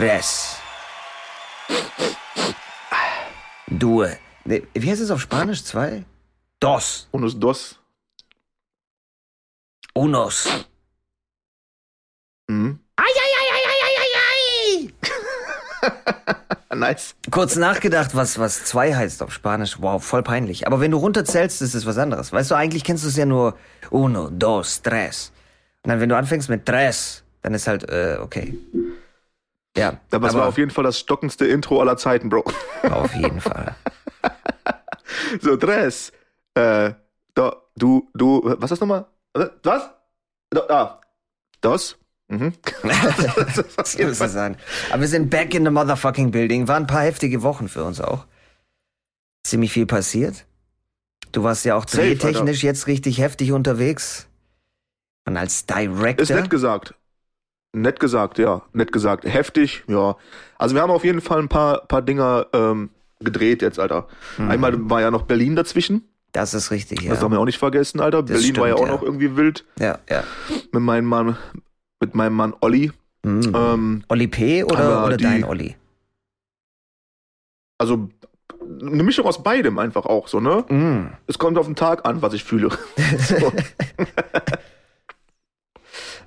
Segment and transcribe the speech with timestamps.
[0.00, 0.56] tres.
[3.68, 4.16] Due.
[4.44, 5.62] Nee, Wie heißt es auf Spanisch?
[5.62, 6.04] Zwei?
[6.58, 7.06] Dos.
[7.10, 7.78] Unos dos.
[9.92, 10.48] Unos.
[12.48, 12.80] Mhm.
[16.74, 17.14] nice.
[17.30, 19.82] Kurz nachgedacht, was, was zwei heißt auf Spanisch.
[19.82, 20.66] Wow, voll peinlich.
[20.66, 22.32] Aber wenn du runterzählst, ist es was anderes.
[22.32, 23.58] Weißt du, eigentlich kennst du es ja nur
[23.90, 25.32] uno, dos, tres.
[25.82, 28.58] Und dann, wenn du anfängst mit tres, dann ist halt, äh, okay.
[29.76, 30.00] Ja.
[30.10, 32.44] Aber es war auf jeden Fall das stockendste Intro aller Zeiten, Bro.
[32.90, 33.74] auf jeden Fall.
[35.40, 36.12] So, tres.
[36.54, 36.92] Äh,
[37.34, 39.06] da, du, du, was ist das nochmal?
[39.62, 39.90] Was?
[40.50, 41.00] Da, ah.
[41.60, 41.96] Das?
[42.28, 42.52] Mhm.
[43.76, 44.56] das muss sein.
[44.90, 46.68] Aber wir sind back in the motherfucking building.
[46.68, 48.26] Waren ein paar heftige Wochen für uns auch.
[49.44, 50.46] Ziemlich viel passiert.
[51.32, 54.26] Du warst ja auch drehtechnisch jetzt richtig heftig unterwegs.
[55.26, 56.22] Und als Director.
[56.22, 56.94] Ist nett gesagt.
[57.72, 58.62] Nett gesagt, ja.
[58.72, 59.24] Nett gesagt.
[59.24, 60.16] Heftig, ja.
[60.58, 62.90] Also wir haben auf jeden Fall ein paar, paar Dinger ähm,
[63.20, 64.08] gedreht jetzt, Alter.
[64.38, 64.50] Mhm.
[64.50, 66.02] Einmal war ja noch Berlin dazwischen.
[66.32, 67.10] Das ist richtig, ja.
[67.10, 68.22] Das haben wir auch nicht vergessen, Alter.
[68.22, 68.96] Das Berlin war ja auch stimmt, ja.
[68.96, 69.64] noch irgendwie wild.
[69.78, 70.24] ja, ja.
[70.72, 71.36] Mit meinem Mann,
[72.00, 72.92] mit meinem Mann Olli.
[73.22, 73.52] Mhm.
[73.54, 74.64] Ähm, Olli P.
[74.64, 75.76] oder, oder die- dein Olli?
[77.78, 78.10] also
[78.82, 80.64] eine Mischung aus beidem einfach auch so, ne?
[80.68, 81.10] Mhm.
[81.26, 82.68] Es kommt auf den Tag an, was ich fühle.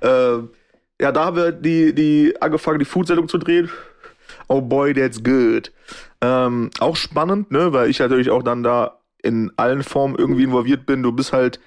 [0.00, 0.38] äh,
[1.00, 3.70] ja, da haben wir die, die angefangen, die Food-Sendung zu drehen.
[4.48, 5.72] Oh boy, that's good.
[6.20, 10.86] Ähm, auch spannend, ne, weil ich natürlich auch dann da in allen Formen irgendwie involviert
[10.86, 11.02] bin.
[11.02, 11.60] Du bist halt,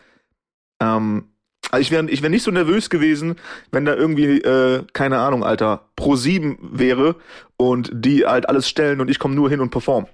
[0.81, 1.25] ähm,
[1.71, 3.35] also ich wäre ich wär nicht so nervös gewesen,
[3.71, 7.15] wenn da irgendwie, äh, keine Ahnung, Alter, Pro 7 wäre
[7.57, 10.07] und die halt alles stellen und ich komme nur hin und perform.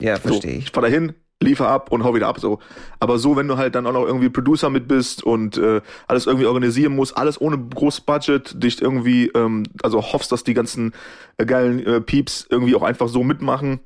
[0.00, 0.64] Ja, So, verstehe ich.
[0.64, 2.58] ich fahr da hin, liefer ab und hau wieder ab so.
[3.00, 6.26] Aber so, wenn du halt dann auch noch irgendwie Producer mit bist und äh, alles
[6.26, 10.92] irgendwie organisieren musst, alles ohne großes Budget, dich irgendwie, ähm, also hoffst, dass die ganzen
[11.36, 13.80] äh, geilen äh, Peeps irgendwie auch einfach so mitmachen.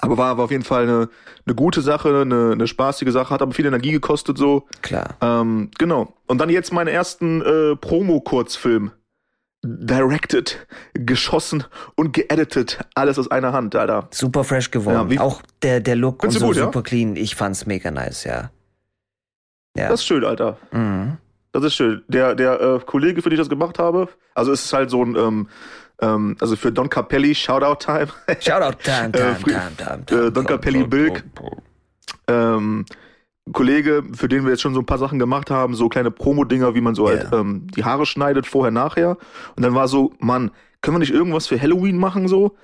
[0.00, 1.08] Aber war, war auf jeden Fall eine,
[1.46, 4.66] eine gute Sache, eine, eine spaßige Sache, hat aber viel Energie gekostet so.
[4.82, 5.16] Klar.
[5.20, 6.14] Ähm, genau.
[6.26, 8.92] Und dann jetzt meinen ersten äh, Promo-Kurzfilm.
[9.66, 11.64] Directed, geschossen
[11.96, 12.78] und geeditet.
[12.94, 14.08] Alles aus einer Hand, Alter.
[14.12, 15.10] Super fresh geworden.
[15.10, 16.64] Ja, auch der, der Look und so gut, ja?
[16.64, 17.16] super clean.
[17.16, 18.50] Ich fand's mega nice, ja.
[19.76, 19.88] Ja.
[19.88, 20.56] Das ist schön, Alter.
[20.72, 21.18] mhm.
[21.52, 22.02] Das ist schön.
[22.08, 25.02] Der, der äh, Kollege, für den ich das gemacht habe, also es ist halt so
[25.02, 25.48] ein, ähm,
[26.02, 28.08] ähm, also für Don Capelli, Shoutout Time.
[28.40, 30.26] Shoutout, time, Äh, time, Fri- time, time, time.
[30.26, 31.24] äh, Don Capelli Bilk.
[32.28, 32.84] ähm,
[33.52, 36.74] Kollege, für den wir jetzt schon so ein paar Sachen gemacht haben, so kleine Promo-Dinger,
[36.74, 37.16] wie man so Ja.
[37.18, 39.16] halt ähm, die Haare schneidet, vorher, nachher.
[39.56, 40.50] Und dann war so, Mann,
[40.82, 42.56] können wir nicht irgendwas für Halloween machen so?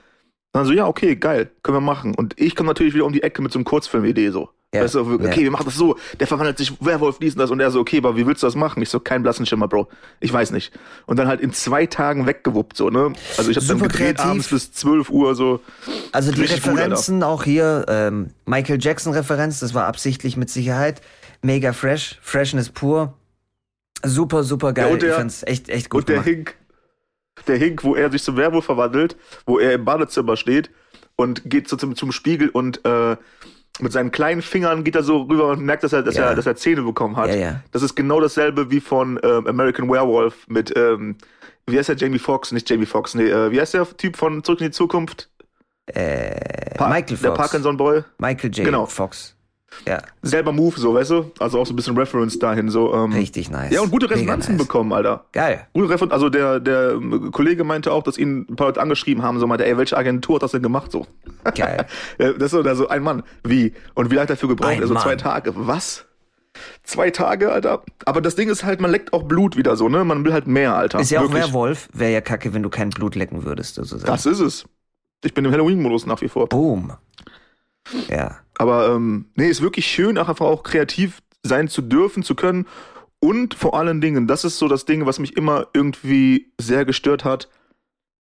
[0.52, 2.14] Dann so, ja, okay, geil, können wir machen.
[2.14, 4.50] Und ich komme natürlich wieder um die Ecke mit so einem Kurzfilm-Idee so.
[4.74, 4.82] Ja.
[4.82, 5.36] Weißt du, okay, Ja.
[5.36, 7.50] wir machen das so, der verwandelt sich Werwolf, dies und das.
[7.50, 8.82] Und er so, okay, aber wie willst du das machen?
[8.82, 9.88] Ich so, kein blassen Schimmer, Bro.
[10.20, 10.72] Ich weiß nicht.
[11.06, 13.12] Und dann halt in zwei Tagen weggewuppt, so, ne?
[13.36, 14.24] Also ich habe dann gedreht kreativ.
[14.24, 15.60] abends bis 12 Uhr, so.
[16.12, 21.02] Also die Richtig gut, Referenzen auch hier, ähm, Michael Jackson-Referenz, das war absichtlich mit Sicherheit.
[21.42, 23.12] Mega fresh, Freshness pur.
[24.04, 24.90] Super, super geil.
[24.92, 26.28] Ja, der- ich fand's echt, echt gut Und der gemacht.
[26.28, 26.54] Hink,
[27.46, 29.16] der Hink, wo er sich zum Werwolf verwandelt,
[29.46, 30.70] wo er im Badezimmer steht
[31.16, 33.16] und geht so zum, zum Spiegel und äh,
[33.80, 36.26] mit seinen kleinen Fingern geht er so rüber und merkt, dass er, dass Ja.
[36.26, 37.28] er, dass er Zähne bekommen hat.
[37.30, 37.62] Ja, ja.
[37.72, 41.16] Das ist genau dasselbe wie von ähm, American Werewolf mit, ähm,
[41.66, 42.52] wie heißt der Jamie Foxx?
[42.52, 45.30] Nicht Jamie Foxx, nee, äh, wie heißt der Typ von Zurück in die Zukunft?
[45.86, 46.34] Äh,
[46.78, 47.38] Michael Der Fox.
[47.38, 48.04] Parkinson-Boy.
[48.18, 48.64] Michael J.
[48.66, 48.86] Genau.
[48.86, 49.34] Fox.
[49.86, 51.32] Ja, Selber Move, so, weißt du?
[51.38, 52.92] Also auch so ein bisschen Reference dahin, so.
[52.94, 53.72] Ähm, richtig nice.
[53.72, 54.66] Ja, und gute Resonanzen nice.
[54.66, 55.24] bekommen, Alter.
[55.32, 55.66] Geil.
[55.72, 59.22] Gute Referenz, also der, der ähm, Kollege meinte auch, dass ihn ein paar Leute angeschrieben
[59.22, 61.06] haben, so meinte, ey, welche Agentur hat das denn gemacht, so?
[61.54, 61.86] Geil.
[62.18, 63.22] Das ist so, da so ein Mann.
[63.44, 63.72] Wie?
[63.94, 64.70] Und wie lange hat er dafür gebraucht?
[64.70, 65.18] Ein Also zwei Mann.
[65.18, 65.52] Tage.
[65.54, 66.04] Was?
[66.84, 67.82] Zwei Tage, Alter?
[68.04, 70.04] Aber das Ding ist halt, man leckt auch Blut wieder so, ne?
[70.04, 71.00] Man will halt mehr, Alter.
[71.00, 71.44] Ist ja auch Wirklich.
[71.46, 71.88] Werwolf.
[71.92, 74.04] Wäre ja kacke, wenn du kein Blut lecken würdest, sozusagen.
[74.06, 74.64] Das ist es.
[75.24, 76.48] Ich bin im Halloween-Modus nach wie vor.
[76.48, 76.92] Boom.
[78.08, 78.38] Ja.
[78.58, 82.66] Aber ähm, nee, ist wirklich schön, auch einfach auch kreativ sein zu dürfen, zu können.
[83.20, 87.24] Und vor allen Dingen, das ist so das Ding, was mich immer irgendwie sehr gestört
[87.24, 87.48] hat,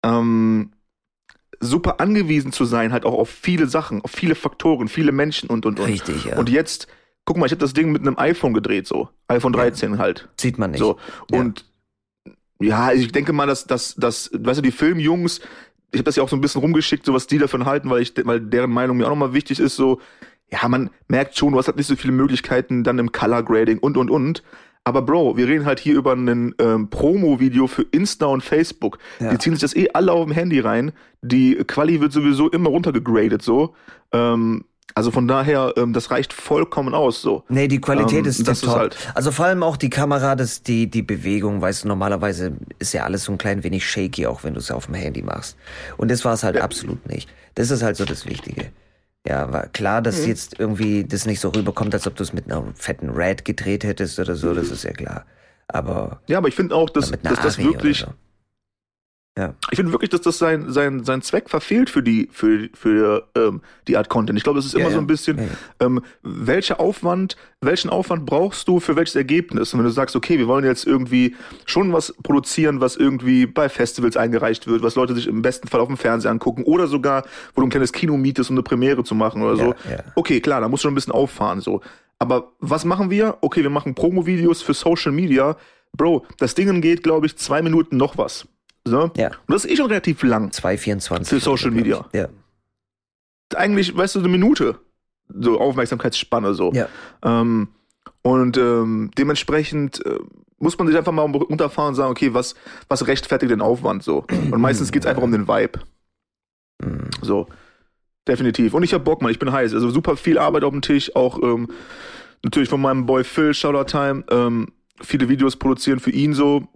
[0.05, 0.73] ähm,
[1.61, 5.67] super angewiesen zu sein, halt auch auf viele Sachen, auf viele Faktoren, viele Menschen und
[5.67, 5.87] und und.
[5.87, 6.37] Richtig, ja.
[6.37, 6.87] Und jetzt,
[7.25, 9.09] guck mal, ich habe das Ding mit einem iPhone gedreht, so.
[9.29, 10.29] iPhone 13 halt.
[10.41, 10.81] Sieht man nicht.
[10.81, 10.99] So.
[11.31, 11.41] Ja.
[11.41, 11.65] Und
[12.61, 15.41] ja, ich denke mal, dass, dass, dass, weißt du, die Filmjungs,
[15.90, 18.02] ich habe das ja auch so ein bisschen rumgeschickt, so was die davon halten, weil
[18.02, 20.00] ich, weil deren Meinung mir auch nochmal wichtig ist, so,
[20.50, 23.79] ja, man merkt schon, du hast halt nicht so viele Möglichkeiten dann im Color Grading
[23.79, 24.43] und und und.
[24.85, 28.99] Aber Bro, wir reden halt hier über ein ähm, Promo-Video für Insta und Facebook.
[29.20, 29.31] Ja.
[29.31, 30.93] Die ziehen sich das eh alle auf dem Handy rein.
[31.20, 33.75] Die Quali wird sowieso immer runtergegradet so.
[34.12, 34.64] Ähm,
[34.94, 37.44] Also von daher, ähm, das reicht vollkommen aus so.
[37.49, 38.69] Nee, die Qualität Ähm, ist das top.
[38.70, 42.52] ist halt- Also vor allem auch die Kamera, das, die, die Bewegung, weißt du, normalerweise
[42.79, 45.23] ist ja alles so ein klein wenig shaky, auch wenn du es auf dem Handy
[45.23, 45.56] machst.
[45.99, 47.29] Und das war es halt absolut nicht.
[47.55, 48.73] Das ist halt so das Wichtige.
[49.26, 50.29] Ja, war klar, dass Mhm.
[50.29, 53.85] jetzt irgendwie das nicht so rüberkommt, als ob du es mit einer fetten Red gedreht
[53.85, 55.26] hättest oder so, das ist ja klar.
[55.69, 58.06] Aber Ja, aber ich finde auch, dass, dass das wirklich, so.
[59.38, 59.55] Ja.
[59.70, 63.61] ich finde wirklich, dass das sein, sein, sein Zweck verfehlt für die, für, für ähm,
[63.87, 64.37] die Art Content.
[64.37, 65.00] Ich glaube, das ist Ja, immer so ja.
[65.00, 65.50] ein bisschen, Ja, ja.
[65.87, 69.73] ähm, welcher Aufwand, welchen Aufwand brauchst du für welches Ergebnis?
[69.73, 71.37] Und wenn du sagst, okay, wir wollen jetzt irgendwie
[71.67, 75.81] schon was produzieren, was irgendwie bei Festivals eingereicht wird, was Leute sich im besten Fall
[75.81, 77.23] auf dem Fernseher angucken oder sogar,
[77.55, 79.75] wo du ein kleines Kino mietest, um eine Premiere zu machen oder so.
[79.88, 80.05] Ja, ja.
[80.17, 81.81] Okay, klar, da musst du schon ein bisschen auffahren, so.
[82.19, 83.38] Aber was machen wir?
[83.40, 85.56] Okay, wir machen Promo-Videos für Social Media.
[85.96, 88.49] Bro, das Ding geht, glaube ich, zwei Minuten noch was.
[88.88, 89.11] So?
[89.17, 89.29] Ja.
[89.29, 90.50] Und das ist eh schon relativ lang.
[90.50, 91.26] 2,24.
[91.26, 91.70] Für Social.
[91.70, 92.05] Media.
[92.12, 92.29] Ja.
[93.55, 94.76] Eigentlich, weißt du, eine Minute.
[95.29, 96.73] So Aufmerksamkeitsspanne so.
[96.73, 96.88] Ja.
[97.23, 97.69] Ähm,
[98.23, 100.19] und ähm, dementsprechend äh,
[100.58, 102.55] muss man sich einfach mal runterfahren und sagen, okay, was,
[102.88, 104.25] was rechtfertigt den Aufwand so?
[104.50, 105.81] Und meistens geht's einfach um den Vibe.
[106.82, 107.11] Mhm.
[107.23, 107.46] So.
[108.26, 108.75] Definitiv.
[108.75, 109.31] Und ich hab Bock, man.
[109.31, 109.73] Ich bin heiß.
[109.73, 111.17] Also super viel Arbeit auf dem Tisch.
[111.17, 111.69] Auch ähm,
[112.44, 114.25] natürlich von meinem Boy Phil, Shoutout Time.
[114.31, 114.69] Ähm,
[115.00, 116.69] viele Videos produzieren für ihn so.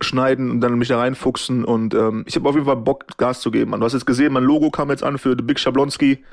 [0.00, 1.64] Schneiden und dann mich da reinfuchsen.
[1.64, 3.70] Und ähm, ich habe auf jeden Fall Bock, Gas zu geben.
[3.70, 3.80] Man.
[3.80, 6.24] Du hast jetzt gesehen, mein Logo kam jetzt an für The Big Schablonski.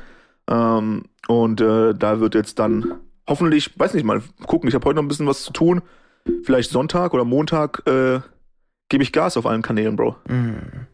[0.47, 2.95] Ähm, und äh, da wird jetzt dann
[3.27, 4.67] hoffentlich, weiß nicht mal, gucken.
[4.67, 5.81] Ich habe heute noch ein bisschen was zu tun.
[6.43, 8.19] Vielleicht Sonntag oder Montag äh,
[8.89, 10.15] gebe ich Gas auf allen Kanälen, Bro.
[10.27, 10.87] Mhm.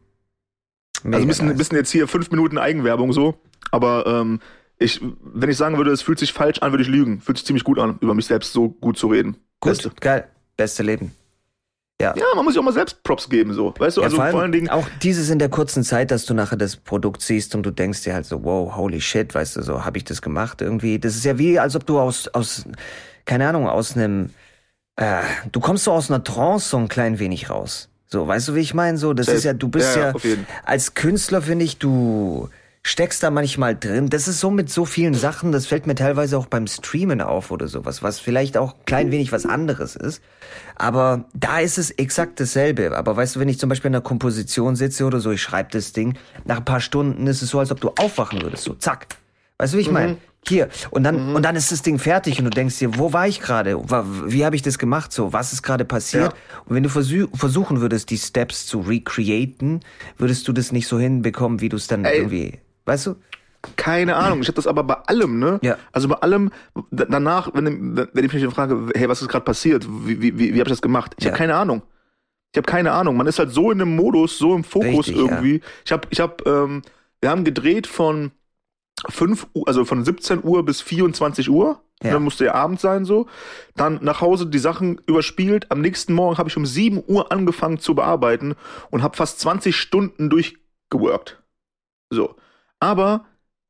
[1.06, 1.58] Also ein bisschen, nice.
[1.58, 3.36] bisschen jetzt hier fünf Minuten Eigenwerbung so.
[3.72, 4.40] Aber ähm,
[4.78, 7.22] ich, wenn ich sagen würde, es fühlt sich falsch an, würde ich lügen.
[7.22, 9.38] Fühlt sich ziemlich gut an, über mich selbst so gut zu reden.
[9.60, 9.92] Gut, Beste.
[10.00, 10.28] geil.
[10.58, 11.12] Beste Leben.
[12.02, 13.74] Ja, man muss sich auch mal selbst Props geben, so.
[13.78, 14.70] Weißt du, Ja, also vor, allem vor allen Dingen.
[14.70, 18.04] auch dieses in der kurzen Zeit, dass du nachher das Produkt siehst und du denkst
[18.04, 20.98] dir halt so, wow, holy shit, weißt du, so habe ich das gemacht irgendwie.
[20.98, 22.64] Das ist ja wie, als ob du aus, aus
[23.26, 24.30] keine Ahnung, aus einem,
[24.96, 27.90] äh, du kommst so aus einer Trance so ein klein wenig raus.
[28.08, 28.98] So, weißt du, wie ich meine?
[28.98, 29.38] So, das Safe.
[29.38, 32.50] ist ja, du bist Ja, ja, ja, als Künstler finde ich, du
[32.84, 34.10] steckst da manchmal drin.
[34.10, 37.52] Das ist so mit so vielen Sachen, das fällt mir teilweise auch beim Streamen auf
[37.52, 40.22] oder sowas, was vielleicht auch klein wenig was anderes ist.
[40.76, 42.96] Aber da ist es exakt dasselbe.
[42.98, 45.70] Aber weißt du, wenn ich zum Beispiel in einer Komposition sitze oder so, ich schreibe
[45.72, 48.74] das Ding, nach ein paar Stunden ist es so, als ob du aufwachen würdest, so
[48.74, 49.08] zack.
[49.58, 50.18] Weißt du, wie ich meine?
[50.48, 50.70] Hier.
[50.90, 53.42] Und dann, und dann ist das Ding fertig und du denkst dir, wo war ich
[53.42, 53.78] gerade?
[54.26, 55.12] Wie habe ich das gemacht?
[55.12, 56.34] So, was ist gerade passiert?
[56.66, 59.82] Und wenn du versuch, versuchen würdest, die Steps zu recreaten,
[60.18, 62.18] würdest du das nicht so hinbekommen, wie du es dann Ey.
[62.18, 63.16] irgendwie, weißt du?
[63.76, 64.42] Keine Ahnung.
[64.42, 65.60] Ich habe das aber bei allem, ne?
[65.62, 65.78] Ja.
[65.92, 66.50] Also bei allem,
[66.92, 69.86] danach, wenn, wenn ich mich frage, hey, was ist gerade passiert?
[69.88, 71.14] Wie, wie, wie, wie habe ich das gemacht?
[71.18, 71.32] Ich Ja.
[71.32, 71.82] habe keine Ahnung.
[72.54, 73.18] Ich habe keine Ahnung.
[73.18, 75.62] Man ist halt so in dem Modus, so im Fokus Richtig, irgendwie.
[75.86, 76.82] Ich habe, ich habe, ähm,
[77.22, 78.32] wir haben gedreht von
[79.10, 81.82] 5 Uhr, also von 17 Uhr bis 24 Uhr.
[82.02, 82.14] Ja.
[82.14, 83.28] Dann musste ja Abend sein so.
[83.76, 85.70] Dann nach Hause die Sachen überspielt.
[85.70, 88.56] Am nächsten Morgen habe ich um 7 Uhr angefangen zu bearbeiten
[88.90, 91.44] und habe fast 20 Stunden durchgeworkt.
[92.10, 92.36] So.
[92.80, 93.26] Aber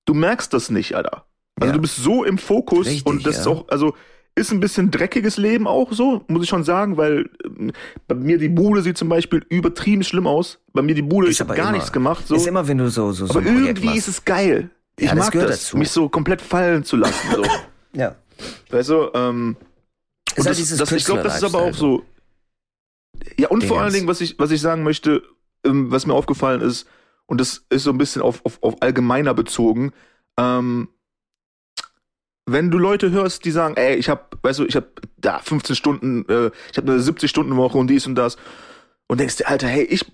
[0.05, 1.25] du merkst das nicht, Alter.
[1.59, 1.75] Also Ja.
[1.75, 3.51] du bist so im Fokus Richtig, und das ist ja.
[3.51, 3.95] auch, also
[4.35, 7.71] ist ein bisschen dreckiges Leben auch so, muss ich schon sagen, weil ähm,
[8.07, 10.59] bei mir die Bude sieht zum Beispiel übertrieben schlimm aus.
[10.71, 12.25] Bei mir die Bude, Ist ich habe gar immer- nichts gemacht.
[12.27, 12.35] So.
[12.35, 13.97] Ist immer, wenn du so, so, so Aber irgendwie machst.
[13.97, 14.69] ist es geil.
[14.97, 15.77] Ich Ja, das mag das, dazu.
[15.77, 17.13] mich so komplett fallen zu lassen.
[17.35, 17.43] So.
[17.93, 18.15] Ja.
[18.69, 19.57] weißt du, ähm,
[20.29, 22.05] Ist und halt das, das, ich glaube, das ist aber auch so.
[23.37, 23.83] Ja, und vor Dingens.
[23.83, 25.23] allen Dingen, was ich, was ich sagen möchte,
[25.65, 26.87] ähm, was mir aufgefallen ist,
[27.29, 29.93] und das ist so ein bisschen auf, auf, auf allgemeiner bezogen,
[30.37, 30.89] ähm,
[32.47, 35.75] wenn du Leute hörst, die sagen, ey, ich habe, weißt du, ich habe da 15
[35.75, 38.37] Stunden, äh, ich habe eine 70 Stunden Woche und dies und das,
[39.07, 40.11] und denkst dir, Alter, hey, ich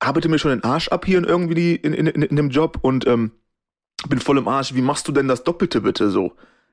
[0.00, 2.50] arbeite mir schon den Arsch ab hier in irgendwie die, in, in, in, in dem
[2.50, 3.30] Job und ähm,
[4.08, 4.74] bin voll im Arsch.
[4.74, 6.32] Wie machst du denn das Doppelte bitte so?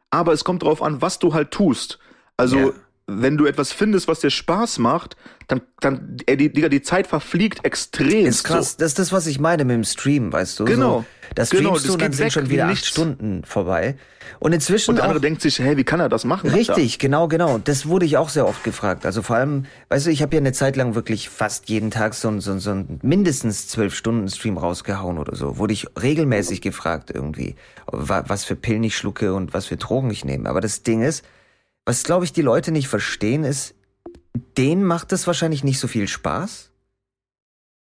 [0.10, 2.00] Aber es kommt drauf an, was du halt tust.
[2.36, 2.72] Also Ja.
[3.06, 5.18] Wenn du etwas findest, was dir Spaß macht,
[5.48, 8.26] dann, dann, ey, die, Digga, die Zeit verfliegt extrem.
[8.26, 10.66] Ist krass, das ist das, was ich meine mit dem Stream, weißt du?
[10.66, 11.00] Genau.
[11.00, 11.06] So,
[11.36, 12.88] da Genau, streamst das du und dann sind schon wie wieder acht nichts.
[12.88, 13.98] Stunden vorbei.
[14.40, 16.50] Und inzwischen Und der auch, andere denkt sich, hey, wie kann er das machen?
[16.50, 16.78] Alter?
[16.78, 17.58] Richtig, genau, genau.
[17.58, 19.06] Das wurde ich auch sehr oft gefragt.
[19.06, 22.14] Also vor allem, weißt du, ich habe ja eine Zeit lang wirklich fast jeden Tag
[22.14, 25.58] so, ein- so, so ein mindestens zwölf Stunden Stream rausgehauen oder so.
[25.58, 27.56] Wurde ich regelmäßig gefragt irgendwie,
[27.88, 30.48] wa- was für Pillen ich schlucke und was für Drogen ich nehme.
[30.50, 31.26] Aber das Ding ist,
[31.86, 33.76] was glaube ich die Leute nicht verstehen, ist,
[34.58, 36.72] denen macht das wahrscheinlich nicht so viel Spaß.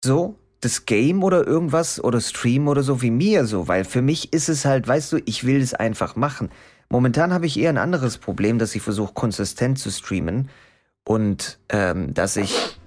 [0.04, 4.32] So, das Game oder irgendwas oder Stream oder so wie mir so, weil für mich
[4.32, 6.50] ist es halt, weißt du, ich will es einfach machen.
[6.88, 10.48] Momentan habe ich eher ein anderes Problem, dass ich versuche konsistent zu streamen
[11.04, 12.78] und ähm, dass ich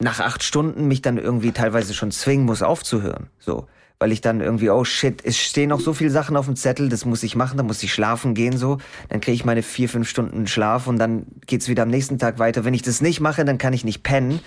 [0.00, 3.28] nach acht Stunden mich dann irgendwie teilweise schon zwingen muss aufzuhören.
[3.38, 3.68] So,
[4.00, 6.88] weil ich dann irgendwie, oh shit, es stehen noch so viele Sachen auf dem Zettel,
[6.88, 8.78] das muss ich machen, dann muss ich schlafen gehen so.
[9.10, 12.38] Dann kriege ich meine vier, fünf Stunden Schlaf und dann geht's wieder am nächsten Tag
[12.38, 12.64] weiter.
[12.64, 14.40] Wenn ich das nicht mache, dann kann ich nicht pennen.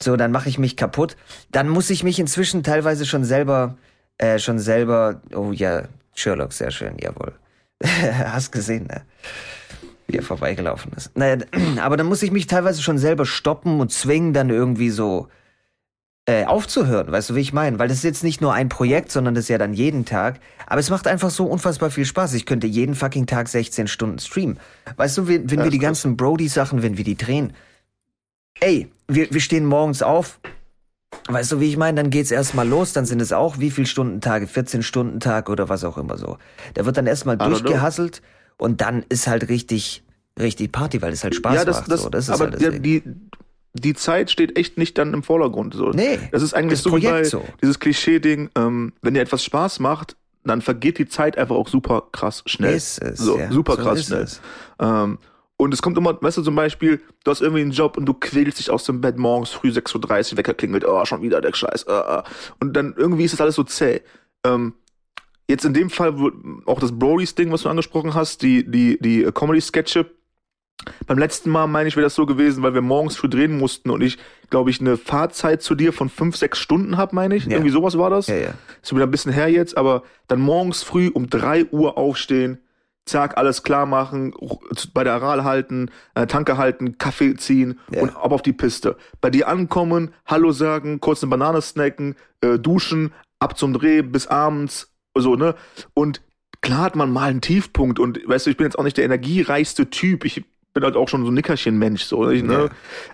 [0.00, 1.16] So, dann mache ich mich kaputt.
[1.50, 3.76] Dann muss ich mich inzwischen teilweise schon selber,
[4.18, 7.32] äh, schon selber, oh ja, Sherlock, sehr schön, jawohl.
[7.82, 9.02] Hast gesehen, ne?
[10.06, 11.10] Wie er vorbeigelaufen ist.
[11.16, 11.38] Naja,
[11.80, 15.26] aber dann muss ich mich teilweise schon selber stoppen und zwingen, dann irgendwie so
[16.28, 17.78] äh, aufzuhören, weißt du, wie ich meine?
[17.78, 20.40] Weil das ist jetzt nicht nur ein Projekt, sondern das ist ja dann jeden Tag.
[20.66, 22.34] Aber es macht einfach so unfassbar viel Spaß.
[22.34, 24.58] Ich könnte jeden fucking Tag 16 Stunden streamen.
[24.96, 27.52] Weißt du, wenn, wenn wir die ganzen Brody-Sachen, wenn wir die drehen,
[28.58, 30.40] ey, wir, wir stehen morgens auf,
[31.28, 31.96] Weißt du, wie ich meine?
[32.00, 35.68] Dann geht's erstmal los, dann sind es auch wie viel Stundentage, 14 Stunden Tag oder
[35.68, 36.38] was auch immer so.
[36.74, 38.22] Da wird dann erstmal durchgehasselt
[38.58, 40.04] und dann ist halt richtig,
[40.38, 41.90] richtig Party, weil es halt Spaß ja, das, macht.
[41.90, 42.08] Das, so.
[42.10, 42.82] das ist aber halt Ding.
[42.82, 43.02] die,
[43.80, 45.74] die Zeit steht echt nicht dann im Vordergrund.
[45.74, 45.90] So.
[45.90, 47.44] Nee, das ist eigentlich das so wie Projekt bei so.
[47.62, 52.04] dieses Klischee-Ding, ähm, wenn dir etwas Spaß macht, dann vergeht die Zeit einfach auch super
[52.12, 52.74] krass schnell.
[52.74, 53.50] Ist es, so, ja.
[53.50, 54.22] super So krass schnell.
[54.22, 54.40] es.
[54.78, 55.18] Ähm,
[55.58, 58.12] und es kommt immer, weißt du, zum Beispiel, du hast irgendwie einen Job und du
[58.12, 61.54] quälst dich aus dem Bett morgens früh 6.30 Uhr, Wecker klingelt, oh, schon wieder der
[61.54, 61.84] Scheiß.
[61.84, 62.22] Äh, äh.
[62.60, 64.02] Und dann irgendwie ist das alles so zäh.
[64.44, 64.74] Ähm,
[65.48, 66.30] jetzt in dem Fall, wo,
[66.66, 70.06] auch das Brodies-Ding, was du angesprochen hast, die, die, die äh, Comedy-Sketche,
[71.06, 73.90] beim letzten Mal, meine ich, wäre das so gewesen, weil wir morgens früh drehen mussten
[73.90, 74.18] und ich,
[74.50, 77.44] glaube ich, eine Fahrzeit zu dir von fünf, sechs Stunden habe, meine ich.
[77.46, 77.52] Ja.
[77.52, 78.26] Irgendwie sowas war das.
[78.26, 78.54] Ja, ja.
[78.82, 82.58] Ist wieder ein bisschen her jetzt, aber dann morgens früh um drei Uhr aufstehen,
[83.04, 84.34] zack, alles klar machen,
[84.92, 88.02] bei der Aral halten, äh, Tanke halten, Kaffee ziehen Ja.
[88.02, 88.96] und ab auf die Piste.
[89.20, 94.26] Bei dir ankommen, Hallo sagen, kurz eine Banane snacken, äh, duschen, ab zum Dreh bis
[94.26, 95.54] abends, so, ne?
[95.94, 96.20] Und
[96.62, 99.04] klar hat man mal einen Tiefpunkt und weißt du, ich bin jetzt auch nicht der
[99.04, 100.24] energiereichste Typ.
[100.24, 100.44] Ich
[100.76, 102.52] bin halt auch schon so ein Nickerchen-Mensch, so, ich, ne?
[102.52, 102.68] Ja.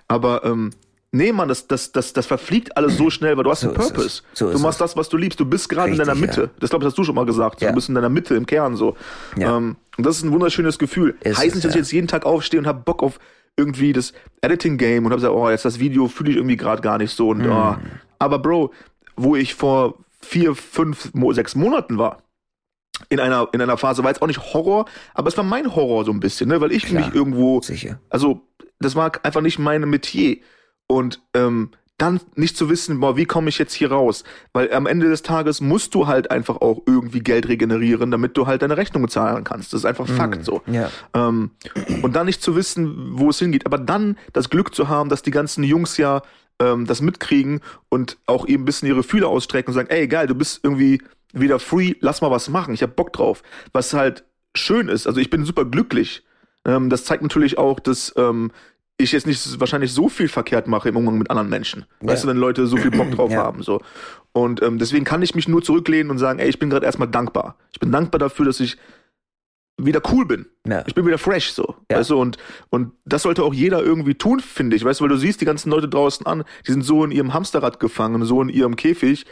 [0.07, 0.69] Aber ähm,
[1.11, 3.79] nee, Mann, das, das, das, das verfliegt alles so schnell, weil du hast So einen
[3.79, 3.87] es.
[3.91, 4.21] Purpose.
[4.33, 5.39] So du machst das, was du liebst.
[5.39, 6.41] Du bist gerade in deiner Mitte.
[6.41, 6.49] ja.
[6.59, 7.61] Das glaube ich, hast du schon mal gesagt.
[7.61, 7.69] Ja.
[7.69, 8.95] Du bist in deiner Mitte im Kern so.
[9.37, 9.57] Ja.
[9.57, 11.15] Ähm, und das ist ein wunderschönes Gefühl.
[11.21, 13.19] Ist heißt es, nicht, dass ich jetzt jeden Tag aufstehe und habe Bock auf
[13.55, 16.97] irgendwie das Editing-Game und habe gesagt, oh, jetzt das Video fühle ich irgendwie gerade gar
[16.97, 17.29] nicht so.
[17.29, 17.51] Und, Mhm.
[17.51, 17.75] oh.
[18.19, 18.71] Aber Bro,
[19.15, 22.23] wo ich vor vier, fünf, sechs Monaten war,
[23.09, 26.05] in einer, in einer Phase war jetzt auch nicht Horror, aber es war mein Horror
[26.05, 26.61] so ein bisschen, ne?
[26.61, 27.05] weil ich Klar.
[27.05, 27.99] mich irgendwo Sicher.
[28.09, 28.41] also
[28.79, 30.37] das war einfach nicht meine Metier.
[30.87, 34.23] Und ähm, dann nicht zu wissen, boah, wie komme ich jetzt hier raus?
[34.51, 38.47] Weil am Ende des Tages musst du halt einfach auch irgendwie Geld regenerieren, damit du
[38.47, 39.73] halt deine Rechnung zahlen kannst.
[39.73, 40.61] Das ist einfach Fakt so.
[40.65, 40.89] Ja.
[41.13, 41.51] Ähm,
[42.01, 45.21] und dann nicht zu wissen, wo es hingeht, aber dann das Glück zu haben, dass
[45.21, 46.23] die ganzen Jungs ja
[46.59, 50.27] ähm, das mitkriegen und auch eben ein bisschen ihre Fühler ausstrecken und sagen, ey, geil,
[50.27, 51.01] du bist irgendwie
[51.33, 53.43] wieder free, lass mal was machen, ich hab Bock drauf.
[53.73, 54.23] Was halt
[54.55, 56.23] schön ist, also ich bin super glücklich.
[56.65, 58.51] Ähm, das zeigt natürlich auch, dass ähm,
[58.97, 61.85] ich jetzt nicht wahrscheinlich so viel verkehrt mache im Umgang mit anderen Menschen.
[62.01, 63.43] Weißt du, wenn Leute so viel Bock drauf Ja.
[63.43, 63.81] haben, so.
[64.31, 67.07] Und ähm, deswegen kann ich mich nur zurücklehnen und sagen, ey, ich bin gerade erstmal
[67.07, 67.57] dankbar.
[67.71, 68.77] Ich bin dankbar dafür, dass ich
[69.77, 70.45] wieder cool bin.
[70.67, 70.83] Ja.
[70.85, 71.75] Ich bin wieder fresh so.
[71.91, 71.97] Ja.
[71.97, 72.37] Weißt du, und,
[72.69, 74.85] und das sollte auch jeder irgendwie tun, finde ich.
[74.85, 77.33] Weißt du, weil du siehst die ganzen Leute draußen an, die sind so in ihrem
[77.33, 79.25] Hamsterrad gefangen, so in ihrem Käfig.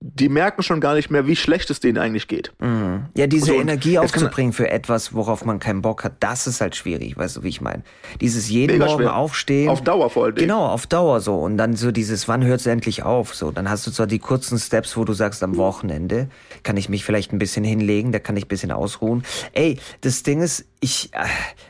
[0.00, 2.52] Die merken schon gar nicht mehr, wie schlecht es denen eigentlich geht.
[2.60, 3.06] Mhm.
[3.16, 6.76] Ja, diese So, Energie aufzubringen für etwas, worauf man keinen Bock hat, das ist halt
[6.76, 7.82] schwierig, weißt du, wie ich meine.
[8.20, 9.16] Dieses jeden Morgen schwer.
[9.16, 9.70] aufstehen.
[9.70, 10.48] Auf Dauer vor Dingen.
[10.48, 11.36] Genau, auf Dauer so.
[11.36, 13.34] Und dann so dieses, wann hört's endlich auf?
[13.34, 16.28] So, dann hast du zwar die kurzen Steps, wo du sagst, am Wochenende
[16.62, 19.24] kann ich mich vielleicht ein bisschen hinlegen, da kann ich ein bisschen ausruhen.
[19.54, 21.24] Ey, das Ding ist, ich, äh,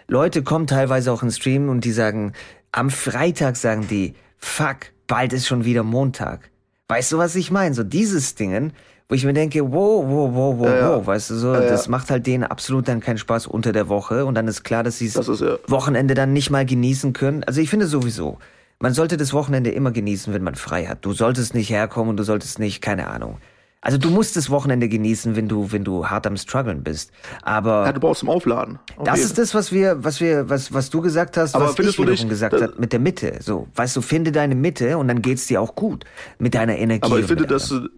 [0.08, 2.32] Leute kommen teilweise auch ins Stream und die sagen,
[2.72, 6.50] am Freitag sagen die, fuck, bald ist schon wieder Montag.
[6.88, 7.74] Weißt du, was ich meine?
[7.74, 8.72] So dieses Dingen,
[9.08, 11.68] wo ich mir denke, wow, wow, wow, wow, Ja, wow, weißt du, so, Ja, ja.
[11.68, 14.82] das macht halt denen absolut dann keinen Spaß unter der Woche und dann ist klar,
[14.82, 15.28] dass sie Das.
[15.68, 17.44] Wochenende dann nicht mal genießen können.
[17.44, 18.38] Also ich finde sowieso,
[18.78, 21.04] man sollte das Wochenende immer genießen, wenn man frei hat.
[21.04, 23.38] Du solltest nicht herkommen und du solltest nicht, keine Ahnung.
[23.86, 27.12] Also du musst das Wochenende genießen, wenn du, wenn du hart am struggeln bist.
[27.42, 28.80] Aber Ja, du brauchst zum Aufladen.
[28.96, 29.26] Auf das jeden.
[29.28, 31.96] ist das, was wir, was wir, was, was du gesagt hast, Aber was findest ich
[31.98, 33.36] du wiederum nicht, gesagt dass- habe, mit der Mitte.
[33.40, 36.04] So, weißt du, finde deine Mitte und dann geht's dir auch gut
[36.40, 37.04] mit deiner Energie.
[37.08, 37.88] Aber ich finde, dass, allem.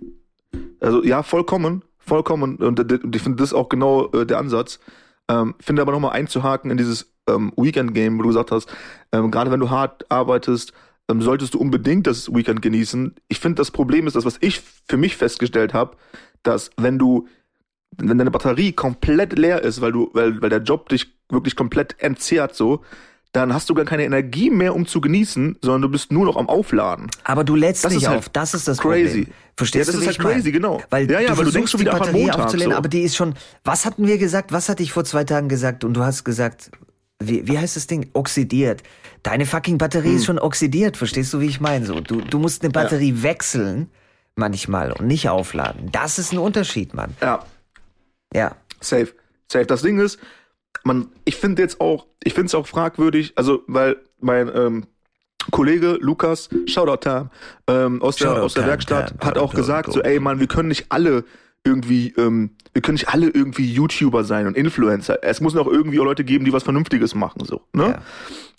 [0.80, 2.56] also ja, vollkommen, vollkommen.
[2.56, 4.80] Und, und ich finde, das ist auch genau äh, der Ansatz.
[5.30, 8.68] Ähm, finde aber nochmal einzuhaken in dieses ähm, Weekend-Game, wo du gesagt hast,
[9.12, 10.74] ähm, gerade wenn du hart arbeitest,
[11.10, 13.14] ähm, solltest du unbedingt das Weekend genießen.
[13.28, 15.96] Ich finde, das Problem ist, das, was ich für mich festgestellt habe,
[16.42, 17.26] dass wenn du,
[17.96, 21.96] wenn deine Batterie komplett leer ist, weil du, weil, weil der Job dich wirklich komplett
[21.98, 22.82] entzehrt so,
[23.32, 26.36] dann hast du gar keine Energie mehr, um zu genießen, sondern du bist nur noch
[26.36, 27.10] am Aufladen.
[27.24, 29.24] Aber du lädst Das nicht ist halt auf, das ist das crazy.
[29.24, 29.34] Problem.
[29.56, 30.82] Verstehst Ja, das du, ist wie halt crazy, genau.
[30.88, 32.78] Weil Ja, ja, du weil du denkst schon die wieder, am Batterie Montag, aufzulehnen, so.
[32.78, 33.34] aber die ist schon,
[33.64, 36.70] was hatten wir gesagt, was hatte ich vor zwei Tagen gesagt und du hast gesagt,
[37.20, 38.08] wie, wie heißt das Ding?
[38.12, 38.82] Oxidiert.
[39.22, 40.16] Deine fucking Batterie Hm.
[40.16, 41.84] ist schon oxidiert, verstehst du, wie ich meine?
[41.84, 43.90] So, du, du musst eine Batterie wechseln,
[44.36, 45.90] manchmal und nicht aufladen.
[45.90, 47.14] Das ist ein Unterschied, Mann.
[47.20, 47.44] Ja,
[48.32, 48.56] Ja.
[48.80, 49.12] safe.
[49.50, 49.66] Safe.
[49.66, 50.18] Das Ding ist,
[50.84, 54.86] man, ich finde jetzt auch, ich finde es auch fragwürdig, also, weil mein ähm,
[55.50, 57.30] Kollege Lukas, Shoutout Tam,
[57.66, 60.20] ähm, aus der, Shoutout aus der Werkstatt, Tam, hat Tam, auch Tam, gesagt, so, ey,
[60.20, 61.24] Mann, wir können nicht alle
[61.64, 65.18] irgendwie, ähm, wir können nicht alle irgendwie YouTuber sein und Influencer.
[65.22, 68.00] Es muss noch irgendwie auch Leute geben, die was Vernünftiges machen, so, ne?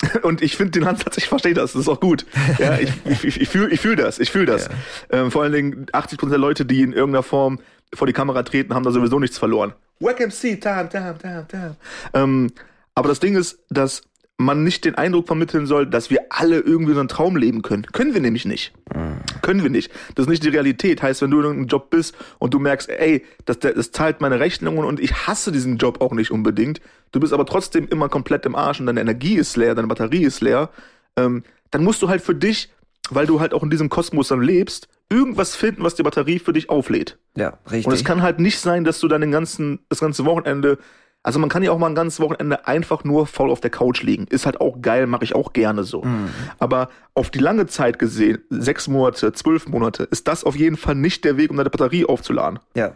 [0.24, 2.26] Und ich finde den Ansatz, ich verstehe das, das ist auch gut.
[2.58, 4.70] Ja, ich, ich, ich, fühle ich fühl das, ich fühle das.
[5.10, 7.60] Ähm, vor allen Dingen 80% der Leute, die in irgendeiner Form
[7.94, 9.74] vor die Kamera treten, haben da sowieso nichts verloren.
[10.00, 11.76] Wack MC, time, time, time, time.
[12.14, 12.52] Ähm,
[12.96, 14.04] aber das Ding ist, dass
[14.38, 17.84] man nicht den Eindruck vermitteln soll, dass wir alle irgendwie so einen Traum leben können.
[17.84, 18.72] Können wir nämlich nicht.
[19.50, 19.92] Können wir nicht.
[20.14, 21.02] Das ist nicht die Realität.
[21.02, 24.40] Heißt, wenn du in irgendeinem Job bist und du merkst, ey, das, das zahlt meine
[24.40, 28.46] Rechnungen und ich hasse diesen Job auch nicht unbedingt, du bist aber trotzdem immer komplett
[28.46, 30.70] im Arsch und deine Energie ist leer, deine Batterie ist leer,
[31.16, 31.42] ähm,
[31.72, 32.72] dann musst du halt für dich,
[33.10, 36.54] weil du halt auch in diesem Kosmos dann lebst, irgendwas finden, was die Batterie für
[36.54, 37.18] dich auflädt.
[37.36, 37.88] Ja, richtig.
[37.88, 40.78] Und es kann halt nicht sein, dass du dann den ganzen, das ganze Wochenende,
[41.24, 44.04] also man kann ja auch mal ein ganzes Wochenende einfach nur faul auf der Couch
[44.04, 44.26] liegen.
[44.28, 46.04] Ist halt auch geil, mache ich auch gerne so.
[46.04, 46.30] Mhm.
[46.60, 50.96] Aber auf die lange Zeit gesehen, sechs Monate, zwölf Monate, ist das auf jeden Fall
[50.96, 52.60] nicht der Weg, um deine Batterie aufzuladen.
[52.76, 52.94] ja.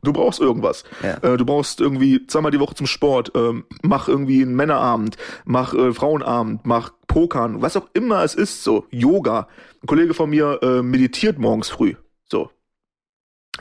[0.00, 0.84] Du brauchst irgendwas.
[1.02, 1.18] Ja.
[1.18, 5.74] Äh, du brauchst irgendwie zweimal die Woche zum Sport, ähm, mach irgendwie einen Männerabend, mach
[5.74, 9.46] äh, Frauenabend, mach Pokern, was auch immer es ist, so Yoga.
[9.82, 12.50] Ein Kollege von mir äh, meditiert morgens früh, so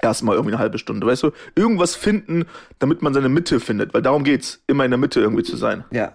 [0.01, 1.31] erstmal irgendwie eine halbe Stunde, weißt du?
[1.55, 2.45] Irgendwas finden,
[2.79, 5.83] damit man seine Mitte findet, weil darum geht's, immer in der Mitte irgendwie zu sein.
[5.91, 6.13] Ja.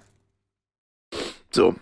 [1.51, 1.75] So.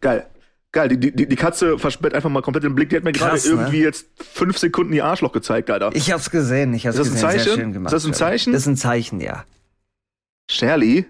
[0.00, 0.26] Geil.
[0.70, 2.90] Geil, die, die, die Katze versperrt einfach mal komplett den Blick.
[2.90, 3.52] Die hat mir gerade Krass, ne?
[3.52, 5.90] irgendwie jetzt fünf Sekunden ihr Arschloch gezeigt, Alter.
[5.94, 7.30] Ich hab's gesehen, ich hab's Ist das ein gesehen.
[7.30, 7.60] Sehr Zeichen?
[7.60, 7.92] schön gemacht.
[7.92, 8.52] Ist das ein Zeichen?
[8.52, 9.44] Das ist ein Zeichen, ja.
[10.50, 11.06] Shirley?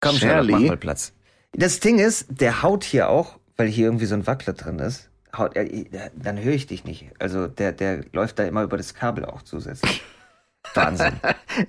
[0.00, 0.52] Komm, Shirley?
[0.52, 1.12] Mach mal Platz.
[1.52, 5.08] Das Ding ist, der haut hier auch, weil hier irgendwie so ein Wackler drin ist,
[5.38, 5.66] haut er,
[6.14, 7.06] dann höre ich dich nicht.
[7.18, 10.02] Also der, der läuft da immer über das Kabel auch zusätzlich.
[10.74, 11.12] Wahnsinn.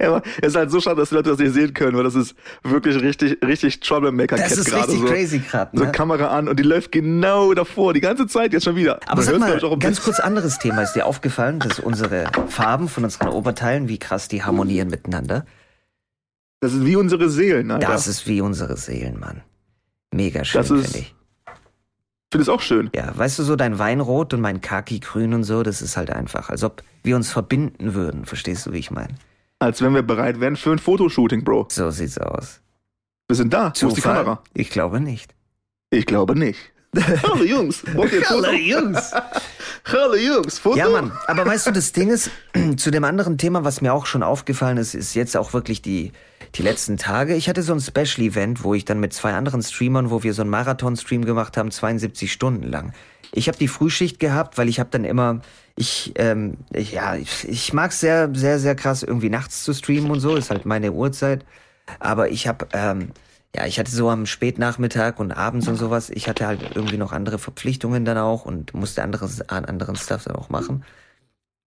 [0.02, 2.16] Ja, es ist halt so schade, dass die Leute das nicht sehen können, weil das
[2.16, 5.06] ist wirklich richtig, richtig Troublemaker-Cat Das ist richtig so.
[5.06, 5.78] crazy gerade.
[5.78, 5.92] So Ne?
[5.92, 9.00] Kamera an und die läuft genau davor, die ganze Zeit jetzt schon wieder.
[9.06, 10.82] Aber sag mal, ein ganz kurz anderes Thema.
[10.82, 15.46] Ist dir aufgefallen, dass unsere Farben von unseren Oberteilen, wie krass die harmonieren miteinander?
[16.60, 17.88] Das ist wie unsere Seelen, Alter.
[17.88, 19.44] Das ist wie unsere Seelen, Mann.
[20.12, 21.16] Mega schön, finde ich.
[22.38, 22.90] Finde es auch schön.
[22.94, 26.50] Ja, weißt du, so dein Weinrot und mein Khaki-Grün und so, das ist halt einfach,
[26.50, 28.26] als ob wir uns verbinden würden.
[28.26, 29.16] Verstehst du, wie ich meine?
[29.60, 31.68] Als wenn wir bereit wären für ein Fotoshooting, Bro.
[31.72, 32.62] So sieht's aus.
[33.28, 33.74] Wir sind da.
[33.80, 34.18] Wo ist die Zufall?
[34.18, 34.44] Kamera?
[34.54, 35.34] Ich glaube nicht.
[35.90, 36.60] Ich glaube nicht.
[37.24, 37.84] Hallo Jungs.
[37.96, 38.52] Wollt ihr ein Foto?
[38.52, 39.12] Jungs!
[39.86, 40.60] Hallo Jungs.
[40.60, 40.78] Foto?
[40.78, 41.12] Ja, Mann.
[41.26, 42.30] Aber weißt du, das Ding ist,
[42.78, 46.12] zu dem anderen Thema, was mir auch schon aufgefallen ist, ist jetzt auch wirklich die,
[46.56, 47.36] die letzten Tage.
[47.36, 50.42] Ich hatte so ein Special-Event, wo ich dann mit zwei anderen Streamern, wo wir so
[50.42, 52.94] einen Marathon-Stream gemacht haben, 72 Stunden lang.
[53.32, 55.42] Ich habe die Frühschicht gehabt, weil ich habe dann immer,
[55.76, 60.12] ich, ähm, ich, ja, ich, ich mag sehr, sehr, sehr krass irgendwie nachts zu streamen
[60.12, 61.46] und so, ist halt meine Uhrzeit.
[62.00, 63.12] Aber ich habe, ähm,
[63.56, 67.12] ja, ich hatte so am Spätnachmittag und abends und sowas, ich hatte halt irgendwie noch
[67.12, 70.84] andere Verpflichtungen dann auch und musste anderes, an anderen Stuff dann auch machen.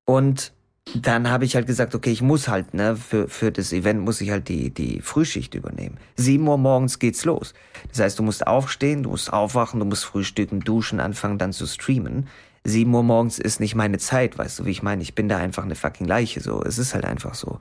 [0.05, 0.53] Und
[0.95, 4.21] dann habe ich halt gesagt, okay, ich muss halt, ne, für, für das Event muss
[4.21, 5.99] ich halt die, die Frühschicht übernehmen.
[6.17, 7.55] Sieben Uhr morgens geht's los.
[7.89, 11.67] Das heißt, du musst aufstehen, du musst aufwachen, du musst frühstücken, duschen, anfangen, dann zu
[11.67, 12.29] streamen.
[12.65, 15.03] Sieben Uhr morgens ist nicht meine Zeit, weißt du, wie ich meine?
[15.03, 16.63] Ich bin da einfach eine fucking Leiche, so.
[16.63, 17.59] Es ist halt einfach so.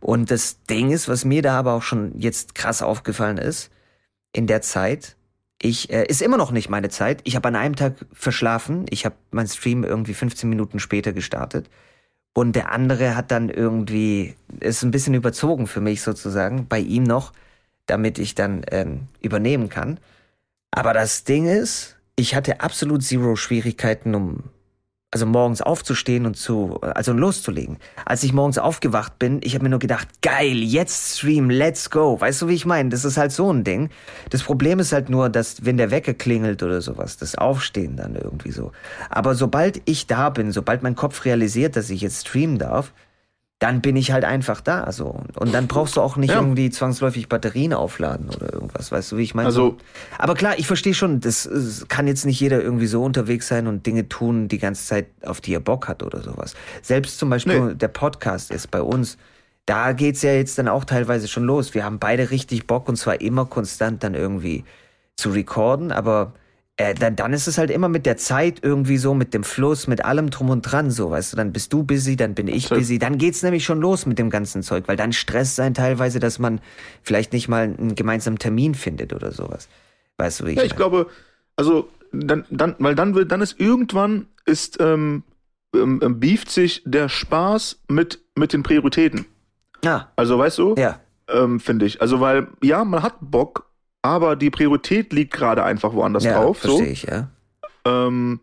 [0.00, 3.70] Und das Ding ist, was mir da aber auch schon jetzt krass aufgefallen ist,
[4.32, 5.16] in der Zeit,
[5.62, 7.20] ich, äh, ist immer noch nicht meine Zeit.
[7.24, 8.86] Ich habe an einem Tag verschlafen.
[8.88, 11.68] Ich habe meinen Stream irgendwie 15 Minuten später gestartet.
[12.32, 17.02] Und der andere hat dann irgendwie, ist ein bisschen überzogen für mich sozusagen, bei ihm
[17.02, 17.32] noch,
[17.86, 19.98] damit ich dann ähm, übernehmen kann.
[20.70, 24.44] Aber das Ding ist, ich hatte absolut zero Schwierigkeiten, um
[25.12, 27.78] also morgens aufzustehen und zu, also loszulegen.
[28.04, 32.20] Als ich morgens aufgewacht bin, ich habe mir nur gedacht, geil, jetzt Stream, let's go.
[32.20, 32.90] Weißt du, wie ich meine?
[32.90, 33.90] Das ist halt so ein Ding.
[34.30, 38.14] Das Problem ist halt nur, dass wenn der Wecker klingelt oder sowas, das Aufstehen dann
[38.14, 38.70] irgendwie so.
[39.08, 42.92] Aber sobald ich da bin, sobald mein Kopf realisiert, dass ich jetzt streamen darf,
[43.60, 45.22] dann bin ich halt einfach da, so.
[45.36, 46.40] Und dann brauchst du auch nicht Ja.
[46.40, 49.46] irgendwie zwangsläufig Batterien aufladen oder irgendwas, weißt du, wie ich meine?
[49.46, 49.76] Also- So.
[50.18, 51.48] Aber klar, ich verstehe schon, das,
[51.88, 55.42] kann jetzt nicht jeder irgendwie so unterwegs sein und Dinge tun die ganze Zeit, auf
[55.42, 56.54] die er Bock hat oder sowas.
[56.80, 57.74] Selbst zum Beispiel Nee.
[57.74, 59.18] der Podcast ist bei uns,
[59.66, 61.74] da geht's ja jetzt dann auch teilweise schon los.
[61.74, 64.64] Wir haben beide richtig Bock und zwar immer konstant dann irgendwie
[65.16, 66.32] zu recorden, aber
[66.80, 69.86] äh, dann, dann ist es halt immer mit der Zeit irgendwie so, mit dem Fluss,
[69.86, 72.70] mit allem drum und dran so, weißt du, dann bist du busy, dann bin ich
[72.70, 76.20] busy, dann geht's nämlich schon los mit dem ganzen Zeug, weil dann Stress sein teilweise,
[76.20, 76.60] dass man
[77.02, 79.68] vielleicht nicht mal einen gemeinsamen Termin findet oder sowas.
[80.16, 80.78] Weißt du, wie ich Ja, ich meine?
[80.78, 81.06] glaube,
[81.56, 85.22] also dann, dann, weil dann wird, dann ist irgendwann ist, ähm,
[85.74, 89.26] ähm, ähm, beeft sich der Spaß mit, mit den Prioritäten.
[89.84, 90.10] Ja.
[90.16, 90.74] Also, weißt du?
[90.76, 90.98] Ja.
[91.28, 92.00] Ähm, Finde ich.
[92.00, 93.69] Also, weil, ja, man hat Bock,
[94.02, 96.60] aber die Priorität liegt gerade einfach woanders ja, drauf.
[96.62, 96.76] So.
[96.76, 97.28] Verstehe ich, ja.
[97.84, 98.40] Ähm,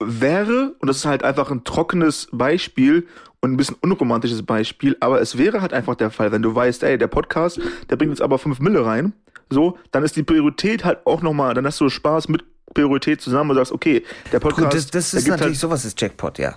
[0.00, 3.06] wäre, und das ist halt einfach ein trockenes Beispiel
[3.40, 6.82] und ein bisschen unromantisches Beispiel, aber es wäre halt einfach der Fall, wenn du weißt,
[6.84, 9.12] ey, der Podcast, der bringt jetzt aber 5 Mille rein,
[9.50, 12.44] so, dann ist die Priorität halt auch nochmal, dann hast du Spaß mit
[12.74, 14.64] Priorität zusammen und sagst, okay, der Podcast.
[14.64, 16.56] Gut, das, das ist gibt natürlich halt, sowas ist Jackpot, ja.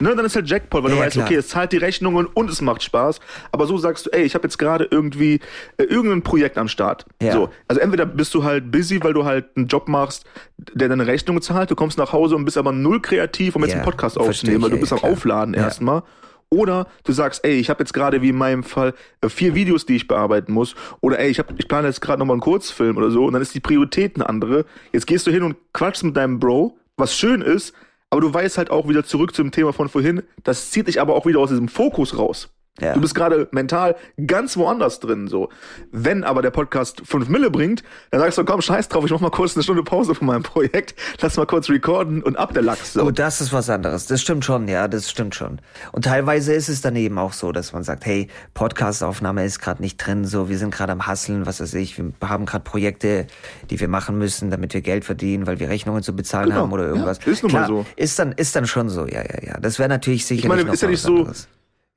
[0.00, 1.26] Ne, dann ist halt Jackpot, weil Ja, du ja, weißt, klar.
[1.26, 3.20] okay, es zahlt die Rechnungen und es macht Spaß.
[3.52, 5.40] Aber so sagst du, ey, ich habe jetzt gerade irgendwie
[5.76, 7.04] äh, irgendein Projekt am Start.
[7.22, 7.32] Ja.
[7.32, 10.24] So, also entweder bist du halt busy, weil du halt einen Job machst,
[10.56, 13.72] der deine Rechnungen zahlt, du kommst nach Hause und bist aber null kreativ, um jetzt
[13.72, 15.00] Ja, einen Podcast aufzunehmen, weil du bist am.
[15.00, 16.02] Aufladen erstmal.
[16.52, 19.86] Oder du sagst, ey, ich habe jetzt gerade wie in meinem Fall äh, vier Videos,
[19.86, 20.74] die ich bearbeiten muss.
[21.00, 23.24] Oder ey, ich, hab, ich plane jetzt gerade nochmal einen Kurzfilm oder so.
[23.26, 24.64] Und dann ist die Priorität eine andere.
[24.92, 27.72] Jetzt gehst du hin und quatschst mit deinem Bro, was schön ist.
[28.10, 30.22] Aber du weißt halt auch wieder zurück zum Thema von vorhin.
[30.42, 32.50] Das zieht dich aber auch wieder aus diesem Fokus raus.
[32.80, 32.94] Ja.
[32.94, 35.48] Du bist gerade mental ganz woanders drin, so.
[35.92, 39.20] Wenn aber der Podcast 5 Mille bringt, dann sagst du, komm, scheiß drauf, ich mach
[39.20, 42.62] mal kurz eine Stunde Pause von meinem Projekt, lass mal kurz recorden und ab der
[42.62, 43.04] Lachs, so.
[43.04, 44.06] Gut, das ist was anderes.
[44.06, 45.60] Das stimmt schon, ja, das stimmt schon.
[45.92, 49.82] Und teilweise ist es dann eben auch so, dass man sagt, hey, Podcast-Aufnahme ist gerade
[49.82, 53.26] nicht drin, so, wir sind gerade am Hasseln, was weiß ich, wir haben gerade Projekte,
[53.70, 56.72] die wir machen müssen, damit wir Geld verdienen, weil wir Rechnungen zu bezahlen Genau, haben
[56.72, 57.18] oder irgendwas.
[57.24, 57.86] ja, ist nun mal so.
[57.96, 59.60] Ist dann, ist dann schon so, ja, ja, ja.
[59.60, 61.28] Das wäre natürlich sicherlich meine, noch ist ja nicht so-.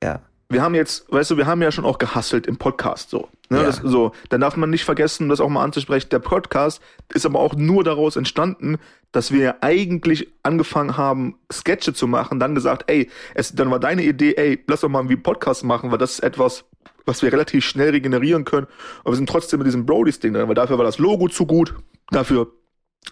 [0.04, 0.20] Ja.
[0.50, 3.30] Wir haben jetzt, weißt du, wir haben ja schon auch gehustelt im Podcast so.
[3.50, 3.64] Ne, Ja.
[3.64, 6.10] das, so, dann darf man nicht vergessen, das auch mal anzusprechen.
[6.10, 6.82] Der Podcast
[7.14, 8.78] ist aber auch nur daraus entstanden,
[9.12, 14.04] dass wir eigentlich angefangen haben, Sketche zu machen, dann gesagt, ey, es, dann war deine
[14.04, 16.66] Idee, ey, lass doch mal einen Podcast machen, weil das ist etwas,
[17.06, 18.68] was wir relativ schnell regenerieren können.
[19.02, 21.46] Aber wir sind trotzdem mit diesem Brodies Ding drin, weil dafür war das Logo zu
[21.46, 21.76] gut,
[22.10, 22.52] dafür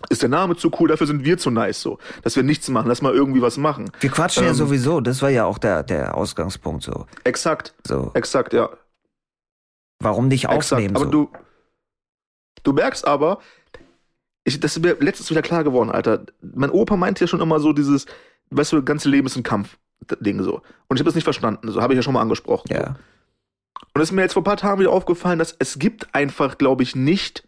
[0.09, 2.87] ist der Name zu cool, dafür sind wir zu nice so, dass wir nichts machen,
[2.87, 3.91] lass mal irgendwie was machen.
[3.99, 7.05] Wir quatschen ja Ähm, sowieso, das war ja auch der, der Ausgangspunkt so.
[7.23, 8.69] Exakt, So, exakt, ja.
[9.99, 10.91] warum nicht aufnehmen?
[10.91, 10.95] Exakt.
[10.95, 11.11] Aber so?
[11.11, 11.29] du,
[12.63, 13.39] du merkst aber,
[14.43, 16.25] ich, das ist mir letztens wieder klar geworden, Alter.
[16.41, 18.07] Mein Opa meinte ja schon immer so dieses,
[18.49, 20.55] weißt du, das ganze Leben ist ein Kampf-Ding so.
[20.87, 21.71] Und ich habe das nicht verstanden.
[21.71, 22.67] So habe ich ja schon mal angesprochen.
[22.69, 22.73] So.
[22.75, 22.95] ja.
[23.93, 26.57] Und es ist mir jetzt vor ein paar Tagen wieder aufgefallen, dass es gibt einfach,
[26.57, 27.47] glaube ich, nicht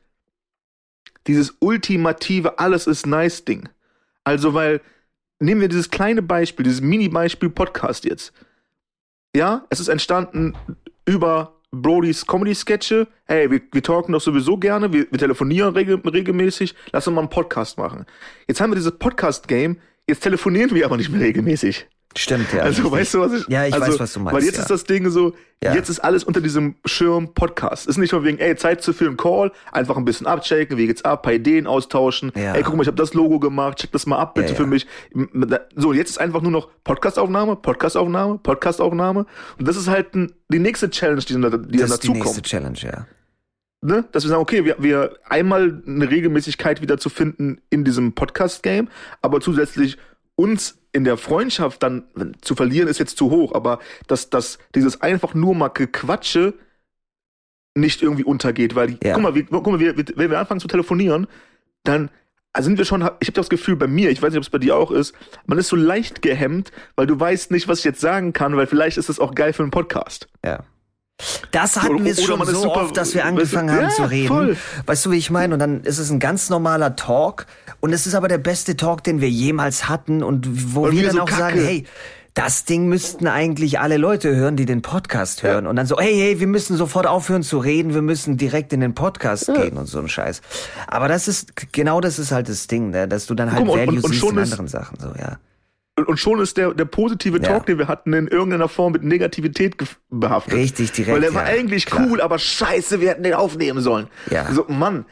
[1.28, 3.70] dieses ultimative Alles ist nice Ding.
[4.24, 4.82] Also, weil,
[5.40, 8.34] nehmen wir dieses kleine Beispiel, dieses Mini-Beispiel Podcast jetzt.
[9.36, 10.56] Ja, es ist entstanden
[11.06, 13.08] über Brodys Comedy-Sketche.
[13.26, 17.22] Hey, wir, wir talken doch sowieso gerne, wir, wir telefonieren regel, regelmäßig, lass uns mal
[17.22, 18.06] einen Podcast machen.
[18.48, 21.88] Jetzt haben wir dieses Podcast-Game, jetzt telefonieren wir aber nicht mehr regelmäßig.
[22.16, 22.62] Stimmt, ja.
[22.62, 23.00] Also, richtig.
[23.00, 24.62] weißt du, was ich Ja, ich also, weiß, was du meinst, Weil jetzt ja.
[24.62, 25.74] ist das Ding so, Ja.
[25.74, 27.88] jetzt ist alles unter diesem Schirm Podcast.
[27.88, 31.04] Ist nicht von wegen, ey, Zeit zu einen Call, einfach ein bisschen abchecken, wie geht's
[31.04, 32.32] ab, paar Ideen austauschen.
[32.36, 32.54] Ja.
[32.54, 34.86] Ey, guck mal, ich habe das Logo gemacht, check das mal ab bitte für mich.
[35.76, 39.26] So, jetzt ist einfach nur noch Podcastaufnahme, Podcastaufnahme, Podcastaufnahme.
[39.58, 42.34] Und das ist halt ein, die nächste Challenge, die, dann- dann das ist die nächste
[42.36, 42.46] kommt.
[42.46, 43.08] Challenge, ja.
[43.86, 44.06] Ne?
[44.14, 48.88] Dass wir sagen, okay, wir, wir einmal eine Regelmäßigkeit wieder zu finden in diesem Podcast-Game,
[49.22, 49.98] aber zusätzlich
[50.36, 52.04] uns in der Freundschaft dann
[52.42, 56.54] zu verlieren ist jetzt zu hoch, aber dass, dass dieses einfach nur mal Gequatsche
[57.76, 59.14] nicht irgendwie untergeht, weil Ja.
[59.14, 61.28] guck mal, wir, guck mal wir, wir, wenn wir anfangen zu telefonieren,
[61.84, 62.12] dann
[62.60, 64.60] sind wir schon, ich habe das Gefühl bei mir, ich weiß nicht, ob es bei
[64.60, 65.16] dir auch ist,
[65.48, 68.68] man ist so leicht gehemmt, weil du weißt nicht, was ich jetzt sagen kann, weil
[68.68, 70.28] vielleicht ist es auch geil für einen Podcast.
[70.46, 70.64] Ja.
[71.52, 74.04] Das hatten wir schon so super- oft, dass wir weißt du- angefangen haben Ja, zu
[74.04, 74.28] reden.
[74.28, 74.58] voll.
[74.86, 75.54] Weißt du, wie ich meine?
[75.54, 77.46] Und dann ist es ein ganz normaler Talk.
[77.80, 80.24] Und es ist aber der beste Talk, den wir jemals hatten.
[80.24, 81.40] Und wo Und wir dann so auch kacke.
[81.42, 81.84] sagen, hey,
[82.36, 85.68] das Ding müssten eigentlich alle Leute hören, die den Podcast hören.
[85.68, 88.80] Und dann so, hey, hey, wir müssen sofort aufhören zu reden, wir müssen direkt in
[88.80, 90.42] den Podcast gehen und so ein Scheiß.
[90.88, 93.08] Aber das ist, genau das ist halt das Ding, ne?
[93.08, 95.10] dass du dann halt Guck mal, und- Value und- und siehst in anderen Sachen, so,
[95.20, 95.38] ja.
[95.96, 97.44] Und, schon ist der, der positive Ja.
[97.50, 99.76] Talk, den wir hatten, in irgendeiner Form mit Negativität
[100.10, 100.56] behaftet.
[100.56, 102.08] Richtig, direkt, Weil der war ja, eigentlich klar.
[102.10, 104.08] cool, aber scheiße, wir hätten den aufnehmen sollen.
[104.32, 104.52] Ja.
[104.52, 105.06] So, Mann,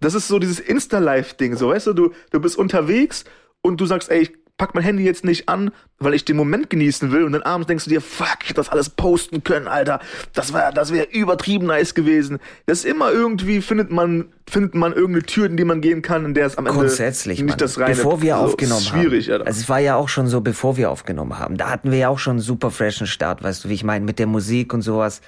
[0.00, 3.24] das ist so dieses Insta-Life-Ding, so, weißt du, du, du bist unterwegs
[3.62, 6.70] und du sagst, ey, ich pack mein Handy jetzt nicht an, weil ich den Moment
[6.70, 9.66] genießen will und dann abends denkst du dir, fuck, ich hätte das alles posten können,
[9.66, 10.00] Alter.
[10.32, 12.38] Das war, das wäre übertrieben nice gewesen.
[12.66, 16.24] Das ist immer irgendwie, findet man, findet man irgendeine Tür, in die man gehen kann,
[16.24, 17.58] in der es am Ende Grundsätzlich, nicht Mann.
[17.58, 19.32] das reine, bevor wir so, aufgenommen ist schwierig, haben.
[19.34, 19.46] Alter.
[19.46, 21.56] Also es war ja auch schon so, bevor wir aufgenommen haben.
[21.56, 24.04] Da hatten wir ja auch schon einen super freshen Start, weißt du, wie ich meine,
[24.04, 25.20] mit der Musik und sowas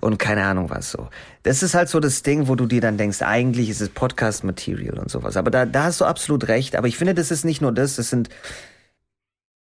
[0.00, 1.08] und keine Ahnung was so.
[1.44, 4.98] Das ist halt so das Ding, wo du dir dann denkst, eigentlich ist es Podcast-Material
[4.98, 5.36] und sowas.
[5.36, 6.74] Aber da, da hast du absolut recht.
[6.74, 8.30] Aber ich finde, das ist nicht nur das, es sind,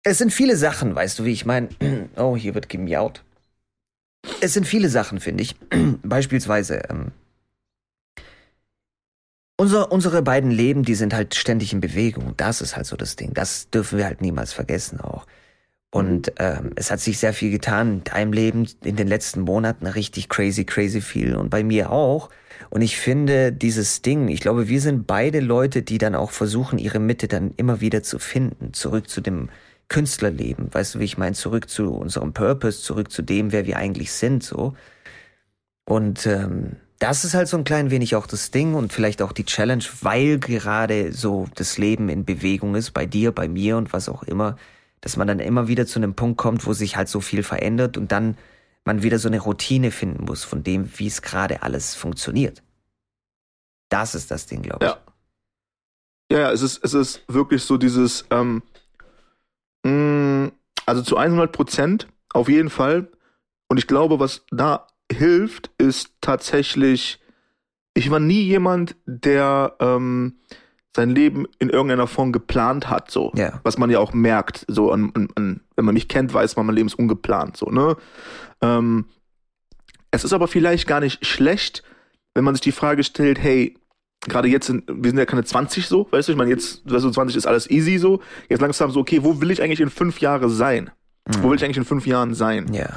[0.03, 1.69] es sind viele Sachen, weißt du, wie ich meine.
[2.15, 3.23] Oh, hier wird gemiaut.
[4.41, 5.55] Es sind viele Sachen, finde ich.
[6.03, 7.11] Beispielsweise, ähm,
[9.57, 12.33] unser, unsere beiden Leben, die sind halt ständig in Bewegung.
[12.37, 13.33] Das ist halt so das Ding.
[13.33, 15.25] Das dürfen wir halt niemals vergessen auch.
[15.91, 19.85] Und ähm, es hat sich sehr viel getan in deinem Leben in den letzten Monaten,
[19.85, 21.35] richtig crazy, crazy viel.
[21.35, 22.29] Und bei mir auch.
[22.71, 26.79] Und ich finde dieses Ding, ich glaube, wir sind beide Leute, die dann auch versuchen,
[26.79, 29.49] ihre Mitte dann immer wieder zu finden, zurück zu dem
[29.89, 30.73] Künstlerleben.
[30.73, 31.35] Weißt du, wie ich meine?
[31.35, 34.75] Zurück zu unserem Purpose, zurück zu dem, wer wir eigentlich sind, so.
[35.85, 39.33] Und ähm, das ist halt so ein klein wenig auch das Ding und vielleicht auch
[39.33, 43.91] die Challenge, weil gerade so das Leben in Bewegung ist, bei dir, bei mir und
[43.91, 44.57] was auch immer,
[45.01, 47.97] dass man dann immer wieder zu einem Punkt kommt, wo sich halt so viel verändert
[47.97, 48.37] und dann
[48.85, 52.63] man wieder so eine Routine finden muss von dem, wie es gerade alles funktioniert.
[53.89, 54.91] Das ist das Ding, glaube ich.
[54.91, 54.97] Ja.
[56.31, 58.63] Ja, ja, es ist, es ist wirklich so dieses, ähm,
[60.85, 63.09] also zu 100 Prozent auf jeden Fall.
[63.67, 67.19] Und ich glaube, was da hilft, ist tatsächlich,
[67.93, 70.35] ich war nie jemand, der ähm,
[70.95, 73.31] sein Leben in irgendeiner Form geplant hat, so.
[73.35, 73.59] Ja.
[73.63, 76.75] Was man ja auch merkt, so an, an, wenn man mich kennt, weiß man, mein
[76.75, 77.97] Leben ist ungeplant, so, ne?
[78.61, 79.05] Ähm,
[80.11, 81.83] es ist aber vielleicht gar nicht schlecht,
[82.35, 83.75] wenn man sich die Frage stellt, hey,
[84.27, 87.05] gerade jetzt sind, wir sind ja keine 20 so, weißt du, ich meine, jetzt, weißt
[87.05, 89.89] du, 20 ist alles easy so, jetzt langsam so, okay, wo will ich eigentlich in
[89.89, 90.91] fünf Jahre sein?
[91.27, 91.43] Mhm.
[91.43, 92.73] Wo will ich eigentlich in fünf Jahren sein?
[92.73, 92.89] Ja.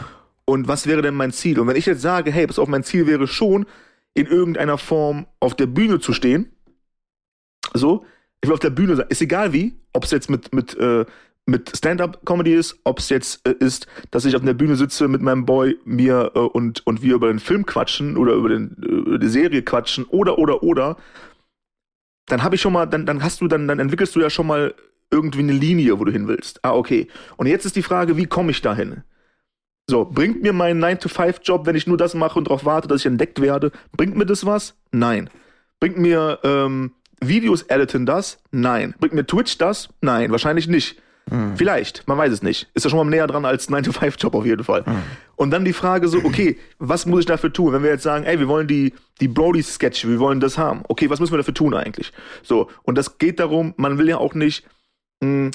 [0.45, 1.59] Und was wäre denn mein Ziel?
[1.59, 3.67] Und wenn ich jetzt sage, hey, pass auf, mein Ziel wäre schon,
[4.15, 6.51] in irgendeiner Form auf der Bühne zu stehen,
[7.75, 8.07] so,
[8.41, 11.05] ich will auf der Bühne sein, ist egal wie, ob es jetzt mit, mit, äh,
[11.47, 15.23] mit Stand-up-Comedy ist, ob es jetzt äh, ist, dass ich auf der Bühne sitze mit
[15.23, 18.87] meinem Boy, mir äh, und, und wir über den Film quatschen oder über, den, äh,
[18.87, 20.97] über die Serie quatschen oder, oder, oder,
[22.27, 24.49] dann habe ich schon mal, dann, dann hast du, dann, dann entwickelst du ja schon
[24.49, 24.75] mal
[25.11, 26.65] irgendwie eine Linie, wo du hin willst.
[26.65, 27.07] Ah, okay.
[27.37, 29.05] Und jetzt ist die Frage, wie komme ich dahin?
[29.89, 33.07] So, bringt mir mein 9-to-5-Job, wenn ich nur das mache und darauf warte, dass ich
[33.07, 34.75] entdeckt werde, bringt mir das was?
[34.91, 35.31] Nein.
[35.79, 38.43] Bringt mir ähm, Videos editen das?
[38.51, 38.97] Nein.
[38.99, 39.89] Bringt mir Twitch das?
[40.01, 41.01] Nein, wahrscheinlich nicht.
[41.57, 42.69] Vielleicht, man weiß es nicht.
[42.75, 44.87] Ist ja schon mal näher dran als 9-to-5-Job auf jeden Fall.
[44.87, 45.03] Hm.
[45.35, 47.73] Und dann die Frage so, okay, was muss ich dafür tun?
[47.73, 50.83] Wenn wir jetzt sagen, ey, wir wollen die, die Brody-Sketch, wir wollen das haben.
[50.89, 52.13] Okay, was müssen wir dafür tun eigentlich?
[52.43, 54.65] So, und das geht darum, man will ja auch nicht
[55.21, 55.51] mh, hm,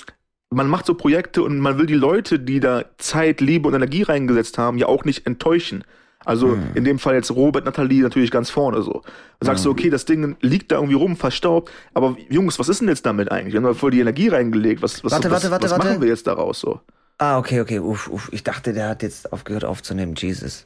[0.52, 4.04] man macht so Projekte und man will die Leute, die da Zeit, Liebe und Energie
[4.04, 5.84] reingesetzt haben, ja auch nicht enttäuschen.
[6.26, 6.72] Also mhm.
[6.76, 9.02] in dem Fall jetzt Robert, Nathalie natürlich ganz vorne so.
[9.40, 9.70] Dann sagst mhm.
[9.70, 13.06] du, okay, das Ding liegt da irgendwie rum, verstaubt, aber Jungs, was ist denn jetzt
[13.06, 13.54] damit eigentlich?
[13.54, 14.82] Wir haben da voll die Energie reingelegt.
[14.82, 15.88] Was, was, warte, was, warte, warte, was warte.
[15.88, 16.80] machen wir jetzt daraus so?
[17.18, 18.30] Ah, okay, okay, uff, uff.
[18.32, 20.16] Ich dachte, der hat jetzt aufgehört aufzunehmen.
[20.16, 20.66] Jesus.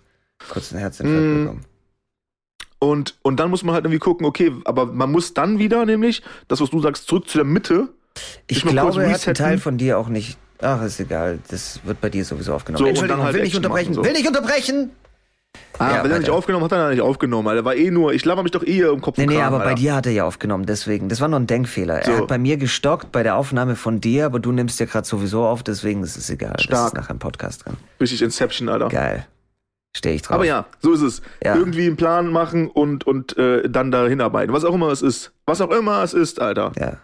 [0.50, 1.40] Kurz einen Herzinfarkt mhm.
[1.44, 1.66] bekommen.
[2.80, 6.22] Und, und dann muss man halt irgendwie gucken, okay, aber man muss dann wieder nämlich,
[6.48, 7.90] das, was du sagst, zurück zu der Mitte,
[8.48, 10.38] ich glaube, er hat einen Teil von dir auch nicht.
[10.62, 11.40] Ach, ist egal.
[11.50, 12.84] Das wird bei dir sowieso aufgenommen.
[12.84, 13.94] So, Entschuldigung, halt will nicht unterbrechen.
[13.94, 14.04] So.
[14.04, 14.92] Will nicht unterbrechen!
[15.78, 17.48] Ah, ja, wenn er nicht aufgenommen hat, hat er nicht aufgenommen.
[17.48, 17.66] Alter.
[17.66, 19.18] war eh nur, ich laber mich doch eh im Kopf.
[19.18, 19.70] Nee, nee, Kram, aber Alter.
[19.70, 21.10] bei dir hat er ja aufgenommen, deswegen.
[21.10, 22.02] Das war nur ein Denkfehler.
[22.04, 22.12] So.
[22.12, 25.08] Er hat bei mir gestockt bei der Aufnahme von dir, aber du nimmst ja gerade
[25.08, 26.60] sowieso auf, deswegen ist es egal.
[26.60, 26.70] Stark.
[26.70, 27.78] Das ist nachher im Podcast dran.
[28.00, 28.90] Richtig Inception, Alter.
[28.90, 29.28] Geil.
[29.96, 30.36] Stehe ich drauf.
[30.36, 31.22] Aber ja, so ist es.
[31.44, 31.56] Ja.
[31.56, 34.54] Irgendwie einen Plan machen und, und äh, dann da hinarbeiten.
[34.54, 35.32] Was auch immer es ist.
[35.46, 36.72] Was auch immer es ist, Alter.
[36.78, 36.98] Ja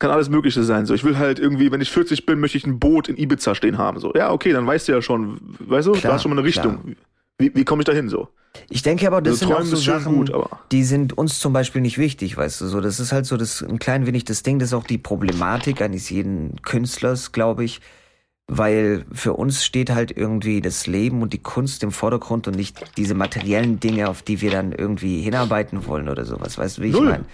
[0.00, 0.86] kann alles Mögliche sein.
[0.86, 3.54] So, ich will halt irgendwie, wenn ich 40 bin, möchte ich ein Boot in Ibiza
[3.54, 4.00] stehen haben.
[4.00, 6.38] So, ja, okay, dann weißt du ja schon, weißt du, klar, da ist schon mal
[6.38, 6.82] eine Richtung.
[6.82, 6.96] Klar.
[7.40, 8.28] Wie, wie komme ich da hin so?
[8.68, 10.32] Ich denke aber, das also, sind auch so Sachen, gut,
[10.72, 12.80] die sind uns zum Beispiel nicht wichtig, weißt du, so.
[12.80, 15.80] Das ist halt so das, ein klein wenig das Ding, das ist auch die Problematik
[15.82, 17.80] eines jeden Künstlers, glaube ich.
[18.52, 22.80] Weil für uns steht halt irgendwie das Leben und die Kunst im Vordergrund und nicht
[22.96, 26.58] diese materiellen Dinge, auf die wir dann irgendwie hinarbeiten wollen oder sowas.
[26.58, 27.26] Weißt du, wie ich meine?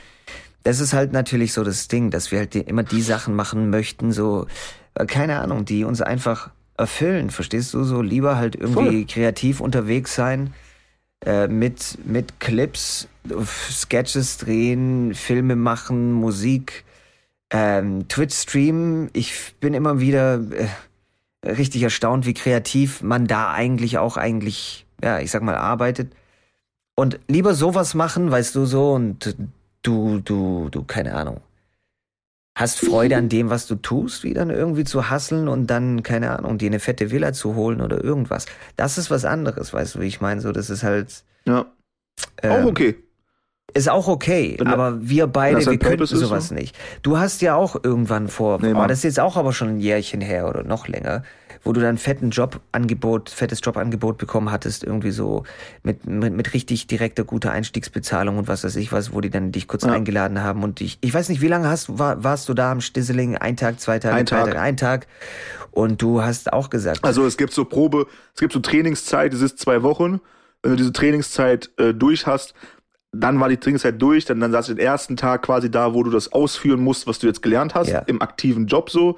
[0.67, 4.11] das ist halt natürlich so das Ding, dass wir halt immer die Sachen machen möchten,
[4.11, 4.49] so,
[4.95, 7.85] äh, keine Ahnung, die uns einfach erfüllen, verstehst du?
[7.85, 9.07] So lieber halt irgendwie Voll.
[9.07, 10.53] kreativ unterwegs sein,
[11.25, 13.09] äh, mit, mit Clips,
[13.71, 16.85] Sketches drehen, Filme machen, Musik,
[17.51, 19.11] ähm, Twitch streamen.
[19.13, 25.21] Ich bin immer wieder äh, richtig erstaunt, wie kreativ man da eigentlich auch eigentlich, ja,
[25.21, 26.13] ich sag mal, arbeitet.
[26.95, 29.37] Und lieber sowas machen, weißt du so, und
[29.83, 31.41] du, du, du, keine Ahnung,
[32.57, 36.37] hast Freude an dem, was du tust, wie dann irgendwie zu hasseln und dann, keine
[36.37, 38.47] Ahnung, dir eine fette Villa zu holen oder irgendwas.
[38.77, 40.41] Das ist was anderes, weißt du, wie ich meine?
[40.41, 41.23] So, das ist halt.
[41.45, 41.67] Ja.
[42.43, 42.97] Ähm, auch okay.
[43.77, 46.55] Ist auch okay, Wenn aber wir beide, wir könnten sowas so?
[46.55, 46.77] nicht.
[47.03, 49.81] Du hast ja auch irgendwann vor, nee, oh, das ist jetzt auch aber schon ein
[49.81, 51.23] Jährchen her oder noch länger,
[51.63, 55.45] wo du dann fetten Jobangebot, fettes Jobangebot bekommen hattest, irgendwie so
[55.83, 59.53] mit, mit, mit richtig direkter guter Einstiegsbezahlung und was weiß ich was, wo die dann
[59.53, 59.93] dich kurz ja.
[59.93, 62.81] eingeladen haben und ich, ich weiß nicht, wie lange hast, war, warst du da am
[62.81, 63.37] Stisseling?
[63.37, 64.47] Ein Tag, zwei Tage, ein drei Tag.
[64.47, 65.07] Tage, ein Tag.
[65.71, 67.05] Und du hast auch gesagt.
[67.05, 70.21] Also es gibt so Probe, es gibt so Trainingszeit, es ist zwei Wochen.
[70.63, 72.55] Wenn du diese Trainingszeit äh, durch hast,
[73.21, 76.03] dann war die Trainingszeit durch, dann, dann saß ich den ersten Tag quasi da, wo
[76.03, 78.01] du das ausführen musst, was du jetzt gelernt hast, Ja.
[78.01, 79.17] im aktiven Job so.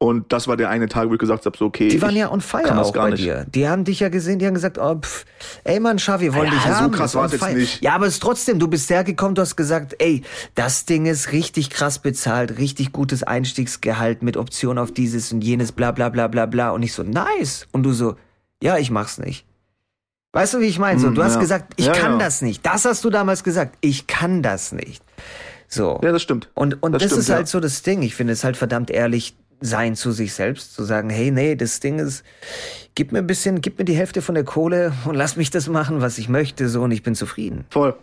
[0.00, 1.88] Und das war der eine Tag, wo ich gesagt habe, so okay.
[1.88, 3.24] Die waren ja on fire auch bei nicht.
[3.24, 3.46] dir.
[3.52, 5.24] Die haben dich ja gesehen, die haben gesagt, oh, pff,
[5.64, 6.92] ey Mann, Schau, wir wollen Ja, dich so haben.
[6.92, 7.82] krass ist on war's jetzt nicht.
[7.82, 10.22] Ja, aber es ist trotzdem, du bist hergekommen, du hast gesagt, ey,
[10.54, 15.72] das Ding ist richtig krass bezahlt, richtig gutes Einstiegsgehalt mit Option auf dieses und jenes,
[15.72, 16.70] bla bla bla bla bla.
[16.70, 17.66] Und ich so, nice.
[17.72, 18.14] Und du so,
[18.62, 19.46] ja, ich mach's nicht.
[20.32, 21.00] Weißt du, wie ich meine?
[21.00, 21.40] So, Hm, du hast ja.
[21.40, 22.18] gesagt, ich Ja, kann ja.
[22.18, 22.64] das nicht.
[22.66, 23.76] Das hast du damals gesagt.
[23.80, 25.02] Ich kann das nicht.
[25.68, 26.00] So.
[26.02, 26.50] Ja, das stimmt.
[26.54, 28.02] Und, und das, Das stimmt, ist halt so das Ding.
[28.02, 31.80] Ich finde es halt verdammt ehrlich sein zu sich selbst, zu sagen, hey, nee, das
[31.80, 32.22] Ding ist,
[32.94, 35.68] gib mir ein bisschen, gib mir die Hälfte von der Kohle und lass mich das
[35.68, 37.64] machen, was ich möchte, so und ich bin zufrieden.
[37.70, 37.96] Voll.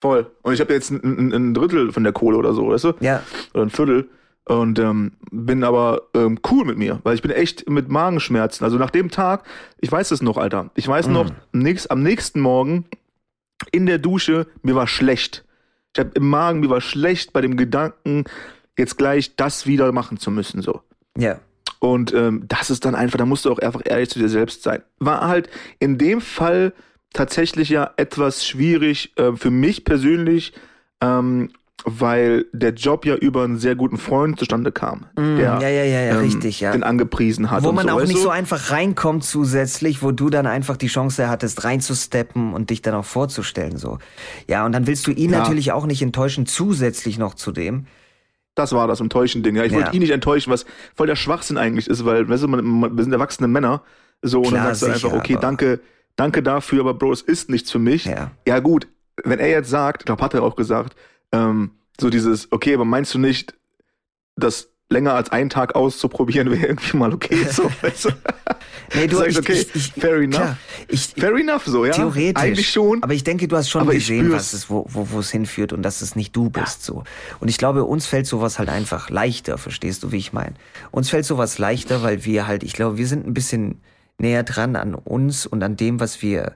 [0.00, 0.28] Voll.
[0.42, 2.92] Und ich habe jetzt ein, ein, ein Drittel von der Kohle oder so, weißt du?
[2.98, 3.22] Ja,
[3.54, 4.08] Oder ein Viertel.
[4.44, 8.64] Und ähm, bin aber ähm, cool mit mir, weil ich bin echt mit Magenschmerzen.
[8.64, 9.44] Also nach dem Tag,
[9.80, 10.70] ich weiß es noch, Alter.
[10.74, 12.86] Ich weiß noch, nächst, am nächsten Morgen
[13.70, 15.44] in der Dusche, mir war schlecht.
[15.94, 18.24] Ich habe im Magen, mir war schlecht bei dem Gedanken,
[18.76, 20.60] jetzt gleich das wieder machen zu müssen.
[20.60, 20.80] So.
[21.16, 21.38] ja,
[21.78, 24.64] Und ähm, das ist dann einfach, da musst du auch einfach ehrlich zu dir selbst
[24.64, 24.82] sein.
[24.98, 26.72] War halt in dem Fall
[27.12, 30.52] tatsächlich ja etwas schwierig äh, für mich persönlich,
[31.00, 31.50] ähm,
[31.84, 35.68] weil der Job ja über einen sehr guten Freund zustande kam, der Mm, ja, ja,
[35.68, 36.72] ja, ja, ähm, richtig, ja.
[36.72, 37.64] den angepriesen hat.
[37.64, 41.28] Wo man so, auch nicht so einfach reinkommt zusätzlich, wo du dann einfach die Chance
[41.28, 43.98] hattest, reinzusteppen und dich dann auch vorzustellen, so.
[44.48, 45.40] Ja, und dann willst du ihn Ja.
[45.40, 47.86] natürlich auch nicht enttäuschen, zusätzlich noch zu dem.
[48.54, 49.56] Das war das enttäuschende Ding.
[49.56, 49.92] Ja, ich wollte Ja.
[49.94, 53.48] ihn nicht enttäuschen, was voll der Schwachsinn eigentlich ist, weil, weißt du, wir sind erwachsene
[53.48, 53.82] Männer.
[54.20, 55.80] So, und Klar, dann sagst du sicher, einfach, okay, danke,
[56.16, 58.04] danke dafür, aber Bro, es ist nichts für mich.
[58.04, 58.30] Ja.
[58.46, 58.86] Ja, gut,
[59.24, 60.94] wenn er jetzt sagt, ich glaube, hat er auch gesagt,
[61.32, 63.54] ähm, so dieses, okay, aber meinst du nicht,
[64.36, 68.10] dass länger als einen Tag auszuprobieren wäre irgendwie mal okay, so, weißt du?
[68.94, 70.40] Nee, du, Sag ich, okay, ich, ich, fair enough.
[70.40, 70.56] Klar,
[70.88, 71.92] ich, Fair enough, so, ja?
[71.92, 72.42] Theoretisch.
[72.42, 73.02] Eigentlich schon.
[73.02, 75.82] Aber ich denke, du hast schon gesehen, was es, wo, wo, wo es hinführt und
[75.82, 77.02] dass es nicht du bist, so.
[77.40, 80.54] Und ich glaube, uns fällt sowas halt einfach leichter, verstehst du, wie ich meine?
[80.90, 83.80] Uns fällt sowas leichter, weil wir halt, ich glaube, wir sind ein bisschen
[84.18, 86.54] näher dran an uns und an dem, was wir,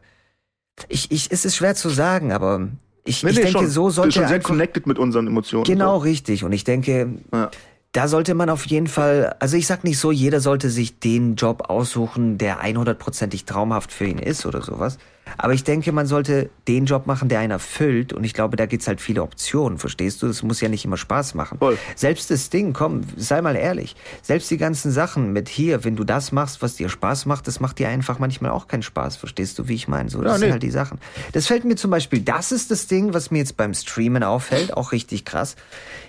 [0.89, 2.69] ich, ich, es ist schwer zu sagen, aber
[3.07, 3.69] ich, Nee, ich nee, denke, schon.
[3.71, 5.65] so Wir sind sollte schon sehr connected mit unseren Emotionen.
[5.65, 6.45] Genau, richtig.
[6.45, 7.51] Und ich denke, Ja.
[7.97, 11.35] Da sollte man auf jeden Fall, also ich sag nicht so, jeder sollte sich den
[11.35, 14.99] Job aussuchen, der 100%ig traumhaft für ihn ist oder sowas.
[15.39, 18.13] Aber ich denke, man sollte den Job machen, der einen erfüllt.
[18.13, 20.29] Und ich glaube, da gibt's halt viele Optionen, verstehst du?
[20.29, 21.59] Das muss ja nicht immer Spaß machen.
[21.59, 21.79] Voll.
[21.97, 23.97] Selbst das Ding, komm, sei mal ehrlich.
[24.23, 27.59] Selbst die ganzen Sachen mit hier, wenn du das machst, was dir Spaß macht, das
[27.59, 29.17] macht dir einfach manchmal auch keinen Spaß.
[29.17, 30.11] Verstehst du, wie ich meine?
[30.11, 30.45] So, das Ja, nee.
[30.45, 31.01] sind halt die Sachen.
[31.33, 34.77] Das fällt mir zum Beispiel, das ist das Ding, was mir jetzt beim Streamen auffällt,
[34.77, 35.57] auch richtig krass.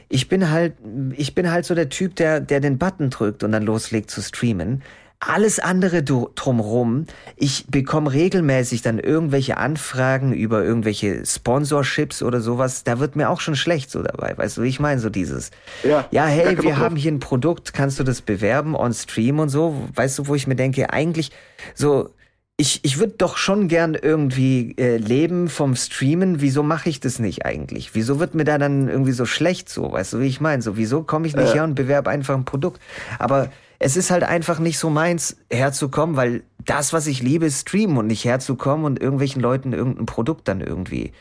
[0.10, 0.74] Ich bin halt,
[1.16, 4.22] ich bin halt so der Typ, der, der den Button drückt und dann loslegt zu
[4.22, 4.82] streamen.
[5.20, 12.84] Alles andere drumrum, ich bekomme regelmäßig dann irgendwelche Anfragen über irgendwelche Sponsorships oder sowas.
[12.84, 14.38] Da wird mir auch schon schlecht so dabei.
[14.38, 15.00] Weißt du, wie ich meine?
[15.00, 15.50] So dieses,
[15.84, 19.50] Ja, ja, hey, wir haben hier ein Produkt, kannst du das bewerben on Stream und
[19.50, 19.90] so?
[19.96, 21.32] Weißt du, wo ich mir denke, eigentlich
[21.74, 22.12] so,
[22.60, 26.42] ich, ich würde doch schon gern irgendwie äh, leben vom Streamen.
[26.42, 27.94] Wieso mache ich das nicht eigentlich?
[27.94, 29.92] Wieso wird mir da dann irgendwie so schlecht so?
[29.92, 30.64] Weißt du, wie ich meine?
[30.64, 32.82] So, wieso komme ich nicht her und bewerbe einfach ein Produkt?
[33.20, 37.62] Aber es ist halt einfach nicht so meins, herzukommen, weil das, was ich liebe, ist
[37.62, 41.12] streamen und nicht herzukommen und irgendwelchen Leuten irgendein Produkt dann irgendwie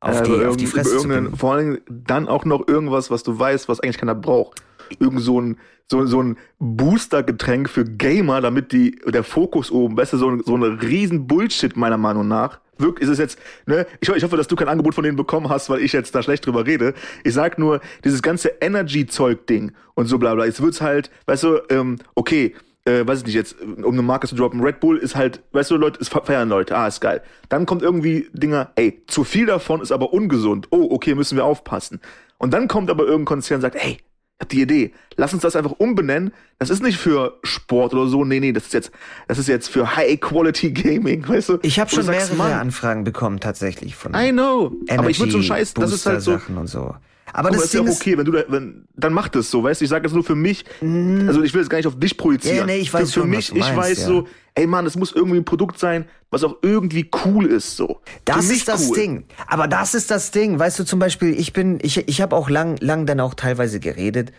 [0.00, 1.36] auf, die, über auf die Fresse zu bringen.
[1.36, 4.62] Vor allem dann auch noch irgendwas, was du weißt, was eigentlich keiner braucht.
[4.98, 5.56] Irgend so ein,
[5.90, 10.42] so, so ein Booster-Getränk für Gamer, damit die, der Fokus oben, weißt du, so, ein-
[10.44, 12.60] so eine riesen Bullshit, meiner Meinung nach.
[12.78, 15.48] Wirklich ist es jetzt, ne, ich, ich hoffe, dass du kein Angebot von denen bekommen
[15.48, 16.94] hast, weil ich jetzt da schlecht drüber rede.
[17.24, 20.44] Ich sag nur, dieses ganze Energy-Zeug-Ding und so bla bla.
[20.44, 24.28] Jetzt wird's halt, weißt du, ähm, okay, äh, weiß ich nicht jetzt, um eine Marke
[24.28, 27.22] zu droppen, Red Bull ist halt, weißt du, Leute, es feiern Leute, ah, ist geil.
[27.48, 30.68] Dann kommt irgendwie Dinger, ey, zu viel davon ist aber ungesund.
[30.70, 32.00] Oh, okay, müssen wir aufpassen.
[32.38, 33.98] Und dann kommt aber irgendein Konzern und sagt, ey,
[34.46, 36.32] die Idee, lass uns das einfach umbenennen.
[36.58, 38.92] Das ist nicht für Sport oder so, nee, nee, das ist jetzt,
[39.26, 41.58] das ist jetzt für High-Quality Gaming, weißt du?
[41.62, 44.72] Ich habe schon sagst, mehrere Mann, Anfragen bekommen tatsächlich von I know.
[44.88, 46.94] aber ich würde so Scheiß, das ist halt so, und so.
[47.32, 49.62] Aber aber das ist ja auch okay, wenn du da, wenn, dann mach das so,
[49.62, 51.98] weißt du, ich sage das nur für mich, also ich will es gar nicht auf
[51.98, 52.58] dich projizieren.
[52.58, 54.06] Ja, nee, ich weiß für, schon, was mich, du ich meinst, weiß ja.
[54.06, 58.00] so, ey Mann, es muss irgendwie ein Produkt sein, was auch irgendwie cool ist, so.
[58.24, 58.96] Das ist das cool.
[58.96, 59.24] Ding.
[59.46, 60.58] Aber das ist das Ding.
[60.58, 63.80] Weißt du, zum Beispiel, ich bin, ich, ich habe auch lang, lang dann auch teilweise
[63.80, 64.32] geredet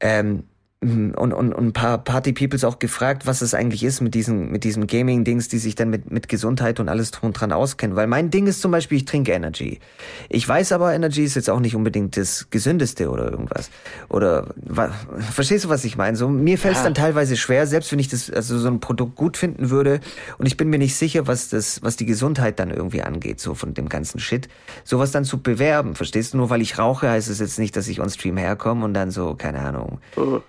[0.00, 0.44] ähm,
[0.86, 4.64] und, und, und ein paar Party-Peoples auch gefragt, was es eigentlich ist mit diesen, mit
[4.64, 7.96] diesen Gaming-Dings, die sich dann mit, mit Gesundheit und alles drum und dran auskennen.
[7.96, 9.80] Weil mein Ding ist zum Beispiel, ich trinke Energy.
[10.28, 13.70] Ich weiß aber, Energy ist jetzt auch nicht unbedingt das Gesündeste oder irgendwas.
[14.08, 14.90] Oder, wa,
[15.32, 16.16] verstehst du, was ich meine?
[16.16, 16.84] So, mir fällt es ja.
[16.84, 20.00] dann teilweise schwer, selbst wenn ich das, also so ein Produkt gut finden würde.
[20.38, 23.54] Und ich bin mir nicht sicher, was das, was die Gesundheit dann irgendwie angeht, so
[23.54, 24.48] von dem ganzen Shit.
[24.84, 26.38] Sowas dann zu bewerben, verstehst du?
[26.38, 29.10] Nur weil ich rauche, heißt es jetzt nicht, dass ich on Stream herkomme und dann
[29.10, 29.98] so, keine Ahnung.
[30.16, 30.40] Oh.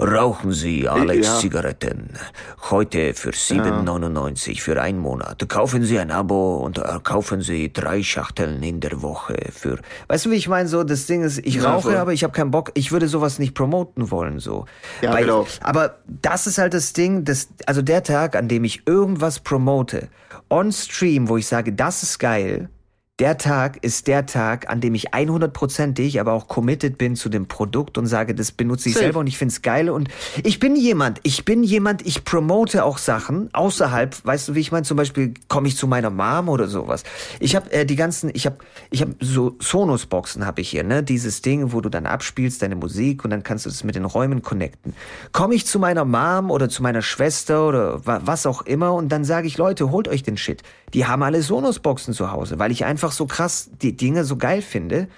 [0.00, 1.36] Rauchen Sie Alex ja.
[1.36, 2.14] Zigaretten.
[2.70, 4.60] Heute für 7,99 ja.
[4.62, 5.46] für einen Monat.
[5.46, 9.78] Kaufen Sie ein Abo und äh, kaufen Sie drei Schachteln in der Woche für.
[10.08, 10.70] Weißt du, wie ich meine?
[10.70, 11.96] So, das Ding ist, ich ja, rauche, voll.
[11.96, 12.70] aber ich habe keinen Bock.
[12.72, 14.64] Ich würde sowas nicht promoten wollen, so.
[15.02, 15.46] Ja, Weil, genau.
[15.60, 20.08] Aber das ist halt das Ding, das, also der Tag, an dem ich irgendwas promote,
[20.48, 22.70] on Stream, wo ich sage, das ist geil,
[23.20, 27.46] der Tag ist der Tag, an dem ich 100%ig, aber auch committed bin zu dem
[27.46, 29.04] Produkt und sage, das benutze ich Safe.
[29.04, 30.08] selber und ich find's geil und
[30.42, 34.72] ich bin jemand, ich bin jemand, ich promote auch Sachen außerhalb, weißt du, wie ich
[34.72, 37.04] meine, zum Beispiel komme ich zu meiner Mom oder sowas.
[37.40, 38.56] Ich habe äh, die ganzen, ich habe
[38.90, 42.76] ich habe so Sonos-Boxen habe ich hier, ne, dieses Ding, wo du dann abspielst deine
[42.76, 44.94] Musik und dann kannst du es mit den Räumen connecten.
[45.32, 49.24] Komme ich zu meiner Mom oder zu meiner Schwester oder was auch immer und dann
[49.24, 50.62] sage ich, Leute, holt euch den Shit.
[50.94, 54.62] Die haben alle Sonos-Boxen zu Hause, weil ich einfach so krass die Dinge so geil
[54.62, 55.08] finde.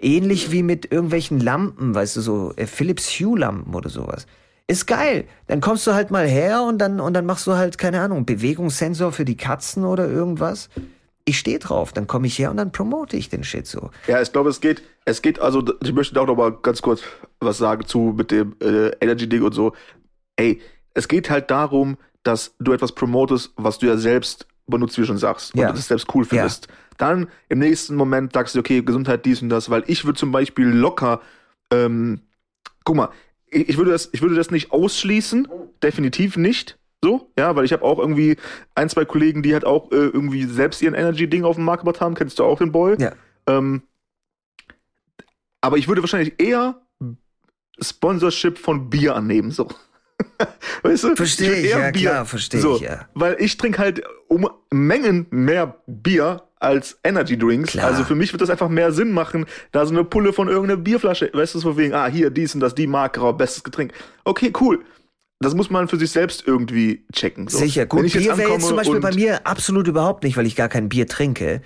[0.00, 4.26] Ähnlich wie mit irgendwelchen Lampen, weißt du, so äh, Philips Hue-Lampen oder sowas.
[4.66, 5.24] Ist geil.
[5.46, 8.26] Dann kommst du halt mal her und dann, und dann machst du halt, keine Ahnung,
[8.26, 10.68] Bewegungssensor für die Katzen oder irgendwas.
[11.24, 13.90] Ich stehe drauf, dann komme ich her und dann promote ich den Shit so.
[14.06, 17.02] Ja, ich glaube, es geht, es geht, also, ich möchte auch noch mal ganz kurz
[17.40, 19.72] was sagen zu mit dem äh, Energy-Ding und so.
[20.36, 20.60] Ey,
[20.94, 25.06] es geht halt darum, dass du etwas promotest, was du ja selbst benutzt, wie du
[25.06, 25.72] schon sagst, und ja.
[25.72, 26.66] das selbst cool findest.
[26.66, 26.74] Ja.
[26.98, 30.32] Dann im nächsten Moment sagst du, okay, Gesundheit, dies und das, weil ich würde zum
[30.32, 31.20] Beispiel locker,
[31.72, 32.20] ähm,
[32.84, 33.08] guck mal,
[33.50, 35.48] ich, ich, würde das, ich würde das nicht ausschließen,
[35.82, 36.78] definitiv nicht.
[37.02, 38.36] So, ja, weil ich habe auch irgendwie
[38.74, 42.00] ein, zwei Kollegen, die halt auch äh, irgendwie selbst ihren Energy-Ding auf dem Markt gebracht
[42.00, 42.14] haben.
[42.14, 42.96] Kennst du auch den Boy?
[42.98, 43.12] Ja.
[43.46, 43.82] Ähm,
[45.60, 46.80] aber ich würde wahrscheinlich eher
[47.80, 49.68] Sponsorship von Bier annehmen, so.
[50.82, 51.16] weißt du?
[51.16, 52.10] Verstehe ich, ich ja, Bier.
[52.10, 53.06] klar, verstehe so, ich, ja.
[53.14, 57.72] Weil ich trinke halt um Mengen mehr Bier als Energy Drinks.
[57.72, 57.86] Klar.
[57.86, 60.80] Also für mich wird das einfach mehr Sinn machen, da so eine Pulle von irgendeiner
[60.80, 63.92] Bierflasche, weißt du, so wegen, ah, hier, dies und das, die Marke, bestes Getränk.
[64.24, 64.84] Okay, cool
[65.40, 67.46] das muss man für sich selbst irgendwie checken.
[67.48, 67.58] So.
[67.58, 68.12] Sicher, gut.
[68.12, 71.06] Bier wäre jetzt zum Beispiel bei mir absolut überhaupt nicht, weil ich gar kein Bier
[71.06, 71.62] trinke.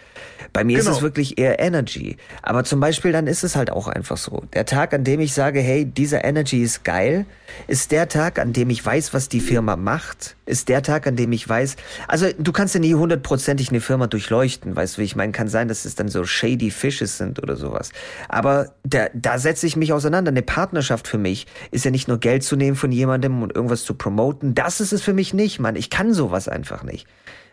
[0.53, 0.91] Bei mir genau.
[0.91, 2.17] ist es wirklich eher Energy.
[2.43, 4.43] Aber zum Beispiel dann ist es halt auch einfach so.
[4.53, 7.27] Der Tag, an dem ich sage, hey, dieser Energy ist geil,
[7.67, 11.17] ist der Tag, an dem ich weiß, was die Firma macht, ist der Tag, an
[11.17, 11.77] dem ich weiß,
[12.09, 15.49] also du kannst ja nie hundertprozentig eine Firma durchleuchten, weißt du, wie ich meine, kann
[15.49, 17.93] sein, dass es dann so shady Fishes sind oder sowas.
[18.29, 20.31] Aber da, da setze ich mich auseinander.
[20.31, 23.85] Eine Partnerschaft für mich ist ja nicht nur Geld zu nehmen von jemandem und irgendwas
[23.85, 24.55] zu promoten.
[24.55, 25.77] Das ist es für mich nicht, Mann.
[25.77, 27.07] Ich kann sowas einfach nicht.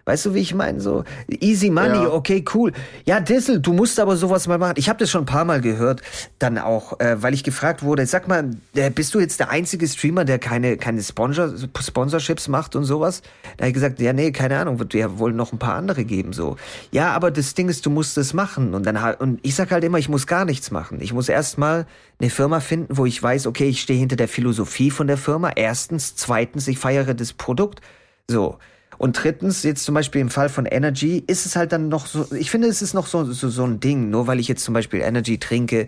[0.06, 0.80] Weißt du, wie ich meine?
[0.80, 2.12] So easy money, ja.
[2.12, 2.72] okay, cool.
[3.06, 4.74] Ja, Dissel, du musst aber sowas mal machen.
[4.78, 6.02] Ich habe das schon ein paar Mal gehört,
[6.40, 9.88] dann auch, äh, weil ich gefragt wurde, sag mal, äh, bist du jetzt der einzige
[9.88, 13.22] Streamer, der keine keine Sponsor Sponsorships macht und sowas?
[13.58, 16.06] Da habe ich gesagt, ja, nee, keine Ahnung, wird ja wohl noch ein paar andere
[16.06, 16.56] geben so.
[16.92, 19.84] Ja, aber das Ding ist, du musst es machen und dann und ich sag halt
[19.84, 21.00] immer, ich muss gar nichts machen.
[21.02, 21.86] Ich muss erstmal
[22.20, 25.52] eine Firma finden, wo ich weiß, okay, ich stehe hinter der Philosophie von der Firma.
[25.56, 27.82] Erstens, zweitens, ich feiere das Produkt.
[28.28, 28.58] So.
[29.00, 32.28] Und drittens, jetzt zum Beispiel im Fall von Energy, ist es halt dann noch so,
[32.36, 34.76] ich finde, es ist noch so, so, so ein Ding, nur weil ich jetzt zum
[34.76, 35.88] Beispiel Energy trinke,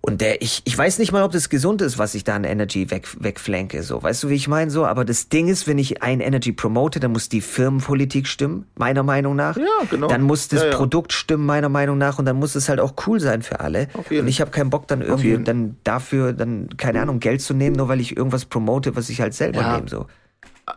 [0.00, 2.44] und der, ich, ich weiß nicht mal, ob das gesund ist, was ich da an
[2.44, 4.00] Energy weg, wegflanke, so.
[4.02, 4.86] Weißt du, wie ich meine, so?
[4.86, 9.02] Aber das Ding ist, wenn ich ein Energy promote, dann muss die Firmenpolitik stimmen, meiner
[9.02, 9.56] Meinung nach.
[9.56, 10.06] Ja, genau.
[10.06, 10.76] Dann muss das ja, ja.
[10.76, 12.20] Produkt stimmen, meiner Meinung nach.
[12.20, 13.88] Und dann muss es halt auch cool sein für alle.
[13.94, 14.22] Auf jeden.
[14.22, 17.74] Und ich habe keinen Bock dann irgendwie dann dafür dann, keine Ahnung, Geld zu nehmen,
[17.74, 19.76] nur weil ich irgendwas promote, was ich halt selber ja.
[19.76, 20.06] nehme, so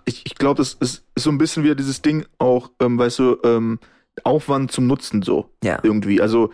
[0.06, 3.20] ich, ich glaube, das ist, ist so ein bisschen wieder dieses Ding auch, ähm, weißt
[3.20, 3.80] du, ähm,
[4.24, 5.50] Aufwand zum Nutzen so.
[5.64, 5.80] Ja.
[5.84, 6.22] Irgendwie.
[6.22, 6.52] Also,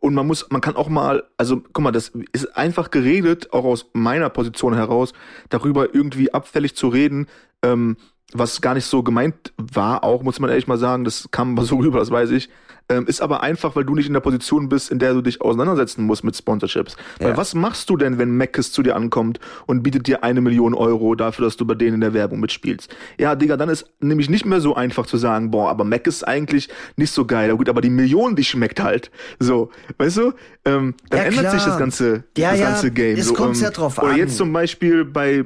[0.00, 3.64] und man muss, man kann auch mal, also guck mal, das ist einfach geredet, auch
[3.64, 5.12] aus meiner Position heraus,
[5.50, 7.26] darüber irgendwie abfällig zu reden,
[7.62, 7.96] ähm,
[8.32, 11.76] was gar nicht so gemeint war, auch muss man ehrlich mal sagen, das kam so
[11.78, 12.48] rüber, das weiß ich.
[12.90, 15.40] Ähm, ist aber einfach, weil du nicht in der Position bist, in der du dich
[15.40, 16.96] auseinandersetzen musst mit Sponsorships.
[17.20, 17.28] Ja.
[17.28, 20.74] Weil was machst du denn, wenn Mackes zu dir ankommt und bietet dir eine Million
[20.74, 22.92] Euro dafür, dass du bei denen in der Werbung mitspielst?
[23.16, 26.26] Ja, Digga, dann ist nämlich nicht mehr so einfach zu sagen, boah, aber Mac ist
[26.26, 27.48] eigentlich nicht so geil.
[27.48, 29.12] Ja, gut, aber die Million, die schmeckt halt.
[29.38, 30.32] So, weißt du?
[30.64, 33.16] Ähm, dann ja, ändert sich das ganze, ja, das ganze Game.
[33.16, 34.06] Es so, kommt ähm, ja drauf an.
[34.06, 35.44] Oder jetzt zum Beispiel bei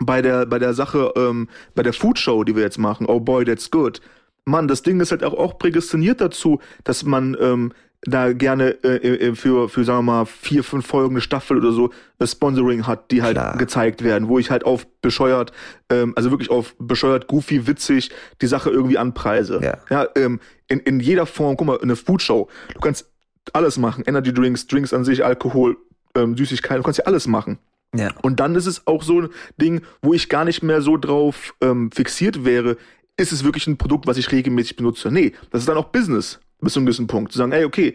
[0.00, 3.06] bei der bei der Sache ähm, bei der Food Show, die wir jetzt machen.
[3.06, 4.00] Oh boy, that's good
[4.44, 7.72] Mann, das Ding ist halt auch, auch prädestiniert dazu, dass man ähm,
[8.02, 11.72] da gerne äh, äh, für, für, sagen wir mal, vier, fünf Folgen eine Staffel oder
[11.72, 13.56] so äh, Sponsoring hat, die halt Klar.
[13.56, 15.52] gezeigt werden, wo ich halt auf bescheuert,
[15.88, 18.10] ähm, also wirklich auf bescheuert, goofy, witzig
[18.42, 19.60] die Sache irgendwie anpreise.
[19.62, 19.78] Ja.
[19.88, 23.10] ja ähm, in, in jeder Form, guck mal, eine Foodshow, du kannst
[23.54, 25.78] alles machen, Energy Drinks, Drinks an sich, Alkohol,
[26.14, 27.58] ähm, Süßigkeiten, du kannst ja alles machen.
[27.94, 28.12] Ja.
[28.22, 29.28] Und dann ist es auch so ein
[29.60, 32.76] Ding, wo ich gar nicht mehr so drauf ähm, fixiert wäre,
[33.16, 35.10] ist es wirklich ein Produkt, was ich regelmäßig benutze?
[35.10, 37.32] Nee, das ist dann auch Business bis zu einem gewissen Punkt.
[37.32, 37.94] Zu sagen, ey, okay,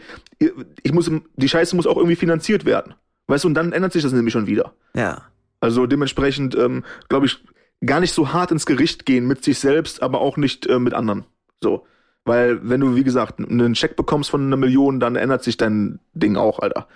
[0.84, 2.94] ich muss, die Scheiße muss auch irgendwie finanziert werden.
[3.28, 4.74] Weißt du, und dann ändert sich das nämlich schon wieder.
[4.96, 5.24] Ja.
[5.60, 7.44] Also dementsprechend, ähm, glaube ich,
[7.86, 10.94] gar nicht so hart ins Gericht gehen mit sich selbst, aber auch nicht äh, mit
[10.94, 11.26] anderen.
[11.62, 11.86] So.
[12.26, 16.00] Weil, wenn du, wie gesagt, einen Check bekommst von einer Million, dann ändert sich dein
[16.14, 16.88] Ding auch, Alter.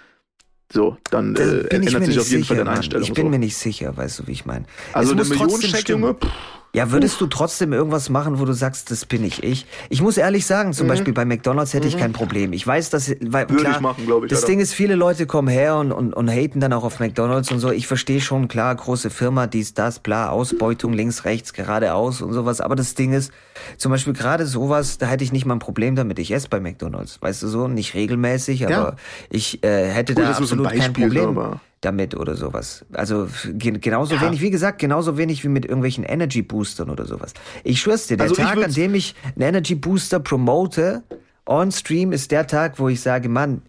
[0.74, 2.78] So, dann Da äh, ändert mir sich nicht auf jeden sicher, Fall deine.
[2.78, 3.04] Einstellung.
[3.04, 3.30] Ich bin so.
[3.30, 4.66] mir nicht sicher, weißt du, wie ich meine.
[4.92, 5.50] also Es eine Million.
[5.88, 6.32] Junge, pff,
[6.76, 9.68] Ja, würdest du trotzdem irgendwas machen, wo du sagst, das bin ich ich?
[9.90, 10.74] Ich muss ehrlich sagen, Mhm.
[10.74, 12.52] zum Beispiel bei McDonalds hätte ich kein Problem.
[12.52, 14.48] Ich weiß, dass, weil, Würde klar, ich machen, glaub ich, Das Alter.
[14.48, 17.60] Ding ist, viele Leute kommen her und, und, und haten dann auch auf McDonalds und
[17.60, 17.70] so.
[17.70, 22.60] Ich verstehe schon, klar, große Firma, dies, das, bla, Ausbeutung, links, rechts, geradeaus und sowas.
[22.60, 23.32] Aber das Ding ist,
[23.78, 26.18] zum Beispiel gerade sowas, da hätte ich nicht mal ein Problem damit.
[26.18, 28.96] Ich esse bei McDonalds, weißt du so, nicht regelmäßig, aber Ja.
[29.30, 32.36] ich äh, hätte Gut, da ist so ein absolut kein Beispiel, Problem aber- damit oder
[32.36, 32.86] sowas.
[32.94, 33.28] Also
[33.58, 34.22] genauso Ja.
[34.22, 37.34] wenig, wie gesagt, genauso wenig wie mit irgendwelchen Energy Boostern oder sowas.
[37.64, 41.04] Ich schwör's dir, der Also ich Tag, an dem ich einen Energy Booster promote,
[41.46, 43.62] on Stream, ist der Tag, wo ich sage, Mann,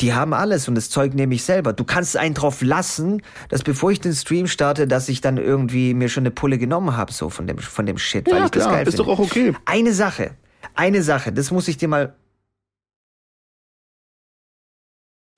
[0.00, 1.72] die haben alles und das Zeug nehme ich selber.
[1.72, 5.94] Du kannst einen drauf lassen, dass bevor ich den Stream starte, dass ich dann irgendwie
[5.94, 8.50] mir schon eine Pulle genommen habe, so von dem, von dem Shit, weil Ja, ich
[8.50, 9.04] das klar, geil ist finde.
[9.10, 9.54] doch auch okay.
[9.64, 10.32] Eine Sache,
[10.74, 12.14] eine Sache, das muss ich dir mal.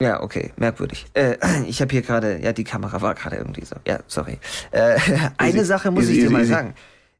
[0.00, 1.06] Ja, okay, merkwürdig.
[1.14, 1.36] Äh,
[1.66, 3.76] ich habe hier gerade, ja, die Kamera war gerade irgendwie so.
[3.86, 4.38] Ja, sorry.
[4.70, 4.98] Äh,
[5.38, 6.74] eine Easy, Sache muss easy, ich dir easy, mal sagen.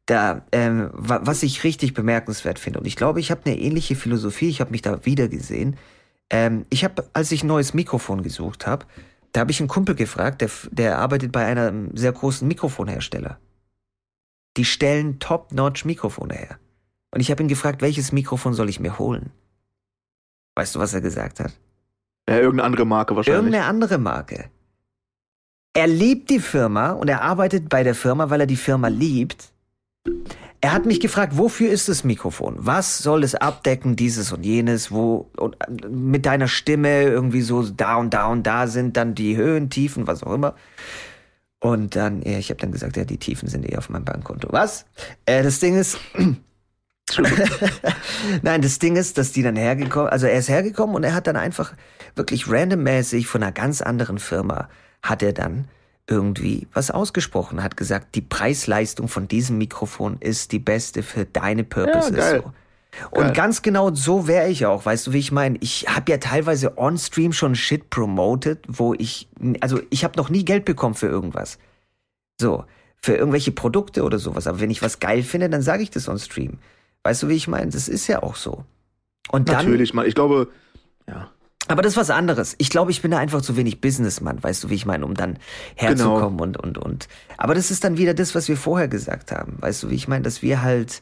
[0.05, 3.97] Da, ähm, wa was ich richtig bemerkenswert finde, und ich glaube, ich habe eine ähnliche
[3.97, 5.77] Philosophie, ich habe mich da wieder gesehen.
[6.31, 8.87] Ähm, ich habe, als ich ein neues Mikrofon gesucht habe,
[9.33, 13.39] da habe ich einen Kumpel gefragt, der, der arbeitet bei einem sehr großen Mikrofonhersteller.
[14.57, 16.59] Die stellen top-notch Mikrofone her.
[17.11, 19.31] Und ich habe ihn gefragt, welches Mikrofon soll ich mir holen?
[20.55, 21.53] Weißt du, was er gesagt hat?
[22.29, 23.39] Ja, irgendeine andere Marke wahrscheinlich.
[23.39, 24.51] Irgendeine andere Marke.
[25.73, 29.53] Er liebt die Firma und er arbeitet bei der Firma, weil er die Firma liebt.
[30.61, 32.57] Er hat mich gefragt, wofür ist das Mikrofon?
[32.59, 37.63] Was soll es abdecken, dieses und jenes, wo und äh, mit deiner Stimme irgendwie so
[37.63, 40.55] da und da und da sind dann die Höhen, Tiefen, was auch immer.
[41.61, 44.49] Und dann, ich habe dann gesagt, ja, die Tiefen sind eh auf meinem Bankkonto.
[44.51, 44.87] Was?
[45.27, 45.99] Äh, das Ding ist,
[48.43, 51.27] Nein, das Ding ist, dass die dann hergekommen, also er ist hergekommen und er hat
[51.27, 51.73] dann einfach
[52.17, 54.69] wirklich randommäßig von einer ganz anderen Firma
[55.03, 55.69] hat er dann
[56.09, 61.65] irgendwie was ausgesprochen, hat gesagt, die Preis-Leistung von diesem Mikrofon ist die beste für deine
[61.65, 62.17] Purposes.
[62.17, 62.43] geil.
[62.45, 62.53] so.
[63.11, 63.33] Und Geil.
[63.33, 65.59] ganz genau so wäre ich auch, weißt du, wie ich meine?
[65.61, 69.29] Ich habe ja teilweise on-stream schon Shit promoted, wo ich,
[69.61, 71.59] also ich habe noch nie Geld bekommen für irgendwas.
[72.41, 72.65] So,
[73.03, 74.47] für irgendwelche Produkte oder sowas.
[74.47, 76.59] Aber wenn ich was geil finde, dann sage ich das on Stream.
[77.07, 77.71] Weißt du, wie ich meine?
[77.71, 78.65] Das ist ja auch so.
[79.31, 80.07] Und dann, Natürlich, man.
[80.07, 80.49] Ich glaube,
[81.09, 81.31] ja.
[81.69, 82.57] aber das ist was anderes.
[82.59, 85.15] Ich glaube, ich bin da einfach zu wenig Businessmann, weißt du, wie ich meine, um
[85.15, 85.39] dann
[85.77, 87.07] herzukommen und, und, und.
[87.37, 89.55] Aber das ist dann wieder das, was wir vorher gesagt haben.
[89.61, 91.01] Weißt du, wie ich meine, dass wir halt,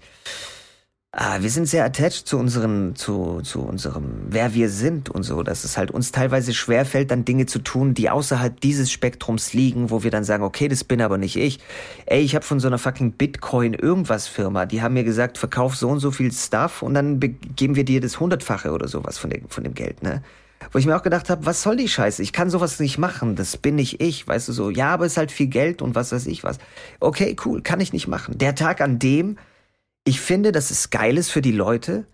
[1.17, 5.43] ah, wir sind sehr attached zu unseren, zu, zu unserem, wer wir sind und so,
[5.43, 9.91] dass es halt uns teilweise schwerfällt, dann Dinge zu tun, die außerhalb dieses Spektrums liegen,
[9.91, 11.61] wo wir dann sagen, okay, das bin aber nicht ich.
[12.07, 15.77] Ey, ich habe von so einer fucking Bitcoin irgendwas Firma, die haben mir gesagt, verkauf
[15.77, 19.17] so und so viel Stuff und dann be- geben wir dir das hundertfache oder sowas
[19.17, 20.23] von dem, von dem Geld, ne?
[20.73, 22.23] Wo ich mir auch gedacht habe, was soll die Scheiße?
[22.23, 23.37] Ich kann sowas nicht machen.
[23.37, 24.71] Das bin nicht ich, weißt du so.
[24.71, 26.57] Ja, aber es ist halt viel Geld und was weiß ich was.
[27.01, 28.39] Okay, cool, kann ich nicht machen.
[28.39, 29.37] Der Tag, an dem
[30.05, 32.07] ich finde, dass es geil ist für die Leute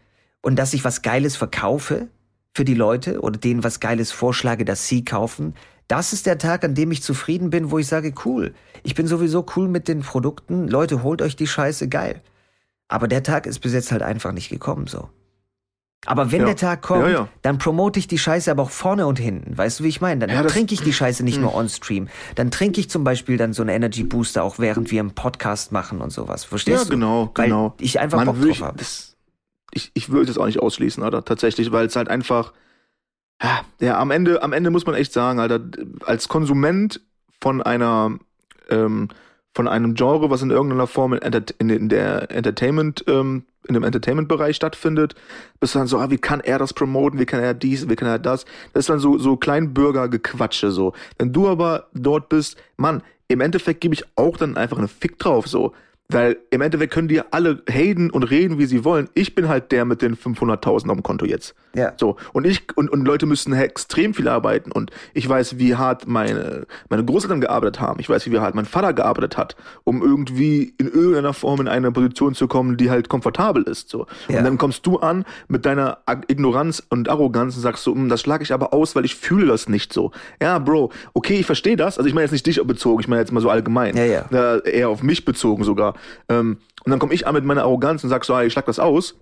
[0.42, 2.08] und dass ich was Geiles verkaufe
[2.54, 5.54] für die Leute oder denen was Geiles vorschlage, dass sie kaufen.
[5.88, 9.06] Das ist der Tag, an dem ich zufrieden bin, wo ich sage, cool, ich bin
[9.06, 10.68] sowieso cool mit den Produkten.
[10.68, 12.22] Leute, holt euch die Scheiße geil.
[12.88, 15.08] Aber der Tag ist bis jetzt halt einfach nicht gekommen, so.
[16.06, 16.46] Aber wenn Ja.
[16.46, 17.28] der Tag kommt, Ja, ja.
[17.42, 19.56] dann promote ich die Scheiße aber auch vorne und hinten.
[19.58, 20.20] Weißt du, wie ich meine?
[20.26, 20.48] Dann Ja, Hm.
[20.48, 22.08] trinke ich die Scheiße nicht nur on Stream.
[22.36, 25.72] Dann trinke ich zum Beispiel dann so einen Energy Booster auch während wir einen Podcast
[25.72, 26.44] machen und sowas.
[26.44, 26.90] Verstehst Ja, du?
[26.92, 27.74] genau, Weil genau.
[27.78, 28.78] ich einfach Man Bock drauf habe.
[29.72, 32.54] ich, ich würde das auch nicht ausschließen, Alter, tatsächlich, weil es halt einfach,
[33.42, 35.60] ja, ja, am Ende, am Ende muss man echt sagen, Alter,
[36.06, 37.00] als Konsument
[37.42, 38.18] von einer,
[38.70, 39.08] ähm,
[39.54, 45.14] von einem Genre, was in irgendeiner Form in, der Entertainment, ähm, in dem Entertainment-Bereich stattfindet,
[45.58, 47.96] bist du dann so, ah, wie kann er das promoten, wie kann er dies, wie
[47.96, 48.44] kann er das?
[48.72, 50.92] Das ist dann so, so Kleinbürger-Gequatsche, so.
[51.18, 55.18] Wenn du aber dort bist, Mann, im Endeffekt gebe ich auch dann einfach einen Fick
[55.18, 55.72] drauf, so.
[56.12, 59.08] Weil im Endeffekt können die alle haten und reden, wie sie wollen.
[59.14, 61.54] Ich bin halt der mit den 500.000 auf dem Konto jetzt.
[61.74, 61.92] Ja.
[61.96, 62.16] So.
[62.32, 64.72] Und ich, und, und Leute müssen extrem viel arbeiten.
[64.72, 68.00] Und ich weiß, wie hart meine, meine Großeltern gearbeitet haben.
[68.00, 71.92] Ich weiß, wie hart mein Vater gearbeitet hat, um irgendwie in irgendeiner Form in eine
[71.92, 73.88] Position zu kommen, die halt komfortabel ist.
[73.88, 74.06] So.
[74.28, 74.38] Ja.
[74.38, 75.98] Und dann kommst du an mit deiner
[76.28, 79.46] Ignoranz und Arroganz und sagst so, "Hm, das schlage ich aber aus, weil ich fühle
[79.46, 80.10] das nicht so.
[80.42, 81.98] Ja, Bro, okay, ich verstehe das.
[81.98, 83.96] Also ich meine jetzt nicht dich bezogen, ich meine jetzt mal so allgemein.
[83.96, 84.24] Ja, ja.
[84.32, 85.94] Äh, eher auf mich bezogen sogar.
[86.28, 88.66] Ähm, und dann komme ich an mit meiner Arroganz und sag so, ah, ich schlag
[88.66, 89.16] das aus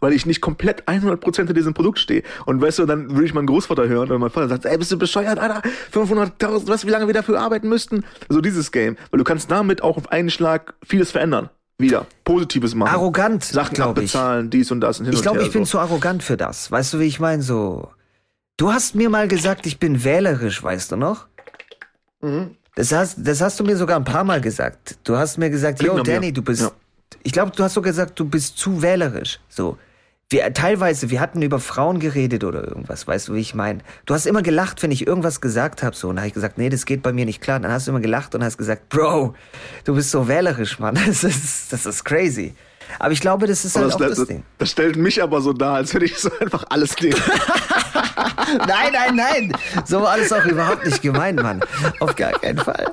[0.00, 2.22] weil ich nicht komplett 100% hinter diesem Produkt stehe.
[2.46, 4.92] Und weißt du, dann würde ich meinen Großvater hören und mein Vater sagt, ey, bist
[4.92, 5.62] du bescheuert, Alter,
[5.92, 8.04] 500.000, weißt du, wie lange wir dafür arbeiten müssten?
[8.28, 8.96] So dieses Game.
[9.10, 11.50] Weil du kannst damit auch auf einen Schlag vieles verändern.
[11.76, 12.06] Wieder.
[12.24, 12.94] Positives machen.
[12.94, 14.14] Arrogant, Sachen glaube ich.
[14.14, 15.72] abbezahlen, dies und das und hin Ich glaube, ich bin so.
[15.72, 16.70] zu arrogant für das.
[16.70, 17.42] Weißt du, wie ich meine?
[17.42, 17.88] So.
[18.56, 21.26] Du hast mir mal gesagt, ich bin wählerisch, weißt du noch?
[22.20, 22.56] Mhm.
[22.76, 24.96] Das hast, das hast du mir sogar ein paar Mal gesagt.
[25.04, 26.02] Du hast mir gesagt, Klingt yo.
[26.02, 26.62] Danny, du bist.
[26.62, 26.72] Ja.
[27.22, 29.38] Ich glaube, du hast sogar gesagt, du bist zu wählerisch.
[29.48, 29.78] So.
[30.30, 33.80] Wir, teilweise, wir hatten über Frauen geredet oder irgendwas, weißt du, wie ich meine?
[34.06, 36.08] Du hast immer gelacht, wenn ich irgendwas gesagt habe, so.
[36.08, 37.60] Und dann habe ich gesagt, nee, das geht bei mir nicht klar.
[37.60, 39.34] Dann hast du immer gelacht und hast gesagt, Bro,
[39.84, 40.98] du bist so wählerisch, Mann.
[41.06, 42.54] Das ist, das ist crazy.
[42.98, 44.42] Aber ich glaube, das ist halt das, auch das das, Ding.
[44.58, 47.16] das stellt mich aber so dar, als hätte ich so einfach alles nehmen.
[48.66, 49.52] Nein, nein, nein.
[49.84, 51.60] So war das auch überhaupt nicht gemeint, Mann.
[52.00, 52.92] Auf gar keinen Fall.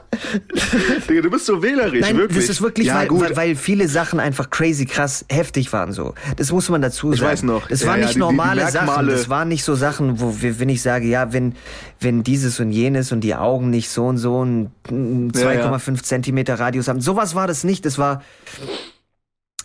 [1.07, 2.39] Digga, du bist so wählerisch, Nein, wirklich.
[2.39, 3.21] das ist wirklich, ja, weil, gut.
[3.21, 6.15] weil, weil viele Sachen einfach crazy krass heftig waren so.
[6.37, 7.31] Das muss man dazu sagen.
[7.31, 7.67] weiß noch.
[7.67, 8.87] Das Ja, waren ja, nicht die- die normale Sachen.
[8.87, 11.55] Merkmale- Das waren nicht so Sachen, wo wir, wenn ich sage, ja, wenn,
[11.99, 14.67] wenn dieses und jenes und die Augen nicht so und so ja.
[14.89, 17.01] 2,5 Zentimeter Radius haben.
[17.01, 17.85] Sowas war das nicht.
[17.85, 18.23] Das war,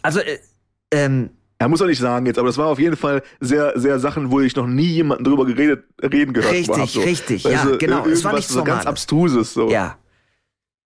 [0.06, 0.38] also, äh,
[0.92, 3.98] ähm, Er muss auch nicht sagen jetzt, aber das war auf jeden Fall sehr, sehr
[3.98, 6.86] Sachen, wo ich noch nie jemanden drüber geredet, reden gehört Richtig, habe.
[6.86, 7.00] So.
[7.00, 8.06] richtig, Weißt ja, genau.
[8.06, 8.86] Es war nichts so ganz.
[8.86, 9.54] Abstruses.
[9.54, 9.68] So.
[9.68, 9.98] ja.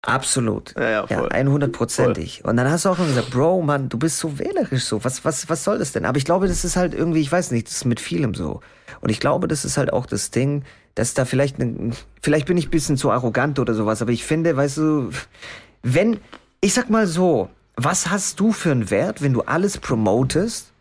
[0.04, 0.74] Absolut.
[0.76, 1.30] Ja, ja, voll.
[1.30, 2.44] 100%ig.
[2.44, 5.04] Und dann hast du auch noch gesagt, Bro, Mann, du bist so wählerisch so.
[5.04, 6.06] Was, was, was soll das denn?
[6.06, 8.62] Aber ich glaube, das ist halt irgendwie, ich weiß nicht, das ist mit vielem so.
[9.02, 10.64] Und ich glaube, das ist halt auch das Ding,
[10.96, 11.92] dass da vielleicht, ne,
[12.22, 15.10] vielleicht bin ich ein bisschen zu arrogant oder sowas, aber ich finde, weißt du,
[15.84, 16.20] wenn,
[16.62, 17.50] ich sag mal so,
[17.84, 20.72] was hast du für einen Wert, wenn du alles promotest,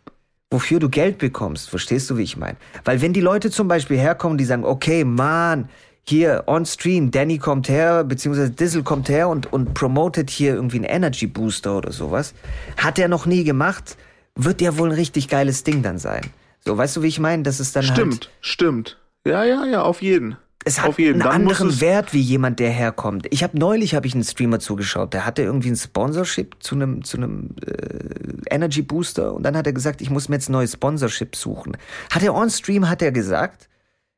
[0.50, 1.70] wofür du Geld bekommst?
[1.70, 2.56] Verstehst du, wie ich meine?
[2.84, 5.68] Weil wenn die Leute zum Beispiel herkommen, die sagen, okay, Mann,
[6.06, 10.78] hier on Stream, Danny kommt her, beziehungsweise Dizzle kommt her und, und promotet hier irgendwie
[10.78, 12.34] einen Energy Booster oder sowas,
[12.76, 13.96] hat er noch nie gemacht,
[14.34, 16.22] wird ja wohl ein richtig geiles Ding dann sein.
[16.64, 17.42] So, weißt du, wie ich meine?
[17.42, 18.98] Das ist dann halt, Stimmt, stimmt.
[19.24, 20.36] Ja, ja, ja, auf jeden.
[20.64, 21.22] Es hat jeden.
[21.22, 23.26] einen anderen Wert wie jemand, der herkommt.
[23.30, 27.02] Ich habe neulich habe ich einen Streamer zugeschaut, der hatte irgendwie ein Sponsorship zu einem
[27.02, 30.52] zu einem äh, Energy Booster und dann hat er gesagt, ich muss mir jetzt ein
[30.52, 31.76] neues Sponsorship suchen.
[32.10, 33.68] Hat er on Stream hat er gesagt,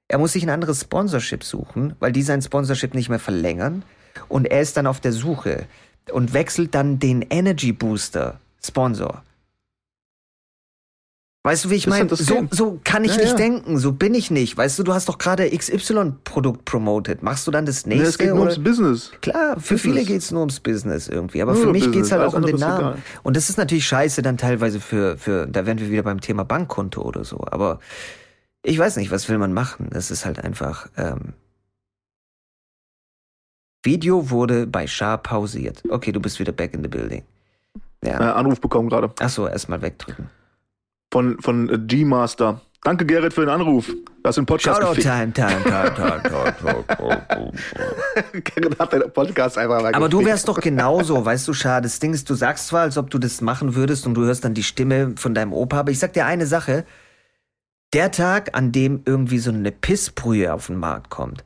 [0.09, 3.85] er muss sich ein anderes Sponsorship suchen, weil die sein Sponsorship nicht mehr verlängern
[4.29, 5.67] und er ist dann auf der Suche
[6.11, 9.23] und wechselt dann den Energy Booster Sponsor.
[11.45, 12.09] Weißt du, wie ich meine?
[12.15, 13.37] So, so kann ich Ja, nicht ja.
[13.37, 14.57] denken, so bin ich nicht.
[14.57, 17.25] Weißt du, du hast doch gerade XY-Produkt promotet.
[17.25, 18.09] Machst du dann das nächste?
[18.09, 18.51] es geht nur oder?
[18.53, 19.11] ums Business.
[19.23, 19.81] Klar, für Business.
[19.83, 21.43] viele geht's nur ums Business irgendwie.
[21.43, 22.79] Aber Nur für mich Business, geht's halt alles auch um den Namen.
[22.81, 22.99] egal.
[23.25, 26.45] Und das ist natürlich scheiße dann teilweise für, für, da wären wir wieder beim Thema
[26.45, 27.41] Bankkonto oder so.
[27.51, 27.81] Aber
[28.63, 29.89] ich weiß nicht, was will man machen?
[29.91, 31.33] Das ist halt einfach, ähm,
[33.85, 35.83] Video wurde bei Shah pausiert.
[35.91, 37.25] Okay, du bist wieder back in the building.
[38.05, 38.35] Äh, Ja.
[38.35, 39.11] Anruf bekommen gerade.
[39.19, 40.31] Ach so, erstmal wegdrücken.
[41.13, 42.61] Von, von äh, G-Master.
[42.83, 43.87] Danke, Gerrit, für den Anruf.
[43.87, 45.07] Du hast den Podcast Shoutout gefickt.
[45.07, 46.23] time, time, time, time,
[46.59, 47.53] time, time, time.
[48.43, 51.85] Gerrit hat den Podcast einfach mal Aber du wärst doch genauso, weißt du, schade.
[51.85, 54.45] Das Ding ist, du sagst zwar, als ob du das machen würdest und du hörst
[54.45, 56.85] dann die Stimme von deinem Opa, aber ich sag dir eine Sache.
[57.93, 61.45] Der Tag, an dem irgendwie so eine Pissbrühe auf den Markt kommt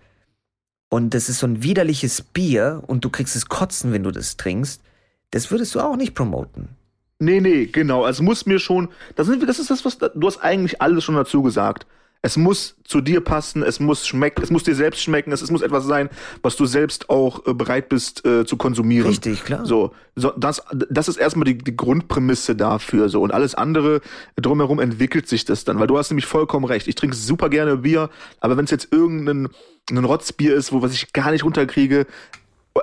[0.88, 4.36] und das ist so ein widerliches Bier und du kriegst es kotzen, wenn du das
[4.36, 4.80] trinkst,
[5.30, 6.68] das würdest du auch nicht promoten.
[7.18, 8.06] Nee, nee, genau.
[8.06, 8.88] Es muss mir schon.
[9.14, 9.98] Das, sind, das ist das, was.
[9.98, 11.86] Du hast eigentlich alles schon dazu gesagt.
[12.22, 15.50] Es muss zu dir passen, es muss schmecken, es muss dir selbst schmecken, es, es
[15.50, 16.10] muss etwas sein,
[16.42, 19.06] was du selbst auch äh, bereit bist äh, zu konsumieren.
[19.06, 19.64] Richtig, klar.
[19.64, 20.60] So, so das,
[20.90, 23.08] das ist erstmal die, die Grundprämisse dafür.
[23.10, 24.00] So und alles andere
[24.34, 26.88] drumherum entwickelt sich das dann, weil du hast nämlich vollkommen recht.
[26.88, 28.10] Ich trinke super gerne Bier,
[28.40, 29.48] aber wenn es jetzt irgendein
[29.88, 32.06] ein Rotzbier ist, wo was ich gar nicht runterkriege,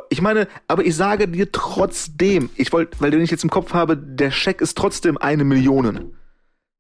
[0.10, 3.74] ich meine, aber ich sage dir trotzdem, ich wollte, weil wenn ich jetzt im Kopf
[3.74, 6.14] habe, der Scheck ist trotzdem eine Million.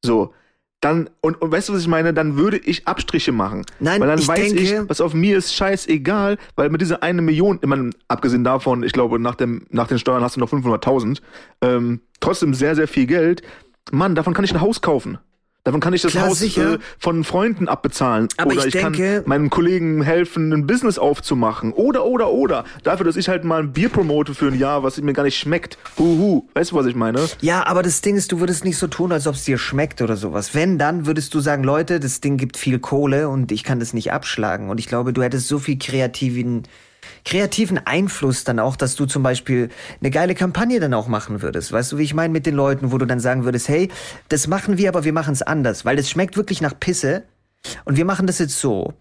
[0.03, 0.33] So.
[0.81, 2.13] Dann, und, und weißt du, was ich meine?
[2.13, 3.65] Dann würde ich Abstriche machen.
[3.79, 7.01] Nein, weil dann ich weiß denke- ich, was auf mir ist scheißegal, weil mit dieser
[7.03, 10.41] eine Million, ich meine, abgesehen davon, ich glaube, nach, dem, nach den Steuern hast du
[10.41, 11.21] noch 500.000,
[11.61, 13.43] ähm, trotzdem sehr, sehr viel Geld.
[13.91, 15.19] Mann, davon kann ich ein Haus kaufen.
[15.65, 18.27] Davon kann ich das Klar, Haus äh, von Freunden abbezahlen.
[18.35, 21.71] Aber oder ich ich, denke- kann meinem Kollegen helfen, ein Business aufzumachen.
[21.71, 22.65] Oder, oder, oder.
[22.83, 25.37] Dafür, dass ich halt mal ein Bier promote für ein Jahr, was mir gar nicht
[25.37, 25.77] schmeckt.
[25.97, 26.49] Huhu.
[26.53, 27.25] Weißt du, was ich meine?
[27.39, 30.01] Ja, aber das Ding ist, du würdest nicht so tun, als ob es dir schmeckt
[30.01, 30.53] oder sowas.
[30.53, 33.93] Wenn, dann würdest du sagen, Leute, das Ding gibt viel Kohle und ich kann das
[33.93, 34.69] nicht abschlagen.
[34.69, 36.63] Und ich glaube, du hättest so viel kreativen,
[37.25, 41.71] kreativen Einfluss dann auch, dass du zum Beispiel eine geile Kampagne dann auch machen würdest.
[41.71, 43.89] Weißt du, wie ich meine mit den Leuten, wo du dann sagen würdest, hey,
[44.29, 47.23] das machen wir, aber wir machen es anders, weil das schmeckt wirklich nach Pisse.
[47.85, 48.93] Und wir machen das jetzt so.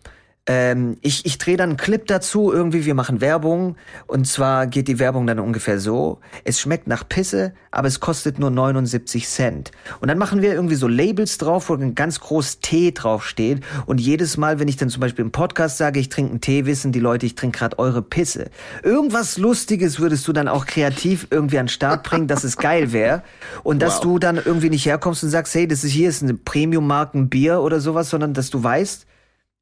[0.45, 3.77] Ähm, ich ich drehe dann einen Clip dazu, irgendwie, wir machen Werbung.
[4.09, 6.19] Und zwar geht die Werbung dann ungefähr so.
[6.43, 9.71] Es schmeckt nach Pisse, aber es kostet nur 79 Cent.
[10.01, 13.63] Und dann machen wir irgendwie so Labels drauf, wo ein ganz groß Tee draufsteht.
[13.87, 16.67] Und jedes Mal, wenn ich dann zum Beispiel im Podcast sage, ich trinke einen Tee,
[16.67, 18.51] wissen die Leute, ich trinke gerade eure Pisse.
[18.83, 22.93] Irgendwas Lustiges würdest du dann auch kreativ irgendwie an den Start bringen, dass es geil
[22.93, 23.23] wäre.
[23.63, 24.03] Und dass Wow.
[24.03, 27.79] du dann irgendwie nicht herkommst und sagst, hey, das ist hier ist eine Premium-Marken-Bier oder
[27.79, 29.07] sowas, sondern dass du weißt,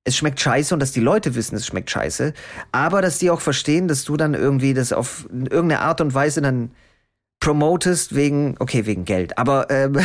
[0.04, 2.32] es schmeckt scheiße und dass die Leute wissen, es schmeckt scheiße,
[2.72, 6.40] aber dass die auch verstehen, dass du dann irgendwie das auf irgendeine Art und Weise
[6.40, 6.70] dann
[7.40, 9.98] promotest wegen, okay, wegen Geld, aber ähm,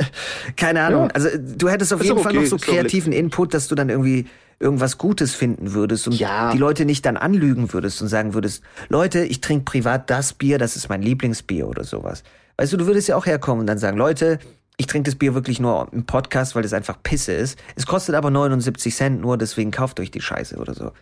[0.56, 1.04] keine Ahnung.
[1.04, 1.14] Ja.
[1.14, 3.74] Also du hättest auf Ist jeden doch Fall okay, noch so kreativen Input, dass du
[3.74, 4.26] dann irgendwie
[4.58, 6.52] irgendwas Gutes finden würdest und Ja.
[6.52, 10.58] die Leute nicht dann anlügen würdest und sagen würdest, Leute, ich trinke privat das Bier,
[10.58, 12.22] das ist mein Lieblingsbier oder sowas.
[12.56, 14.38] Weißt du, du würdest ja auch herkommen und dann sagen, Leute,
[14.78, 17.58] ich trinke das Bier wirklich nur im Podcast, weil das einfach Pisse ist.
[17.76, 20.92] Es kostet aber 79 Cent nur, deswegen kauft euch die Scheiße oder so.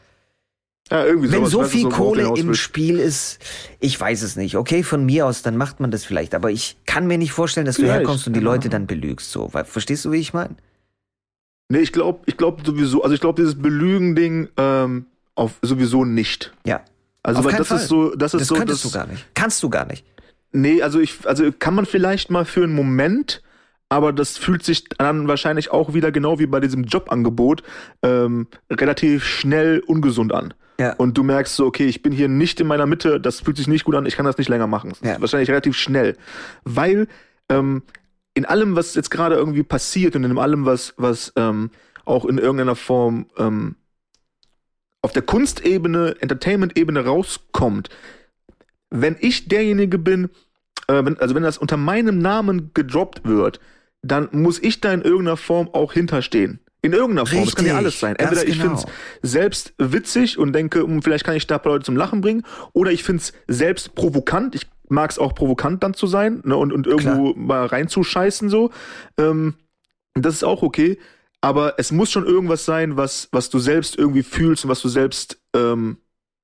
[0.91, 2.55] Ja, irgendwie Wenn so du, viel Kohle im.
[2.55, 3.39] Spiel ist,
[3.81, 4.57] ich weiß es nicht.
[4.57, 6.35] Okay, von mir aus, dann macht man das vielleicht.
[6.35, 9.33] Aber ich kann mir nicht vorstellen, dass du Vielleicht, herkommst und die Leute dann belügst.
[9.33, 10.57] So, Weil- verstehst du, wie ich meine?
[11.70, 16.53] Nee, ich glaube ich glaub sowieso, also ich glaube dieses Belügen-Ding ähm, auf sowieso nicht.
[16.66, 16.83] Ja.
[17.22, 17.79] Also Auf weil das Fall.
[17.79, 19.27] ist so, das ist Das so könntest das, du gar nicht.
[19.35, 20.05] Kannst du gar nicht.
[20.53, 23.43] Nee, also ich, also kann man vielleicht mal für einen Moment,
[23.89, 27.62] aber das fühlt sich dann wahrscheinlich auch wieder genau wie bei diesem Jobangebot
[28.03, 30.55] ähm, relativ schnell ungesund an.
[30.80, 30.95] Ja.
[30.95, 33.68] Und du merkst so, okay, ich bin hier nicht in meiner Mitte, das fühlt sich
[33.68, 34.91] nicht gut an, ich kann das nicht länger machen.
[34.91, 35.20] Das ist Ja.
[35.20, 36.16] Wahrscheinlich relativ schnell.
[36.64, 37.07] Weil
[37.49, 37.82] ähm,
[38.35, 41.70] in allem, was jetzt gerade irgendwie passiert und in allem, was, was ähm,
[42.05, 43.76] auch in irgendeiner Form ähm,
[45.03, 47.91] auf der Kunstebene, Entertainment-Ebene rauskommt,
[48.91, 50.30] wenn ich derjenige bin,
[50.89, 53.61] äh, wenn, also wenn das unter meinem Namen gedroppt wird,
[54.05, 56.61] dann muss ich da in irgendeiner Form auch hinterstehen.
[56.82, 57.46] In irgendeiner Form.
[57.46, 58.16] Das kann ja Richtig, alles sein.
[58.16, 58.76] Entweder ich genau.
[58.76, 58.92] finde
[59.22, 62.20] es selbst witzig und denke, hm, vielleicht kann ich da ein paar Leute zum Lachen
[62.20, 62.42] bringen,
[62.72, 64.55] oder ich finde es selbst provokant.
[64.55, 68.70] Ich mag es auch provokant dann zu sein ne, und, und irgendwo mal reinzuscheißen so.
[69.18, 69.55] Ähm,
[70.12, 70.98] das ist auch okay.
[71.40, 74.88] Aber es muss schon irgendwas sein, was, was du selbst irgendwie fühlst und was du
[74.88, 75.98] selbst ähm,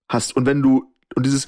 [0.08, 0.36] hast.
[0.36, 1.46] Und wenn du, und dieses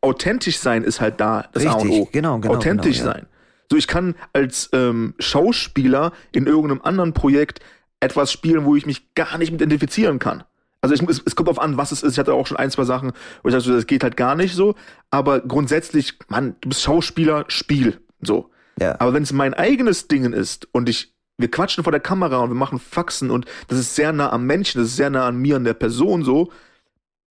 [0.00, 2.08] authentisch sein ist halt da, das A und Richtig, O.
[2.12, 3.14] genau, genau, Authentisch genau, ja.
[3.14, 3.26] sein.
[3.72, 7.60] So, ich kann als ähm, Schauspieler in irgendeinem anderen Projekt
[8.00, 10.44] etwas spielen, wo ich mich gar nicht mit identifizieren kann.
[10.82, 12.12] Also ich, es, es kommt auf an, was es ist.
[12.12, 13.12] Ich hatte auch schon ein, zwei Sachen,
[13.42, 14.74] wo ich dachte, das geht halt gar nicht so.
[15.10, 17.98] Aber grundsätzlich, Mann, du bist Schauspieler, Spiel.
[18.20, 18.50] So.
[18.78, 19.00] Ja.
[19.00, 22.50] Aber wenn es mein eigenes Ding ist und ich, wir quatschen vor der Kamera und
[22.50, 25.38] wir machen Faxen und das ist sehr nah am Menschen, das ist sehr nah an
[25.38, 26.52] mir, an der Person so,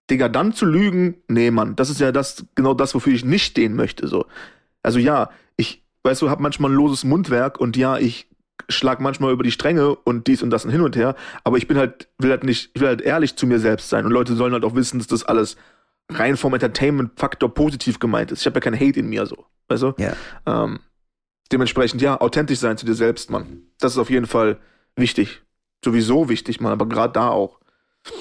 [0.09, 3.45] Digga, dann zu lügen, nee, Mann, das ist ja das, genau das, wofür ich nicht
[3.45, 4.25] stehen möchte, so.
[4.81, 5.29] Also ja,
[6.03, 8.27] weißt du, hab manchmal ein loses Mundwerk und ja, ich
[8.69, 11.67] schlag manchmal über die Stränge und dies und das und hin und her, aber ich
[11.67, 14.35] bin halt, will halt nicht, ich will halt ehrlich zu mir selbst sein und Leute
[14.35, 15.57] sollen halt auch wissen, dass das alles
[16.09, 18.41] rein vom Entertainment-Faktor positiv gemeint ist.
[18.41, 19.93] Ich habe ja keinen Hate in mir, so, weißt du?
[19.97, 20.13] Ja.
[20.45, 20.79] Ähm,
[21.51, 23.63] dementsprechend, ja, authentisch sein zu dir selbst, Mann.
[23.79, 24.59] Das ist auf jeden Fall
[24.95, 25.41] wichtig.
[25.83, 27.59] Sowieso wichtig, Mann, aber gerade da auch.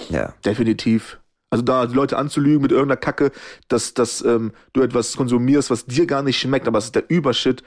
[0.08, 0.34] Ja.
[0.44, 1.19] Definitiv.
[1.50, 3.32] Also da die Leute anzulügen mit irgendeiner Kacke,
[3.68, 7.10] dass, dass ähm, du etwas konsumierst, was dir gar nicht schmeckt, aber es ist der
[7.10, 7.64] Übershit.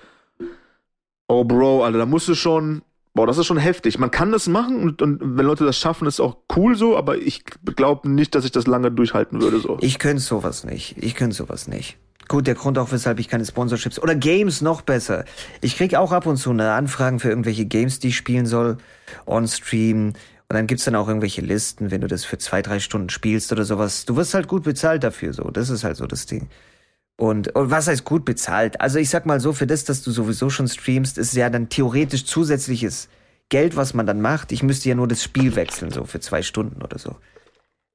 [1.27, 2.81] Oh, Bro, Alter, da musst du schon.
[3.15, 3.99] Boah, das ist schon heftig.
[3.99, 7.17] Man kann das machen und, und wenn Leute das schaffen, ist auch cool so, aber
[7.17, 7.43] ich
[7.75, 9.59] glaube nicht, dass ich das lange durchhalten würde.
[9.59, 9.77] So.
[9.81, 10.95] Ich könnte sowas nicht.
[10.97, 11.97] Ich könnte sowas nicht.
[12.27, 15.25] Gut, der Grund auch, weshalb ich keine Sponsorships oder Games noch besser.
[15.61, 18.77] Ich krieg auch ab und zu eine Anfragen für irgendwelche Games, die ich spielen soll,
[19.27, 20.13] on Stream.
[20.53, 23.51] Und dann gibt's dann auch irgendwelche Listen, wenn du das für zwei, drei Stunden spielst
[23.51, 24.05] oder sowas.
[24.05, 25.49] Du wirst halt gut bezahlt dafür, so.
[25.49, 26.47] Das ist halt so das Ding.
[27.17, 28.79] Und, und was heißt gut bezahlt?
[28.79, 31.69] Also ich sag mal so, für das, dass du sowieso schon streamst, ist ja dann
[31.69, 33.09] theoretisch zusätzliches
[33.49, 34.51] Geld, was man dann macht.
[34.51, 37.15] Ich müsste ja nur das Spiel wechseln, so für zwei Stunden oder so.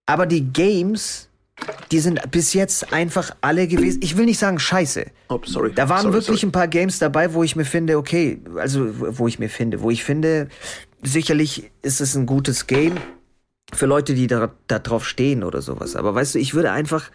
[0.07, 1.29] Aber die Games,
[1.93, 4.01] die sind bis jetzt einfach alle gewesen.
[4.03, 5.07] Ich will nicht sagen scheiße.
[5.29, 5.73] Oh, sorry.
[5.73, 6.49] Da waren sorry, wirklich sorry.
[6.49, 9.93] ein paar Games dabei, wo ich mir finde, okay, also wo ich mir finde, wo
[9.93, 10.49] ich finde,
[11.03, 12.97] sicherlich ist es ein gutes Game
[13.73, 15.97] für Leute, die da, da drauf stehen oder sowas.
[15.97, 17.11] Aber weißt du, ich würde einfach,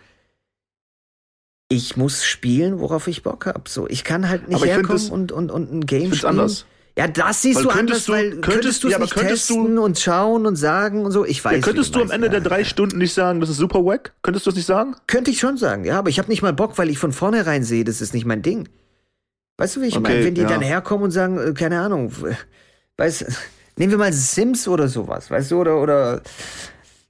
[1.69, 3.67] ich muss spielen, worauf ich Bock hab.
[3.67, 6.31] So, ich kann halt nicht herkommen das- und, und, und ein Game spielen.
[6.31, 6.65] anders.
[6.95, 9.15] Ja, das siehst Weil du anders, du- weil könntest- könntest du es ja, aber nicht
[9.15, 11.25] könntest du- testen und schauen und sagen und so.
[11.25, 11.55] Ich weiß.
[11.55, 12.31] Ja, könntest du am meinst, Ende ja.
[12.33, 14.13] der drei Stunden nicht sagen, das ist super wack?
[14.21, 14.95] Könntest du das nicht sagen?
[15.07, 17.63] Könnte ich schon sagen, ja, aber ich habe nicht mal Bock, weil ich von vornherein
[17.63, 18.69] sehe, das ist nicht mein Ding.
[19.57, 20.25] Weißt du, wie ich Okay, meine?
[20.25, 20.47] Wenn die ja.
[20.47, 22.11] dann herkommen und sagen, äh, keine Ahnung,
[22.97, 23.25] weißt
[23.77, 26.21] nehmen wir mal Sims oder sowas, weißt du, oder, oder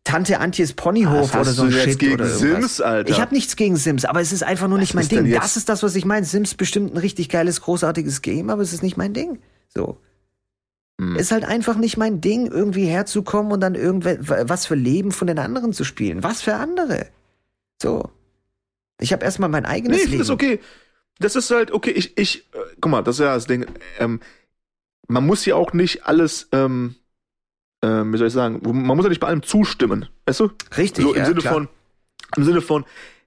[0.04, 2.40] Tante Antjes Ponyhof Was oder so ein Shit gegen oder irgendwas.
[2.40, 3.10] Sims, Alter?
[3.10, 5.32] Ich habe nichts gegen Sims, aber es ist einfach nur nicht mein ist Ding.
[5.32, 6.26] Das ist das, was ich meine.
[6.26, 9.40] Sims bestimmt ein richtig geiles, großartiges Game, aber es ist nicht mein Ding.
[9.74, 9.98] So.
[11.00, 11.16] Hm.
[11.16, 15.40] Ist halt einfach nicht mein Ding, irgendwie herzukommen und dann irgendwas für Leben von den
[15.40, 16.22] anderen zu spielen.
[16.22, 17.08] Was für andere?
[17.82, 18.10] So.
[19.00, 20.10] Ich habe erstmal mein eigenes Nee, Leben.
[20.12, 20.60] finde es okay.
[21.20, 23.66] Das ist halt, okay, ich, ich, äh, guck mal, das ist ja das Ding.
[24.00, 24.20] Ähm,
[25.08, 26.96] man muss ja auch nicht alles, ähm,
[27.84, 30.52] ähm, wie soll ich sagen, man muss ja nicht bei allem zustimmen, weißt du?
[30.78, 31.54] Richtig, So im ja, Sinne klar.
[31.54, 31.68] von,
[32.38, 32.86] im Sinne von,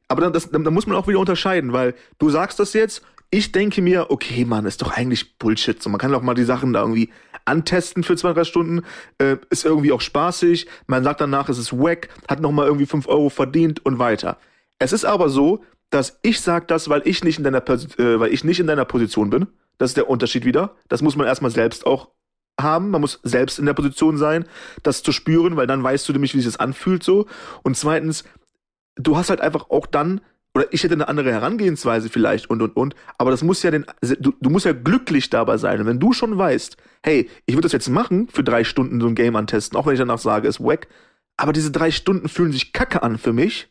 [0.08, 3.02] aber dann, das, dann, dann muss man auch wieder unterscheiden, weil du sagst das jetzt,
[3.30, 5.82] ich denke mir, okay, Mann, ist doch eigentlich Bullshit.
[5.82, 7.10] So, man kann doch mal die Sachen da irgendwie
[7.44, 8.82] antesten für zwei, drei Stunden,
[9.18, 12.86] äh, ist irgendwie auch spaßig, man sagt danach, es ist wack, hat noch mal irgendwie
[12.86, 14.38] fünf Euro verdient und weiter.
[14.78, 18.32] Es ist aber so, dass ich sag das, weil ich nicht in deiner, äh, weil
[18.32, 19.46] ich nicht in deiner Position bin.
[19.78, 20.76] Das ist der Unterschied wieder.
[20.88, 22.10] Das muss man erstmal selbst auch
[22.60, 22.90] haben.
[22.90, 24.46] Man muss selbst in der Position sein,
[24.82, 27.26] das zu spüren, weil dann weißt du nämlich, wie sich das anfühlt so.
[27.62, 28.24] Und zweitens,
[28.96, 30.20] du hast halt einfach auch dann,
[30.54, 33.84] oder ich hätte eine andere Herangehensweise vielleicht und und und, aber das muss ja den,
[34.00, 35.80] du, du musst ja glücklich dabei sein.
[35.80, 39.06] Und wenn du schon weißt, hey, ich würde das jetzt machen, für drei Stunden so
[39.06, 40.88] ein Game antesten, auch wenn ich danach sage, ist wack,
[41.36, 43.68] aber diese drei Stunden fühlen sich kacke an für mich,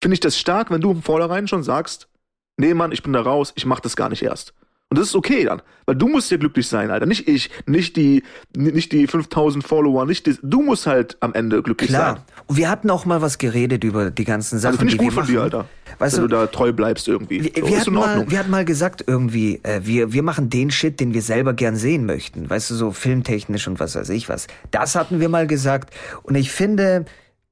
[0.00, 2.08] finde ich das stark, wenn du im Vornherein schon sagst,
[2.56, 4.54] nee Mann, ich bin da raus, ich mach das gar nicht erst.
[4.90, 7.96] Und das ist okay dann, weil du musst ja glücklich sein, Alter, nicht ich, nicht
[7.96, 8.22] die,
[8.56, 12.14] nicht die 5000 Follower, nicht die, du musst halt am Ende glücklich Klar.
[12.14, 12.42] sein.
[12.46, 15.12] Und wir hatten auch mal was geredet über die ganzen Sachen, Also finde ich gut
[15.12, 15.42] von dir.
[15.42, 15.66] Alter.
[15.98, 17.44] Weißt wenn du, du da treu bleibst irgendwie.
[17.44, 18.16] Wir, so, wir, hatten in Ordnung.
[18.24, 21.52] mal, wir hatten mal gesagt irgendwie, äh, wir, wir machen den Shit, den wir selber
[21.52, 22.48] gern sehen möchten.
[22.48, 24.46] Weißt du, so filmtechnisch und was weiß ich was.
[24.70, 25.92] Das hatten wir mal gesagt.
[26.22, 27.04] Und ich finde,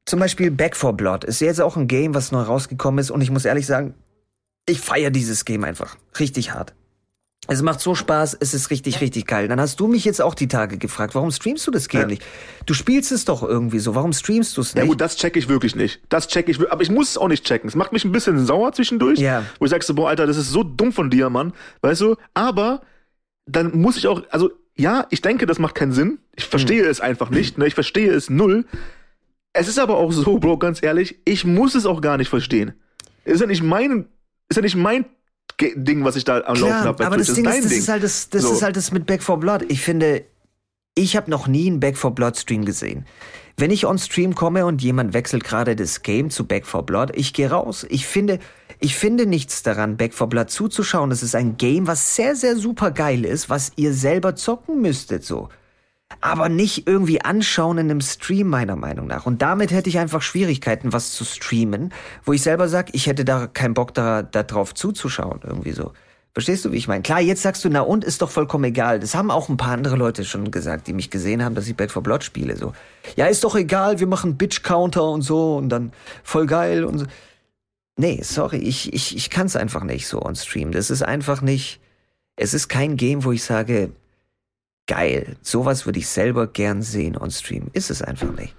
[0.06, 3.10] zum Beispiel Back 4 Blood ist jetzt auch ein Game, was neu rausgekommen ist.
[3.10, 3.92] Und ich muss ehrlich sagen,
[4.66, 5.96] ich feiere dieses Game einfach.
[6.18, 6.74] Richtig hart.
[7.48, 9.46] Es macht so Spaß, es ist richtig, richtig geil.
[9.48, 12.06] Dann hast du mich jetzt auch die Tage gefragt, warum streamst du das Game Ja.
[12.08, 12.24] nicht?
[12.66, 14.82] Du spielst es doch irgendwie so, warum streamst du es nicht?
[14.82, 16.00] ja gut, das check ich wirklich nicht.
[16.08, 17.68] Das check ich, aber ich muss es auch nicht checken.
[17.68, 19.44] Es macht mich ein bisschen sauer zwischendurch, Ja.
[19.60, 21.52] wo ich sag so, boah, Alter, das ist so dumm von dir, Mann.
[21.82, 22.16] Weißt du?
[22.34, 22.82] Aber
[23.46, 26.18] dann muss ich auch, also ja, ich denke, das macht keinen Sinn.
[26.34, 26.90] Ich verstehe Hm.
[26.90, 27.58] es einfach nicht.
[27.58, 27.66] Ne?
[27.66, 28.64] Ich verstehe es null.
[29.52, 32.74] Es ist aber auch so, Bro, ganz ehrlich, ich muss es auch gar nicht verstehen.
[33.24, 34.06] Ist ja nicht mein,
[34.48, 35.06] ist ja nicht mein
[35.60, 36.98] Ding, was ich da am Laufen Klar, habe.
[36.98, 37.78] bei aber das Ding ist, das Ding.
[37.78, 38.52] ist halt das, das So.
[38.52, 39.64] ist halt das mit Back 4 Blood.
[39.68, 40.24] Ich finde,
[40.94, 43.06] ich habe noch nie einen Back 4 Blood Stream gesehen.
[43.56, 47.16] Wenn ich on Stream komme und jemand wechselt gerade das Game zu Back 4 Blood,
[47.16, 47.86] ich gehe raus.
[47.88, 48.38] Ich finde,
[48.80, 51.08] ich finde nichts daran, Back 4 Blood zuzuschauen.
[51.08, 55.24] Das ist ein Game, was sehr, sehr super geil ist, was ihr selber zocken müsstet,
[55.24, 55.48] so.
[56.20, 59.26] Aber nicht irgendwie anschauen in einem Stream, meiner Meinung nach.
[59.26, 61.92] Und damit hätte ich einfach Schwierigkeiten, was zu streamen,
[62.24, 65.92] wo ich selber sag, ich hätte da keinen Bock da, da drauf zuzuschauen, irgendwie so.
[66.36, 67.02] Verstehst du, wie ich meine?
[67.02, 69.00] Klar, jetzt sagst du, na und, ist doch vollkommen egal.
[69.00, 71.74] Das haben auch ein paar andere Leute schon gesagt, die mich gesehen haben, dass ich
[71.74, 72.74] Back 4 Blood spiele, so.
[73.16, 75.92] Ja, ist doch egal, wir machen Bitch-Counter und so und dann
[76.22, 77.06] voll geil und so.
[77.96, 80.72] Nee, sorry, ich, ich, ich kann's einfach nicht so on Stream.
[80.72, 81.80] Das ist einfach nicht,
[82.36, 83.92] es ist kein Game, wo ich sage,
[84.86, 87.68] geil, sowas würde ich selber gern sehen on Stream.
[87.72, 88.54] Ist es einfach nicht.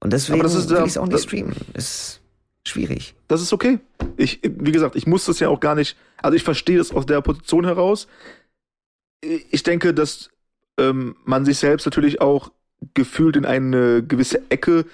[0.00, 1.54] Und deswegen ist, will ich es auch nicht das- streamen.
[1.74, 2.20] Ist
[2.66, 3.14] schwierig.
[3.28, 3.78] Das ist okay.
[4.16, 7.06] Ich, wie gesagt, ich muss das ja auch gar nicht, also ich verstehe das aus
[7.06, 8.06] der Position heraus.
[9.20, 10.30] Ich denke, dass
[10.78, 12.50] ähm, man sich selbst natürlich auch
[12.94, 14.86] gefühlt in eine gewisse Ecke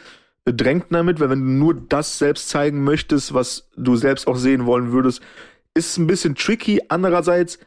[0.45, 4.67] drängt damit, weil wenn du nur das selbst zeigen möchtest, was du selbst auch sehen
[4.67, 5.21] wollen würdest,
[5.75, 6.83] ist es ein bisschen tricky.
[6.89, 7.59] Andererseits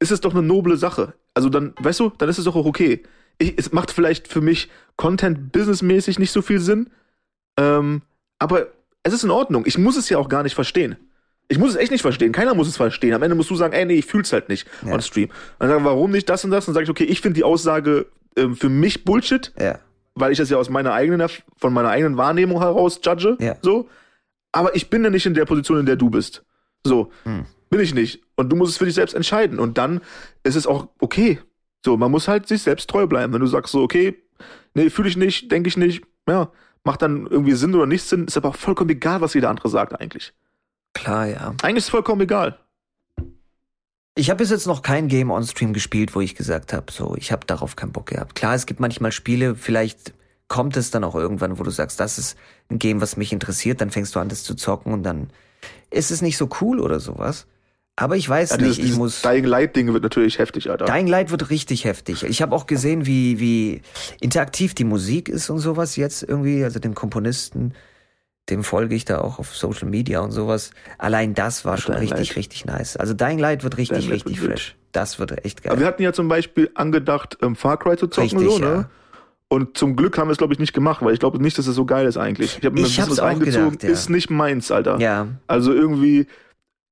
[0.00, 1.14] ist es doch eine noble Sache.
[1.34, 3.02] Also dann, weißt du, dann ist es doch auch okay.
[3.38, 6.90] Ich, es macht vielleicht für mich Content-Business-mäßig nicht so viel Sinn,
[7.58, 8.02] ähm,
[8.38, 8.68] aber
[9.02, 9.64] es ist in Ordnung.
[9.66, 10.96] Ich muss es ja auch gar nicht verstehen.
[11.48, 12.32] Ich muss es echt nicht verstehen.
[12.32, 13.14] Keiner muss es verstehen.
[13.14, 14.92] Am Ende musst du sagen, ey, nee, ich fühl's halt nicht Ja.
[14.92, 15.28] on Stream.
[15.30, 16.68] Und dann sagen, warum nicht das und das?
[16.68, 19.78] Und dann sage ich, okay, ich finde die Aussage ähm, für mich Bullshit, Ja.
[20.14, 21.26] weil ich das ja aus meiner eigenen,
[21.56, 23.36] von meiner eigenen Wahrnehmung heraus judge.
[23.40, 23.56] Ja.
[23.62, 23.88] So.
[24.52, 26.44] Aber ich bin ja nicht in der Position, in der du bist.
[26.84, 27.10] So.
[27.24, 27.46] Hm.
[27.70, 28.20] Bin ich nicht.
[28.38, 29.58] Und du musst es für dich selbst entscheiden.
[29.58, 30.00] Und dann
[30.44, 31.40] ist es auch okay.
[31.84, 33.32] So, man muss halt sich selbst treu bleiben.
[33.32, 34.16] Wenn du sagst so, okay,
[34.74, 36.52] nee, fühle ich nicht, denke ich nicht, ja,
[36.84, 39.68] macht dann irgendwie Sinn oder nicht Sinn, ist aber auch vollkommen egal, was jeder andere
[39.68, 40.32] sagt eigentlich.
[40.94, 41.54] Klar, ja.
[41.62, 42.60] Eigentlich ist es vollkommen egal.
[44.14, 47.16] Ich habe bis jetzt noch kein Game on Stream gespielt, wo ich gesagt habe, so,
[47.16, 48.36] ich habe darauf keinen Bock gehabt.
[48.36, 50.14] Klar, es gibt manchmal Spiele, vielleicht
[50.46, 52.38] kommt es dann auch irgendwann, wo du sagst, das ist
[52.70, 55.30] ein Game, was mich interessiert, dann fängst du an, das zu zocken und dann
[55.90, 57.48] ist es nicht so cool oder sowas.
[58.00, 59.22] Aber ich weiß Ja, nicht, dieses, ich dieses muss.
[59.22, 60.84] Dying Light Ding wird natürlich heftig, Alter.
[60.84, 62.22] Dying Light wird richtig heftig.
[62.22, 63.82] Ich habe auch gesehen, wie, wie
[64.20, 66.62] interaktiv die Musik ist und sowas jetzt irgendwie.
[66.62, 67.74] Also den Komponisten,
[68.50, 70.70] dem folge ich da auch auf Social Media und sowas.
[70.98, 72.36] Allein das war schon Dying richtig, Light.
[72.36, 72.96] richtig nice.
[72.96, 74.76] Also Dying Light wird richtig, Dying richtig wird fresh.
[74.92, 75.72] Das wird echt geil.
[75.72, 78.66] Aber wir hatten ja zum Beispiel angedacht, ähm, Far Cry zu zocken, Richtig, so, ne?
[78.66, 78.90] ja.
[79.50, 81.66] Und zum Glück haben wir es, glaube ich, nicht gemacht, weil ich glaube nicht, dass
[81.66, 82.58] es so geil ist eigentlich.
[82.58, 83.90] Ich habe mir Ich ein bisschen was auch reingezogen, gedacht, ja.
[83.90, 84.98] ist nicht meins, Alter.
[85.00, 86.26] ja, Also irgendwie,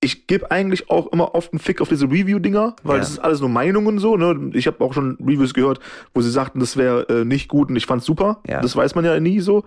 [0.06, 3.00] ich gebe eigentlich auch immer oft einen Fick auf diese Review-Dinger, weil Ja.
[3.00, 4.50] das ist alles nur Meinungen so, ne?
[4.54, 5.80] Ich habe auch schon Reviews gehört,
[6.14, 8.40] wo sie sagten, das wäre äh, nicht gut und ich fand's super.
[8.48, 8.60] Ja.
[8.62, 9.64] Das weiß man ja nie so.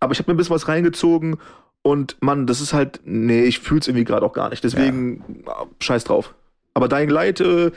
[0.00, 1.36] Aber ich habe mir ein bisschen was reingezogen
[1.82, 4.64] und Mann, das ist halt, nee, ich fühl's irgendwie gerade auch gar nicht.
[4.64, 6.34] Deswegen, ah, scheiß drauf.
[6.74, 7.70] Aber Dying Light, äh,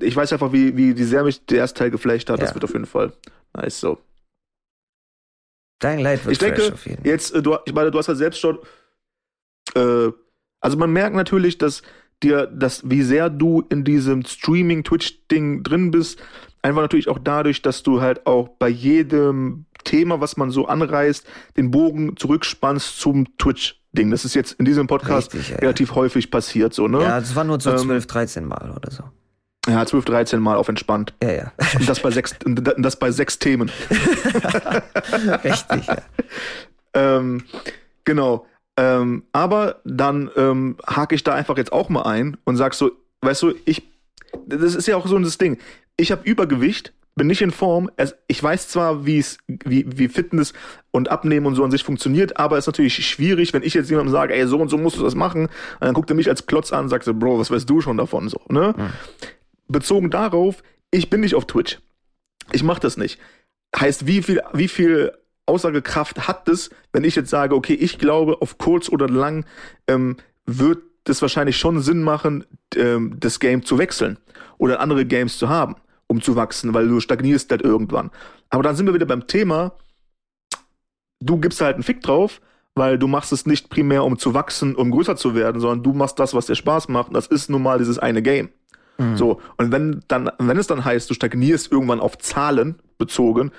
[0.00, 2.40] ich weiß einfach, wie, wie, wie sehr mich der erste Teil geflecht hat.
[2.42, 2.54] Das Ja.
[2.54, 3.12] wird auf jeden Fall
[3.54, 3.98] nice so.
[5.82, 7.04] Dying Light wird Ich denke, auf jeden.
[7.04, 8.58] Jetzt, äh, du, ich meine, du hast ja selbst schon.
[9.74, 10.10] Äh,
[10.62, 11.82] also man merkt natürlich, dass
[12.22, 16.22] dir, dass wie sehr du in diesem Streaming-Twitch-Ding drin bist,
[16.62, 21.26] einfach natürlich auch dadurch, dass du halt auch bei jedem Thema, was man so anreißt,
[21.56, 24.10] den Bogen zurückspannst zum Twitch-Ding.
[24.10, 25.56] Das ist jetzt in diesem Podcast Richtig, ja.
[25.56, 27.02] relativ häufig passiert, so, ne?
[27.02, 29.02] Ja, das war nur so Ähm, 12, 13 Mal oder so.
[29.68, 31.14] Ja, 12, 13 Mal auf entspannt.
[31.22, 31.52] Ja, ja.
[31.78, 32.34] Und das bei sechs,
[32.78, 33.70] das bei sechs Themen.
[35.44, 35.96] Richtig, ja.
[36.94, 37.44] Ähm,
[38.04, 38.46] genau.
[38.76, 42.92] Ähm, aber dann ähm, hake ich da einfach jetzt auch mal ein und sag so,
[43.20, 43.82] weißt du, ich,
[44.46, 45.58] das ist ja auch so das Ding.
[45.96, 47.90] Ich habe Übergewicht, bin nicht in Form.
[47.96, 50.54] Es, ich weiß zwar, wie es, wie, wie Fitness
[50.90, 53.90] und Abnehmen und so an sich funktioniert, aber es ist natürlich schwierig, wenn ich jetzt
[53.90, 55.50] jemandem sage, ey, so und so musst du das machen, und
[55.80, 57.98] dann guckt er mich als Klotz an und sagt so, Bro, was weißt du schon
[57.98, 58.74] davon, so, ne?
[59.68, 61.78] Bezogen darauf, ich bin nicht auf Twitch.
[62.52, 63.18] Ich mache das nicht.
[63.78, 65.12] Heißt, wie viel, wie viel
[65.46, 69.44] Aussagekraft hat das, wenn ich jetzt sage, okay, ich glaube, auf kurz oder lang
[69.88, 70.16] ähm,
[70.46, 72.44] wird es wahrscheinlich schon Sinn machen,
[72.76, 74.18] ähm, das Game zu wechseln
[74.58, 75.76] oder andere Games zu haben,
[76.06, 78.10] um zu wachsen, weil du stagnierst halt irgendwann.
[78.50, 79.72] Aber dann sind wir wieder beim Thema,
[81.20, 82.40] du gibst halt einen Fick drauf,
[82.74, 85.92] weil du machst es nicht primär, um zu wachsen, um größer zu werden, sondern du
[85.92, 87.08] machst das, was dir Spaß macht.
[87.08, 88.50] Und das ist nun mal dieses eine Game.
[89.16, 93.50] So, und wenn dann, wenn es dann heißt, du stagnierst irgendwann auf Zahlen bezogen,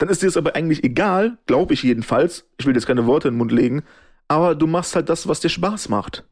[0.00, 2.46] dann ist dir das aber eigentlich egal, glaube ich jedenfalls.
[2.58, 3.82] Ich will jetzt keine Worte in den Mund legen,
[4.28, 6.24] aber du machst halt das, was dir Spaß macht.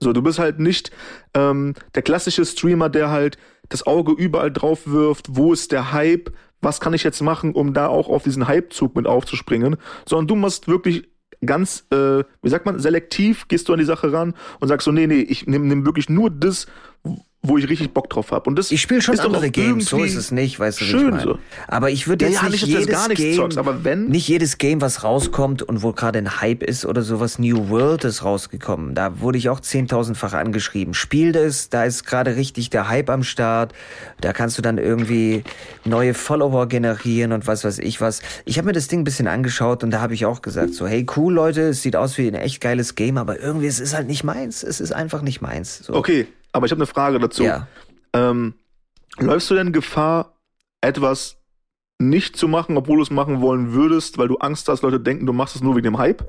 [0.00, 0.90] So, du bist halt nicht
[1.32, 3.38] ähm, der klassische Streamer, der halt
[3.68, 7.72] das Auge überall drauf wirft, wo ist der Hype, was kann ich jetzt machen, um
[7.72, 11.08] da auch auf diesen Hypezug mit aufzuspringen, sondern du machst wirklich
[11.46, 14.90] ganz, äh, wie sagt man, selektiv gehst du an die Sache ran und sagst so,
[14.90, 16.66] nee, nee, ich nehme nehm wirklich nur das,
[17.46, 18.48] wo ich richtig Bock drauf habe.
[18.48, 20.84] Und das Ich spiele schon ist doch andere Games, so ist es nicht, weißt du,
[20.84, 21.22] schön ich meine.
[21.22, 21.38] so.
[21.68, 23.84] Aber ich würde Ja, jetzt ja, nicht, nicht, jetzt jedes gar nichts Game, zockst, aber
[23.84, 27.68] wenn- nicht jedes Game, was rauskommt und wo gerade ein Hype ist oder sowas, New
[27.68, 28.94] World ist rausgekommen.
[28.94, 30.94] Da wurde ich auch zehntausendfach angeschrieben.
[30.94, 33.74] Spiel das, da ist gerade richtig der Hype am Start.
[34.22, 35.44] Da kannst du dann irgendwie
[35.84, 38.22] neue Follower generieren und was weiß ich was.
[38.46, 40.86] Ich habe mir das Ding ein bisschen angeschaut und da habe ich auch gesagt, so,
[40.86, 43.94] hey, cool, Leute, es sieht aus wie ein echt geiles Game, aber irgendwie, es ist
[43.94, 44.62] halt nicht meins.
[44.62, 45.80] Es ist einfach nicht meins.
[45.84, 45.92] So.
[45.94, 47.42] Okay, aber ich habe eine Frage dazu.
[47.44, 47.66] Ja.
[48.14, 48.54] Ähm,
[49.18, 50.38] läufst du denn Gefahr,
[50.80, 51.36] etwas
[51.98, 55.26] nicht zu machen, obwohl du es machen wollen würdest, weil du Angst hast, Leute denken,
[55.26, 56.24] du machst es nur wegen dem Hype?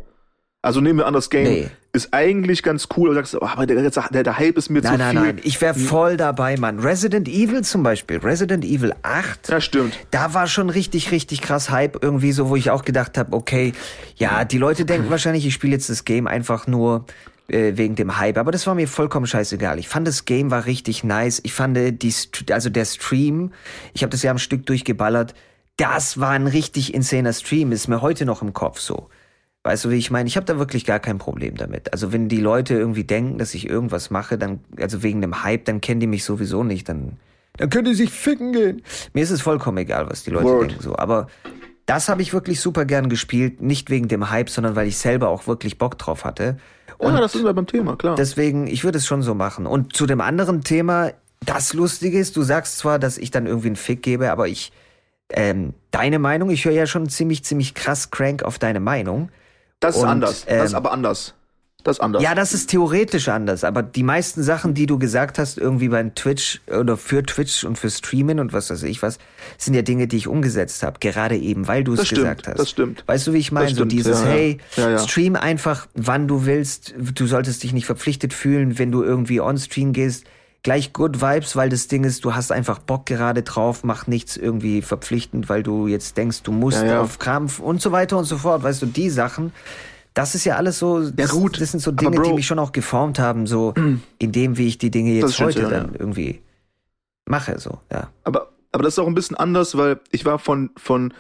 [0.62, 1.70] Also nehmen wir an, das Game Nee.
[1.94, 4.90] ist eigentlich ganz cool, aber sagst, oh, aber der, der, der Hype ist mir zu
[4.90, 5.22] Nein, nein, viel.
[5.22, 5.42] nein.
[5.44, 6.80] Ich wäre voll dabei, Mann.
[6.80, 8.18] Resident Evil zum Beispiel.
[8.18, 9.50] Resident Evil 8.
[9.50, 9.96] Ja, stimmt.
[10.10, 13.74] Da war schon richtig, richtig krass Hype irgendwie so, wo ich auch gedacht habe, okay,
[14.16, 17.06] ja, die Leute denken wahrscheinlich, ich spiele jetzt das Game einfach nur
[17.48, 19.80] äh, wegen dem Hype, aber das war mir vollkommen scheißegal.
[19.80, 21.42] Ich fand das Game war richtig nice.
[21.44, 22.14] Ich fand äh, die,
[22.52, 23.52] also der Stream,
[23.94, 25.34] ich habe das ja am Stück durchgeballert.
[25.78, 29.10] Das war ein richtig insaner Stream, ist mir heute noch im Kopf so.
[29.64, 30.28] Weißt du, wie ich meine?
[30.28, 31.92] Ich habe da wirklich gar kein Problem damit.
[31.92, 35.66] Also wenn die Leute irgendwie denken, dass ich irgendwas mache, dann, also wegen dem Hype,
[35.66, 37.18] dann kennen die mich sowieso nicht, dann,
[37.58, 38.84] dann können die sich ficken gehen.
[39.14, 40.70] Mir ist es vollkommen egal, was die Leute Word.
[40.70, 40.96] denken so.
[40.96, 41.28] Aber
[41.88, 45.30] das habe ich wirklich super gern gespielt, nicht wegen dem Hype, sondern weil ich selber
[45.30, 46.58] auch wirklich Bock drauf hatte.
[46.98, 48.16] Und ja, das sind wir beim Thema, klar.
[48.16, 49.66] Deswegen, ich würde es schon so machen.
[49.66, 51.12] Und zu dem anderen Thema,
[51.46, 54.72] das Lustige ist, du sagst zwar, dass ich dann irgendwie einen Fick gebe, aber ich,
[55.30, 59.30] ähm, deine Meinung, ich höre ja schon ziemlich, ziemlich krass crank auf deine Meinung.
[59.80, 60.46] das ist und, anders.
[60.46, 61.34] das ist ähm, aber anders.
[61.86, 62.24] Das ist anders.
[62.24, 66.16] Ja, das ist theoretisch anders, aber die meisten Sachen, die du gesagt hast, irgendwie beim
[66.16, 69.20] Twitch oder für Twitch und für Streamen und was weiß ich was,
[69.60, 72.58] sind ja Dinge, die ich umgesetzt habe, gerade eben, weil du es gesagt hast.
[72.58, 73.04] das stimmt.
[73.06, 73.70] Weißt du, wie ich meine?
[73.76, 74.98] So dieses, ja, hey, Ja, ja.
[74.98, 76.96] stream einfach, wann du willst.
[76.98, 80.26] Du solltest dich nicht verpflichtet fühlen, wenn du irgendwie on Stream gehst.
[80.64, 84.38] Gleich Good Vibes, weil das Ding ist, du hast einfach Bock gerade drauf, mach nichts
[84.38, 88.40] irgendwie verpflichtend, weil du jetzt denkst, du musst auf Krampf und so weiter und so
[88.40, 88.64] fort.
[88.64, 89.54] Weißt du, die Sachen,
[90.16, 92.58] Das ist ja alles so, das, gut, das sind so Dinge, die Bro- mich schon
[92.58, 93.74] auch geformt haben, so
[94.18, 96.00] in dem, wie ich die Dinge jetzt heute ja, dann ja.
[96.00, 96.42] irgendwie
[97.26, 98.10] mache, so, ja.
[98.24, 101.14] Aber, aber das ist auch ein bisschen anders, weil ich war von, von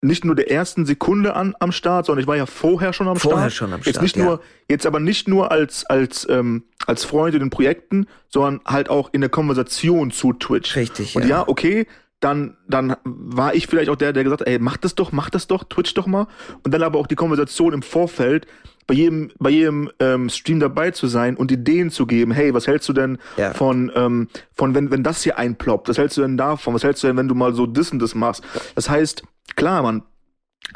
[0.00, 3.16] nicht nur der ersten Sekunde an am Start, sondern ich war ja vorher schon am
[3.16, 3.52] Vorher Start.
[3.52, 4.24] schon am Jetzt Start, nicht ja.
[4.24, 8.90] nur, jetzt aber nicht nur als, als, ähm, als Freund in den Projekten, sondern halt
[8.90, 10.76] auch in der Konversation zu Twitch.
[10.76, 11.28] Richtig, Und ja.
[11.28, 11.86] ja, okay,
[12.20, 15.30] dann, dann war ich vielleicht auch der, der gesagt hat, ey, mach das doch, mach
[15.30, 16.26] das doch, Twitch doch mal.
[16.64, 18.46] Und dann aber auch die Konversation im Vorfeld,
[18.88, 22.66] bei jedem, bei jedem ähm, Stream dabei zu sein und Ideen zu geben, hey, was
[22.66, 23.52] hältst du denn Ja.
[23.52, 27.02] von, ähm, von wenn, wenn das hier einploppt, was hältst du denn davon, was hältst
[27.02, 28.42] du denn, wenn du mal so das und das machst?
[28.74, 29.22] Das heißt,
[29.56, 30.02] klar, man,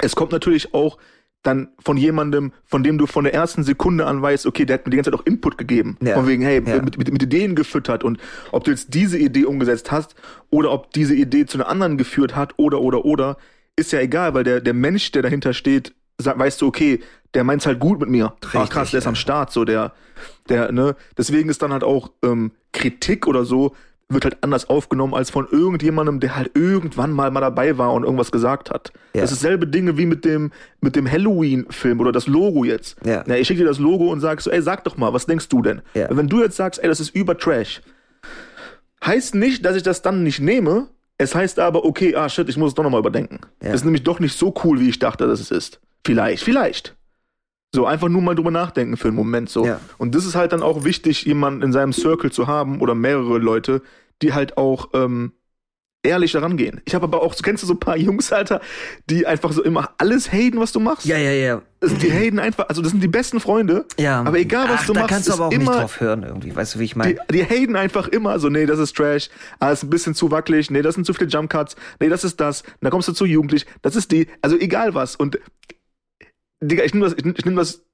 [0.00, 0.98] es kommt natürlich auch
[1.42, 4.86] dann von jemandem, von dem du von der ersten Sekunde an weißt, okay, der hat
[4.86, 5.96] mir die ganze Zeit auch Input gegeben.
[6.00, 6.14] Ja.
[6.14, 6.80] Von wegen, hey, Ja.
[6.80, 8.18] mit, mit, mit Ideen gefüttert und
[8.52, 10.14] ob du jetzt diese Idee umgesetzt hast
[10.50, 13.36] oder ob diese Idee zu einer anderen geführt hat oder, oder, oder,
[13.74, 17.00] ist ja egal, weil der, der Mensch, der dahinter steht, sagt, weißt du, okay,
[17.34, 18.34] der meint's halt gut mit mir.
[18.44, 19.08] Ach Richtig, krass, der ist ja.
[19.08, 19.92] am Start, so der,
[20.48, 23.74] der, ne, deswegen ist dann halt auch ähm, Kritik oder so,
[24.12, 28.04] wird halt anders aufgenommen als von irgendjemandem, der halt irgendwann mal mal dabei war und
[28.04, 28.92] irgendwas gesagt hat.
[29.14, 29.22] Ja.
[29.22, 30.50] Das ist selbe Dinge wie mit dem,
[30.80, 32.96] mit dem Halloween-Film oder das Logo jetzt.
[33.04, 33.26] Ja.
[33.26, 35.62] ich schicke dir das Logo und sag so, ey, sag doch mal, was denkst du
[35.62, 35.82] denn?
[35.94, 36.08] Ja.
[36.10, 37.82] Wenn du jetzt sagst, ey, das ist über Trash,
[39.04, 40.88] heißt nicht, dass ich das dann nicht nehme.
[41.18, 43.40] Es heißt aber, okay, ah shit, ich muss es doch nochmal überdenken.
[43.62, 43.68] Ja.
[43.70, 45.80] Das ist nämlich doch nicht so cool, wie ich dachte, dass es ist.
[46.04, 46.96] Vielleicht, vielleicht.
[47.74, 49.64] So, einfach nur mal drüber nachdenken für einen Moment so.
[49.64, 49.80] Ja.
[49.96, 53.38] Und das ist halt dann auch wichtig, jemanden in seinem Circle zu haben oder mehrere
[53.38, 53.80] Leute,
[54.20, 55.32] die halt auch ähm,
[56.02, 56.80] ehrlich daran gehen.
[56.84, 58.60] Ich habe aber auch, kennst du so ein paar Jungs, Alter,
[59.08, 61.06] die einfach so immer alles haten, was du machst?
[61.06, 61.62] Ja, ja, ja.
[61.80, 63.86] Also die haten einfach, also das sind die besten Freunde.
[63.98, 64.22] Ja.
[64.22, 66.22] Aber egal, was Ach, du da machst, kannst du aber auch immer, nicht drauf hören
[66.24, 66.54] irgendwie.
[66.54, 67.14] Weißt du, wie ich meine?
[67.30, 70.30] die, die haten einfach immer so, nee, das ist Trash, ah, ist ein bisschen zu
[70.30, 73.12] wackelig, nee, das sind zu viele Jump Cuts, nee, das ist das, da kommst du
[73.12, 75.16] zu jugendlich, das ist die, also egal was.
[75.16, 75.38] Und
[76.62, 77.84] Digga, ich nehme das, ich, ich nehm das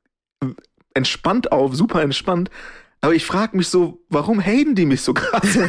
[0.95, 2.51] entspannt auf, super entspannt.
[3.01, 5.59] Aber ich frage mich so, warum haten die mich so krass?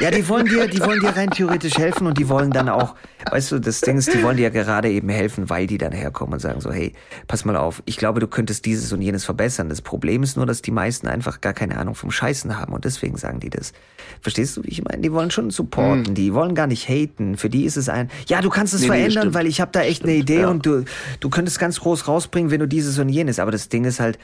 [0.00, 2.94] Ja, die wollen dir, die wollen dir rein theoretisch helfen und die wollen dann auch,
[3.30, 5.92] weißt du, das Ding ist, die wollen dir ja gerade eben helfen, weil die dann
[5.92, 6.92] herkommen und sagen so, hey,
[7.28, 9.68] pass mal auf, ich glaube, du könntest dieses und jenes verbessern.
[9.68, 12.84] Das Problem ist nur, dass die meisten einfach gar keine Ahnung vom Scheißen haben und
[12.84, 13.72] deswegen sagen die das.
[14.20, 15.02] Verstehst du, wie ich meine?
[15.02, 17.36] Die wollen schon supporten, die wollen gar nicht haten.
[17.36, 18.88] Für die ist es ein, ja, du kannst es Hm.
[18.88, 19.34] Nee, nee, verändern, stimmt.
[19.34, 20.48] weil ich habe da echt eine Idee ja.
[20.48, 20.84] und du,
[21.20, 23.38] du könntest ganz groß rausbringen, wenn du dieses und jenes.
[23.38, 24.18] Aber das Ding ist halt,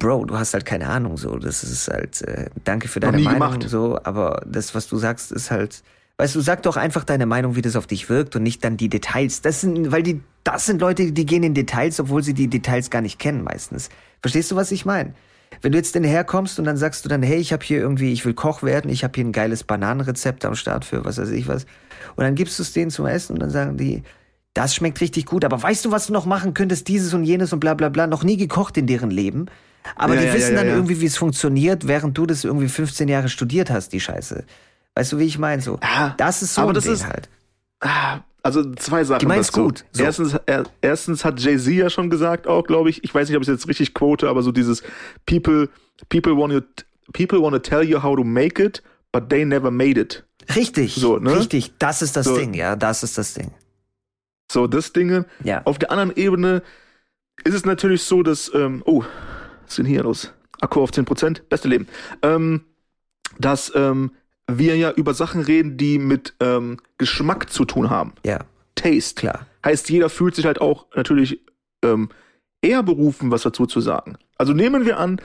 [0.00, 1.36] Bro, du hast halt keine Ahnung so.
[1.36, 3.68] Das ist halt, äh, danke für deine Meinung gemacht.
[3.68, 5.84] so, aber das, was du sagst, ist halt,
[6.18, 8.76] weißt du, sag doch einfach deine Meinung, wie das auf dich wirkt und nicht dann
[8.76, 9.42] die Details.
[9.42, 12.90] Das sind, weil die, das sind Leute, die gehen in Details, obwohl sie die Details
[12.90, 13.90] gar nicht kennen meistens.
[14.20, 15.14] Verstehst du, was ich meine?
[15.62, 18.12] Wenn du jetzt denn herkommst und dann sagst du dann, hey, ich habe hier irgendwie,
[18.12, 21.30] ich will Koch werden, ich habe hier ein geiles Bananenrezept am Start für was weiß
[21.30, 21.66] ich was.
[22.16, 24.02] Und dann gibst du es denen zum Essen und dann sagen die,
[24.54, 27.52] das schmeckt richtig gut, aber weißt du, was du noch machen könntest, dieses und jenes
[27.52, 29.46] und bla bla bla, noch nie gekocht in deren Leben.
[29.96, 32.68] Aber Ja, die ja, wissen ja, dann irgendwie, wie es funktioniert, während du das irgendwie
[32.68, 34.44] 15 Jahre studiert hast, die Scheiße.
[34.94, 35.62] Weißt du, wie ich meine?
[35.62, 37.28] So, Ja, das ist so aber das Ding ist- halt.
[37.80, 39.28] Ah, Also zwei Sachen.
[39.28, 39.64] Die dazu.
[39.64, 40.02] gut, so.
[40.02, 43.42] Erstens, er, erstens hat Jay-Z ja schon gesagt, auch glaube ich, ich weiß nicht, ob
[43.42, 44.82] ich es jetzt richtig quote, aber so dieses
[45.26, 45.68] People,
[46.08, 46.60] people want you,
[47.12, 50.24] people want to tell you how to make it, but they never made it.
[50.56, 51.36] Richtig, So, ne?
[51.38, 51.72] richtig.
[51.78, 52.36] Das ist das So.
[52.36, 53.50] Ding, ja, das ist das Ding.
[54.50, 55.26] So, das Dinge.
[55.44, 55.62] Ja.
[55.64, 56.62] Auf der anderen Ebene
[57.44, 59.04] ist es natürlich so, dass, ähm, oh,
[59.70, 60.32] was ist denn hier los?
[60.60, 61.86] Akku auf 10%, beste Leben.
[62.22, 62.62] Ähm,
[63.38, 64.10] dass ähm,
[64.48, 68.12] wir ja über Sachen reden, die mit ähm, Geschmack zu tun haben.
[68.26, 68.40] Ja,
[68.74, 69.14] Taste.
[69.14, 69.46] klar.
[69.64, 71.40] Heißt, jeder fühlt sich halt auch natürlich
[71.84, 72.08] ähm,
[72.62, 74.16] eher berufen, was dazu zu sagen.
[74.38, 75.20] Also nehmen wir an,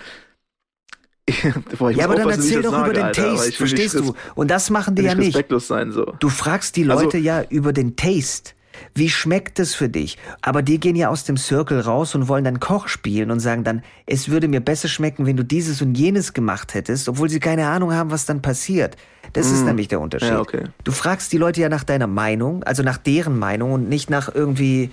[1.80, 4.14] Boah, ich Ja, aber dann erzähl doch sage, über den Alter, Taste, verstehst du?
[4.36, 6.14] Und das machen die ja nicht respektlos sein, so.
[6.20, 8.52] Du fragst die Also- Leute ja über den Taste.
[8.98, 10.18] Wie schmeckt es für dich?
[10.42, 13.66] Aber die gehen ja aus dem Circle raus und wollen dann Koch spielen und sagen
[13.66, 17.42] dann, es würde mir besser schmecken, wenn du dieses und jenes gemacht hättest, obwohl sie
[17.42, 18.96] keine Ahnung haben, was dann passiert.
[19.34, 20.30] Das ist nämlich der Unterschied.
[20.30, 20.34] Mm.
[20.34, 20.64] Ja, okay.
[20.86, 24.34] Du fragst die Leute ja nach deiner Meinung, also nach deren Meinung und nicht nach
[24.34, 24.92] irgendwie.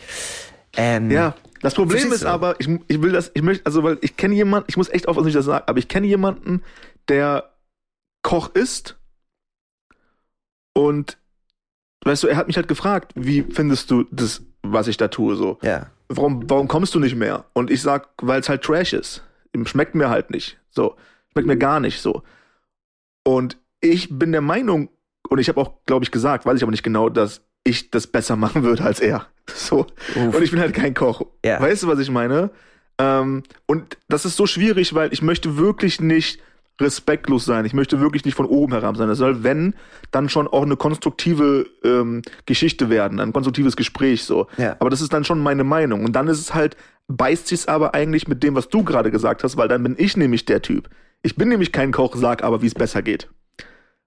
[0.77, 4.17] Ähm, Ja, das Problem ist aber, ich, ich will das, ich möchte, also weil ich
[4.17, 6.63] kenne jemanden, ich muss echt aufpassen, dass ich das sage, aber ich kenne jemanden,
[7.09, 7.53] der
[8.23, 8.99] Koch ist
[10.75, 11.19] und
[12.05, 15.37] weißt du, er hat mich halt gefragt, wie findest du das, was ich da tue,
[15.37, 15.59] so.
[15.63, 15.87] Ja.
[16.09, 17.45] Warum, warum kommst du nicht mehr?
[17.53, 19.23] Und ich sag, weil es halt Trash ist.
[19.65, 20.59] Schmeckt mir halt nicht.
[20.71, 20.97] So.
[21.33, 22.23] Schmeckt mir gar nicht so.
[23.25, 24.89] Und ich bin der Meinung,
[25.29, 28.07] und ich habe auch, glaube ich, gesagt, weiß ich aber nicht genau, dass ich das
[28.07, 29.27] besser machen würde als er.
[29.47, 29.87] So.
[30.15, 30.35] Uff.
[30.35, 31.23] Und ich bin halt kein Koch.
[31.45, 31.61] Ja.
[31.61, 32.51] Weißt du, was ich meine?
[32.99, 36.41] Ähm, und das ist so schwierig, weil ich möchte wirklich nicht
[36.83, 37.65] respektlos sein.
[37.65, 39.09] Ich möchte wirklich nicht von oben herab sein.
[39.09, 39.75] Es soll, wenn,
[40.11, 44.47] dann schon auch eine konstruktive ähm, Geschichte werden, ein konstruktives Gespräch so.
[44.59, 44.77] Ja.
[44.79, 46.05] Aber das ist dann schon meine Meinung.
[46.05, 46.77] Und dann ist es halt,
[47.09, 50.17] beißt sich's aber eigentlich mit dem, was du gerade gesagt hast, weil dann bin ich
[50.17, 50.89] nämlich der Typ.
[51.23, 53.29] Ich bin nämlich kein Koch, sag aber, wie es besser geht.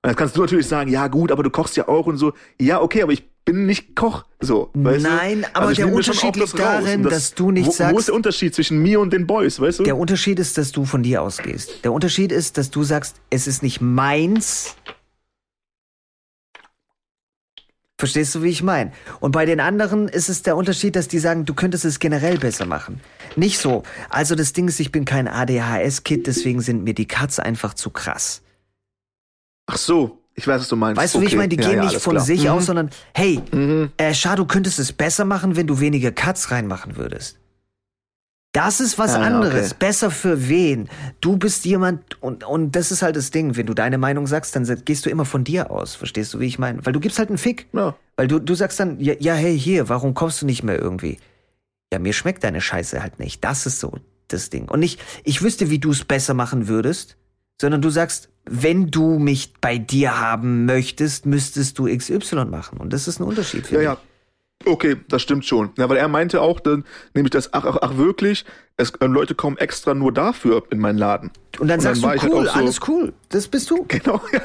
[0.05, 2.33] Und dann kannst du natürlich sagen, ja gut, aber du kochst ja auch und so.
[2.59, 4.71] Ja, okay, aber ich bin nicht Koch, so.
[4.73, 5.47] Weißt Nein, du?
[5.55, 8.07] aber ich der Unterschied das liegt darin, Und dass du nicht wo, sagst- Wo ist
[8.07, 9.83] der Unterschied zwischen mir und den Boys, weißt du?
[9.83, 11.83] Der Unterschied ist, dass du von dir ausgehst.
[11.83, 14.75] Der Unterschied ist, dass du sagst, es ist nicht meins.
[17.97, 18.91] Verstehst du, wie ich meine?
[19.21, 22.37] Und bei den anderen ist es der Unterschied, dass die sagen, du könntest es generell
[22.37, 22.99] besser machen.
[23.37, 23.83] Nicht so.
[24.09, 27.91] Also das Ding ist, ich bin kein ADHS-Kid, deswegen sind mir die Cuts einfach zu
[27.91, 28.41] krass.
[29.67, 31.01] Ach so, ich weiß, was du meinst.
[31.01, 31.37] Weißt du, wie ich Okay.
[31.37, 31.49] meine?
[31.49, 32.25] Die Ja, gehen ja, nicht von klar.
[32.25, 32.49] sich Mhm.
[32.49, 33.91] aus, sondern hey, Mhm.
[33.97, 37.37] äh, Schar, du könntest es besser machen, wenn du weniger Cuts reinmachen würdest.
[38.51, 39.71] Das ist was Ah, ja, anderes.
[39.71, 39.75] okay.
[39.79, 40.87] Besser für wen?
[41.19, 43.57] Du bist jemand, und, und das ist halt das Ding.
[43.57, 45.95] Wenn du deine Meinung sagst, dann gehst du immer von dir aus.
[45.95, 46.85] Verstehst du, wie ich meine?
[46.85, 47.67] Weil du gibst halt einen Fick.
[47.73, 47.95] Ja.
[48.15, 51.17] Weil du, du sagst dann, ja, ja, hey, hier, warum kommst du nicht mehr irgendwie?
[51.91, 53.43] Ja, mir schmeckt deine Scheiße halt nicht.
[53.43, 53.93] Das ist so
[54.29, 54.69] das Ding.
[54.69, 57.17] Und nicht, ich wüsste, wie du es besser machen würdest,
[57.59, 62.77] sondern du sagst, wenn du mich bei dir haben möchtest, müsstest du XY machen.
[62.79, 63.97] Und das ist ein Unterschied, Ja, finde ja.
[64.65, 65.71] Okay, das stimmt schon.
[65.77, 68.45] Ja, weil er meinte auch, dann, nämlich das, ach, ach, ach wirklich,
[68.77, 71.29] es, äh, Leute kommen extra nur dafür in meinen Laden.
[71.59, 73.13] Und dann Und sagst dann du, halt cool, auch so- alles cool.
[73.29, 73.83] Das bist du.
[73.87, 74.41] Genau, ja.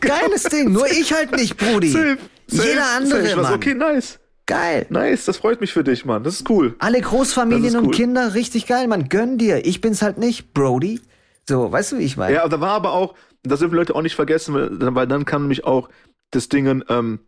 [0.00, 0.72] Geiles Ding.
[0.72, 1.90] Nur ich halt nicht, Brudi.
[1.90, 2.18] Safe,
[2.48, 3.40] safe, Jeder andere, safe.
[3.40, 3.54] Mann.
[3.54, 4.18] okay, nice.
[4.46, 4.86] Geil.
[4.90, 6.24] Nice, das freut mich für dich, Mann.
[6.24, 6.74] Das ist cool.
[6.80, 7.90] Alle Großfamilien ist und cool.
[7.94, 9.08] Kinder, richtig geil, man.
[9.08, 9.64] Gönn dir.
[9.64, 11.00] Ich bin's halt nicht, Brody.
[11.48, 12.34] So, weißt du, wie ich meine?
[12.34, 15.42] Ja, da war aber auch, das dürfen Leute auch nicht vergessen, weil, weil dann kann
[15.42, 15.88] nämlich auch
[16.30, 17.20] das Ding, ähm,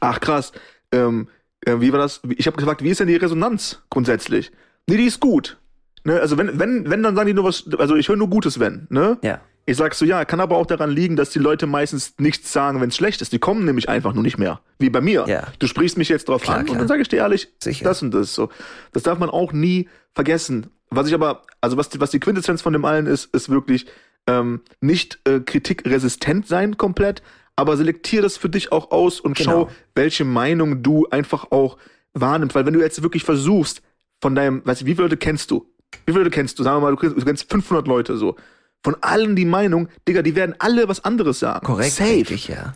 [0.00, 0.52] ach krass,
[0.92, 1.28] ähm,
[1.64, 2.20] äh, wie war das?
[2.36, 4.50] Ich habe gefragt, wie ist denn die Resonanz grundsätzlich?
[4.88, 5.58] Nee, die ist gut.
[6.04, 8.58] Ne, also wenn, wenn, wenn, dann sagen die nur was, also ich höre nur Gutes,
[8.58, 9.18] wenn, ne?
[9.22, 9.40] Ja.
[9.64, 12.80] Ich sag so, ja, kann aber auch daran liegen, dass die Leute meistens nichts sagen,
[12.80, 13.32] wenn es schlecht ist.
[13.32, 14.60] Die kommen nämlich einfach nur nicht mehr.
[14.80, 15.24] Wie bei mir.
[15.28, 15.46] Ja.
[15.60, 16.72] Du sprichst mich jetzt drauf Klar, an klar.
[16.74, 17.84] und dann sage ich dir ehrlich, Sicher.
[17.84, 18.34] das und das.
[18.34, 18.48] So.
[18.92, 20.66] Das darf man auch nie vergessen.
[20.90, 23.86] Was ich aber, also was, die- was die Quintessenz von dem allen ist, ist wirklich
[24.26, 27.22] ähm, nicht äh, kritikresistent sein komplett,
[27.56, 29.50] aber selektier das für dich auch aus und Genau.
[29.66, 31.76] schau, welche Meinung du einfach auch
[32.14, 32.54] wahrnimmst.
[32.54, 33.82] Weil wenn du jetzt wirklich versuchst,
[34.20, 35.66] von deinem, weißt du, wie viele Leute kennst du?
[36.06, 36.62] Wie viele Leute kennst du?
[36.62, 38.36] Sagen wir mal, du kennst, du kennst 500 Leute so.
[38.84, 41.66] Von allen die Meinung, Digga, die werden alle was anderes sagen.
[41.66, 42.10] Korrekt, Safe.
[42.10, 42.74] richtig, ja.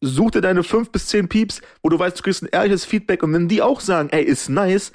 [0.00, 3.22] Such dir deine fünf bis zehn Pieps, wo du weißt, du kriegst ein ehrliches Feedback
[3.22, 4.92] und wenn die auch sagen, ey, ist nice,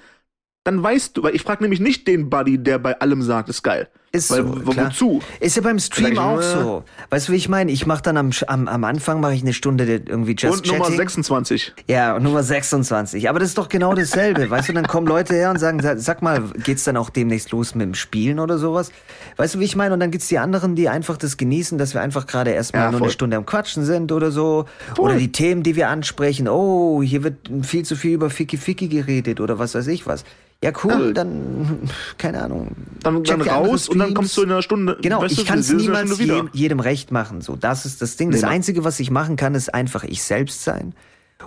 [0.64, 3.64] dann weißt du, weil ich frage nämlich nicht den Buddy, der bei allem sagt, ist
[3.64, 3.90] geil.
[4.12, 5.22] Ist weil, so, wozu?
[5.40, 6.84] Ist ja beim Stream auch so.
[7.12, 7.72] Weißt du, wie ich meine?
[7.72, 10.86] Ich mache dann am, am, am Anfang mache ich eine Stunde irgendwie Just und Nummer
[10.86, 10.98] Chatting.
[10.98, 11.74] 26.
[11.88, 13.30] Ja, und Nummer 26.
[13.30, 14.50] Aber das ist doch genau dasselbe.
[14.50, 17.76] weißt du, dann kommen Leute her und sagen, sag, mal, geht's dann auch demnächst los
[17.76, 18.92] mit dem Spielen oder sowas?
[19.38, 19.94] Weißt du, wie ich meine?
[19.94, 22.92] Und dann gibt's die anderen, die einfach das genießen, dass wir einfach gerade erstmal Ja,
[22.92, 24.66] nur eine Stunde am Quatschen sind oder so.
[24.96, 25.12] Voll.
[25.12, 26.48] Oder die Themen, die wir ansprechen.
[26.48, 30.24] Oh, hier wird viel zu viel über Ficky Ficky geredet oder was weiß ich was.
[30.62, 32.76] Ja, cool, dann, keine Ahnung.
[33.02, 34.98] Dann, dann raus und dann kommst du in einer Stunde.
[35.02, 36.48] Genau, weißt du, ich kann es niemals wieder.
[36.52, 37.40] jedem, recht machen.
[37.40, 38.32] So, das ist das Ding.
[38.32, 38.52] Das Mann.
[38.52, 40.94] Einzige, was ich machen kann, ist einfach ich selbst sein.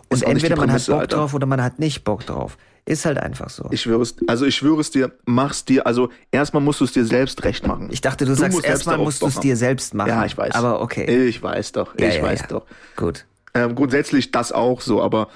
[0.08, 1.16] Und entweder man hat Prämisse, Bock Alter.
[1.16, 2.56] drauf oder man hat nicht Bock drauf.
[2.86, 3.66] Ist halt einfach so.
[3.66, 6.84] Ich, Ich schwöre es, also ich schwöre es dir, mach's dir, also erstmal musst du
[6.84, 7.90] es dir selbst recht machen.
[8.00, 10.08] dachte, du, sagst, musst selbst erstmal musst du es dir selbst machen.
[10.08, 10.54] Ja, ich weiß.
[10.54, 11.26] Aber okay.
[11.28, 12.46] Ich weiß doch, Ja, ich ja, weiß ja.
[12.48, 12.64] doch.
[12.96, 13.26] Gut.
[13.54, 15.28] Ähm, grundsätzlich das auch so, aber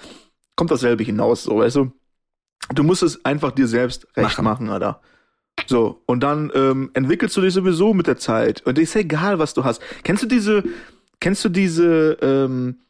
[0.56, 1.92] kommt dasselbe hinaus, so, weißt du?
[2.74, 4.44] Du musst es einfach dir selbst recht Machen.
[4.44, 5.00] machen, Alter.
[5.66, 8.62] So, und dann ähm, entwickelst du dich sowieso mit der Zeit.
[8.66, 9.80] Und ist egal, was du hast.
[10.04, 10.64] Kennst du diese,
[11.20, 12.80] kennst du diese, ähm,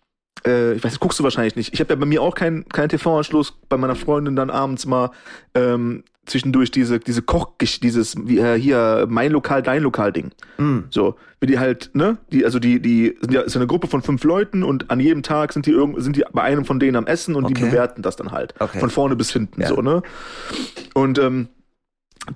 [0.44, 1.72] äh, ich weiß, das guckst du wahrscheinlich nicht.
[1.72, 5.10] Ich habe ja bei mir auch keinen kein TV-Anschluss, bei meiner Freundin dann abends mal
[5.54, 7.50] ähm, zwischendurch diese, diese Koch,
[7.82, 10.30] dieses, wie, äh, hier, mein Lokal, dein Lokal-Ding.
[10.58, 10.78] Mm.
[10.90, 13.86] So, wie die halt, ne, die, also die, die sind ja, ist ja eine Gruppe
[13.86, 16.78] von fünf Leuten und an jedem Tag sind die irgend, sind die bei einem von
[16.80, 17.66] denen am Essen und die Okay.
[17.70, 18.54] bewerten das dann halt.
[18.58, 18.78] Okay.
[18.80, 19.68] Von vorne bis hinten, Ja.
[19.68, 20.02] so, ne?
[20.94, 21.48] Und, ähm,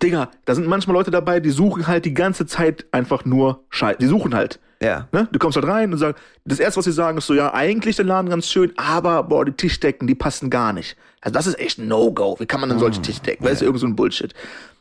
[0.03, 3.99] Digga, da sind manchmal Leute dabei, die suchen halt die ganze Zeit einfach nur Scheiße.
[3.99, 4.61] Die suchen halt.
[4.83, 5.09] Ja.
[5.13, 5.29] Ne?
[5.31, 7.97] Du kommst halt rein und sagst, das erste, was sie sagen, ist so, ja, eigentlich
[7.97, 10.97] der Laden ganz schön, aber boah, die Tischdecken, die passen gar nicht.
[11.21, 12.37] Also das ist echt ein No-Go.
[12.39, 13.45] Wie kann man denn solche Tischdecken?
[13.45, 14.33] Weißt du, irgend so ein Bullshit.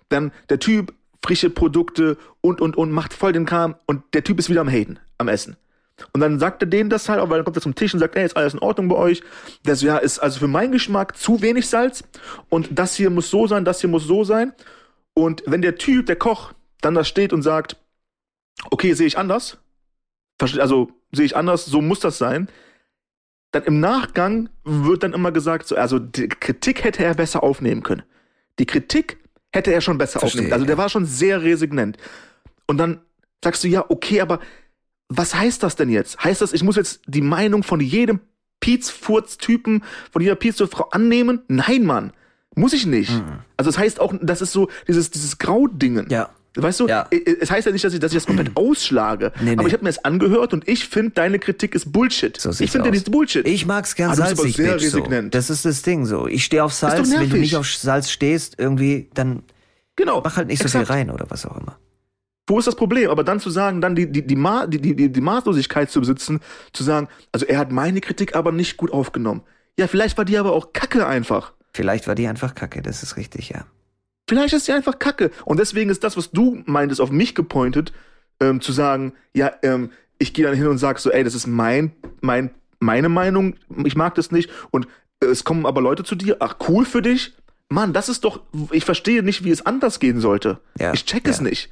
[0.08, 4.40] Dann der Typ, frische Produkte und, und, und, macht voll den Kram und der Typ
[4.40, 5.58] ist wieder am Haten, am Essen.
[6.14, 8.00] Und dann sagt er denen das halt, auch, weil dann kommt er zum Tisch und
[8.00, 9.22] sagt, ey, ist alles in Ordnung bei euch.
[9.66, 12.06] Das ja, ist also für meinen Geschmack zu wenig Salz
[12.48, 14.54] und das hier muss so sein, das hier muss so sein.
[15.14, 17.78] Und wenn der Typ, der Koch, dann da steht und sagt,
[18.72, 19.58] okay, sehe ich anders,
[20.42, 22.50] also sehe ich anders, so muss das sein,
[23.52, 27.84] dann im Nachgang wird dann immer gesagt, so, also die Kritik hätte er besser aufnehmen
[27.84, 28.04] können.
[28.60, 29.18] Die Kritik
[29.52, 30.54] hätte er schon besser Verstehe, aufnehmen können.
[30.54, 31.98] Also der war schon sehr resignant.
[32.68, 33.02] Und dann
[33.44, 34.40] sagst du, ja, okay, aber
[35.08, 36.24] was heißt das denn jetzt?
[36.24, 38.20] Heißt das, ich muss jetzt die Meinung von jedem
[38.60, 41.42] Piezfurz-Typen, von jeder Piezfrau annehmen?
[41.48, 42.14] Nein, Mann.
[42.56, 43.12] Muss ich nicht.
[43.12, 43.40] Mhm.
[43.58, 46.08] Also es das heißt auch, das ist so dieses, dieses Graudingen.
[46.10, 46.30] Ja.
[46.56, 47.08] Weißt du, Ja.
[47.12, 49.32] es heißt ja nicht, dass ich, dass ich das komplett ausschlage.
[49.40, 49.60] Nee, nee.
[49.60, 52.40] Aber ich habe mir das angehört und ich finde, deine Kritik ist Bullshit.
[52.40, 53.48] So ich finde, die ist Bullshit.
[53.48, 55.08] Ich mag's gern Ah, salzig, sehr Bitch, so.
[55.30, 56.28] Das ist das Ding so.
[56.28, 59.44] Ich stehe auf Salz, wenn du nicht auf Salz stehst, irgendwie, dann
[59.96, 60.22] genau.
[60.24, 60.88] mach halt nicht so Exakt.
[60.88, 61.78] viel rein oder was auch immer.
[62.48, 63.12] Wo ist das Problem?
[63.12, 66.40] Aber dann zu sagen, dann die, die, die, Ma die, die, die Maßlosigkeit zu besitzen,
[66.74, 69.42] zu sagen, also er hat meine Kritik aber nicht gut aufgenommen.
[69.78, 71.54] Ja, vielleicht war die aber auch kacke einfach.
[71.80, 73.66] Vielleicht war die einfach kacke, das ist richtig, ja.
[74.28, 75.32] Vielleicht ist sie einfach kacke.
[75.46, 77.94] Und deswegen ist das, was du meintest, auf mich gepointet,
[78.42, 81.48] ähm, zu sagen, ja, ähm, ich gehe dann hin und sag so, ey, das ist
[81.48, 82.52] mein, mein,
[82.82, 84.50] meine Meinung, ich mag das nicht.
[84.72, 84.90] Und
[85.24, 87.34] äh, es kommen aber Leute zu dir, ach, cool für dich.
[87.70, 88.42] Mann, das ist doch,
[88.72, 90.60] ich verstehe nicht, wie es anders gehen sollte.
[90.78, 91.32] Ja, ich check ja.
[91.32, 91.72] es nicht.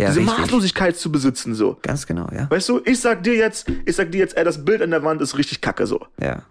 [0.00, 0.38] Ja, Diese richtig.
[0.38, 1.78] Maßlosigkeit zu besitzen, so.
[1.82, 2.48] Ganz genau, ja.
[2.48, 5.02] Weißt du, ich sag dir jetzt, ich sag dir jetzt, ey, das Bild an der
[5.02, 6.06] Wand ist richtig kacke, so.
[6.22, 6.44] Ja.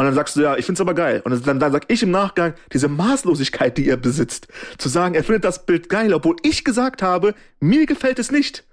[0.00, 1.20] Und dann sagst du, ja, ich find's aber geil.
[1.26, 4.48] Und dann, dann sag ich im Nachgang, diese Maßlosigkeit, die er besitzt,
[4.78, 8.64] zu sagen, er findet das Bild geil, obwohl ich gesagt habe, mir gefällt es nicht.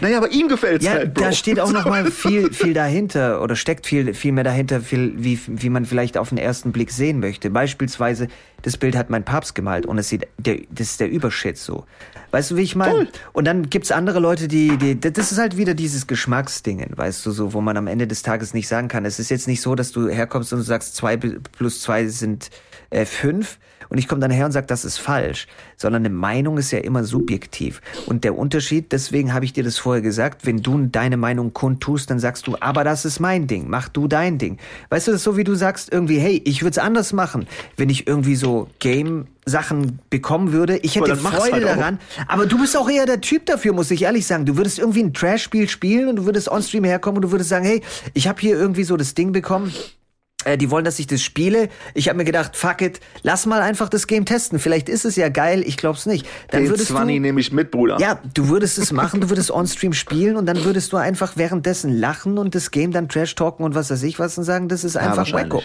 [0.00, 1.24] Naja, aber ihm gefällt's Ja, halt, Bro.
[1.24, 5.14] da steht auch noch mal viel, viel dahinter oder steckt viel, viel mehr dahinter, viel,
[5.16, 7.48] wie, wie man vielleicht auf den ersten Blick sehen möchte.
[7.50, 8.28] Beispielsweise,
[8.62, 11.86] das Bild hat mein Papst gemalt und es sieht, der, das ist der Übershit so.
[12.30, 13.08] Weißt du, wie ich meine?
[13.32, 17.30] Und dann gibt's andere Leute, die, die, das ist halt wieder dieses Geschmacksdingen, weißt du,
[17.30, 19.06] so, wo man am Ende des Tages nicht sagen kann.
[19.06, 22.50] Es ist jetzt nicht so, dass du herkommst und du sagst, zwei plus zwei sind
[22.90, 23.58] äh, fünf
[23.88, 25.46] und ich komme dann her und sage, das ist falsch,
[25.76, 27.80] sondern eine Meinung ist ja immer subjektiv.
[28.06, 32.10] Und der Unterschied, deswegen habe ich dir das vorher gesagt, wenn du deine Meinung kundtust,
[32.10, 34.58] dann sagst du, aber das ist mein Ding, mach du dein Ding.
[34.90, 37.46] Weißt du, das ist so wie du sagst, irgendwie, hey, ich würde es anders machen,
[37.76, 40.78] wenn ich irgendwie so Game Sachen bekommen würde.
[40.78, 41.98] Ich hätte mach's Freude halt daran.
[42.26, 44.44] Aber du bist auch eher der Typ dafür, muss ich ehrlich sagen.
[44.44, 47.64] Du würdest irgendwie ein Trash-Spiel spielen und du würdest on-stream herkommen und du würdest sagen,
[47.64, 47.80] hey,
[48.12, 49.72] ich habe hier irgendwie so das Ding bekommen.
[50.46, 51.68] Äh, die wollen, dass ich das spiele.
[51.94, 54.60] Ich habe mir gedacht, fuck it, lass mal einfach das Game testen.
[54.60, 56.24] Vielleicht ist es ja geil, ich glaub's nicht.
[56.50, 57.98] Dann Den würdest 20 du, nehme ich mit, Bruder.
[57.98, 61.98] ja, du würdest es machen, du würdest on-stream spielen und dann würdest du einfach währenddessen
[61.98, 64.84] lachen und das Game dann trash talken und was weiß ich was und sagen, das
[64.84, 65.52] ist einfach wahrscheinlich.
[65.52, 65.62] wacko.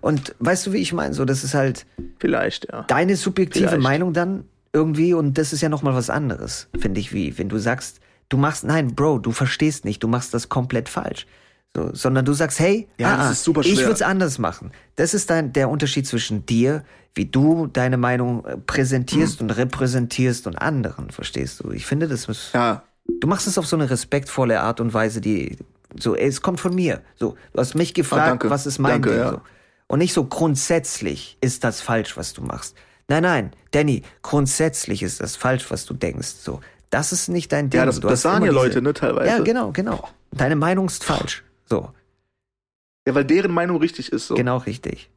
[0.00, 1.12] Und weißt du, wie ich meine?
[1.12, 1.84] So, das ist halt
[2.20, 2.82] Vielleicht, ja.
[2.86, 3.82] deine subjektive Vielleicht.
[3.82, 7.48] Meinung dann irgendwie und das ist ja noch mal was anderes, finde ich, wie wenn
[7.48, 7.98] du sagst,
[8.28, 11.26] du machst nein, Bro, du verstehst nicht, du machst das komplett falsch.
[11.76, 14.38] So, sondern du sagst, hey, Ja, ah, das ah, ist super ich würde es anders
[14.38, 14.72] machen.
[14.96, 16.84] Das ist dein, der Unterschied zwischen dir,
[17.14, 21.70] wie du deine Meinung äh, präsentierst und repräsentierst und anderen, verstehst du?
[21.70, 22.82] Ich finde, das muss, Ja,
[23.20, 25.58] du machst es auf so eine respektvolle Art und Weise, die
[25.98, 27.02] so, ey, es kommt von mir.
[27.16, 29.30] So, du hast mich gefragt, Ah, was ist mein Danke, Ding ja.
[29.30, 29.40] so.
[29.86, 32.76] Und nicht so grundsätzlich ist das falsch, was du machst.
[33.08, 36.28] Nein, nein, Danny, grundsätzlich ist das falsch, was du denkst.
[36.28, 36.60] So,
[36.90, 37.78] das ist nicht dein Ding.
[37.80, 39.28] Ja, das- das sagen ja Leute, ne, teilweise.
[39.28, 40.08] Ja, genau, genau.
[40.32, 41.42] Deine Meinung ist falsch.
[41.70, 41.90] So,
[43.06, 44.26] ja, weil deren Meinung richtig ist.
[44.26, 44.34] So.
[44.34, 45.10] genau richtig.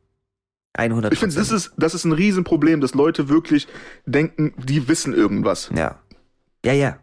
[0.75, 3.67] 100 Ich finde, das ist, das ist ein Riesenproblem, dass Leute wirklich
[4.05, 5.69] denken, die wissen irgendwas.
[5.75, 5.99] Ja.
[6.65, 6.97] Ja, ja.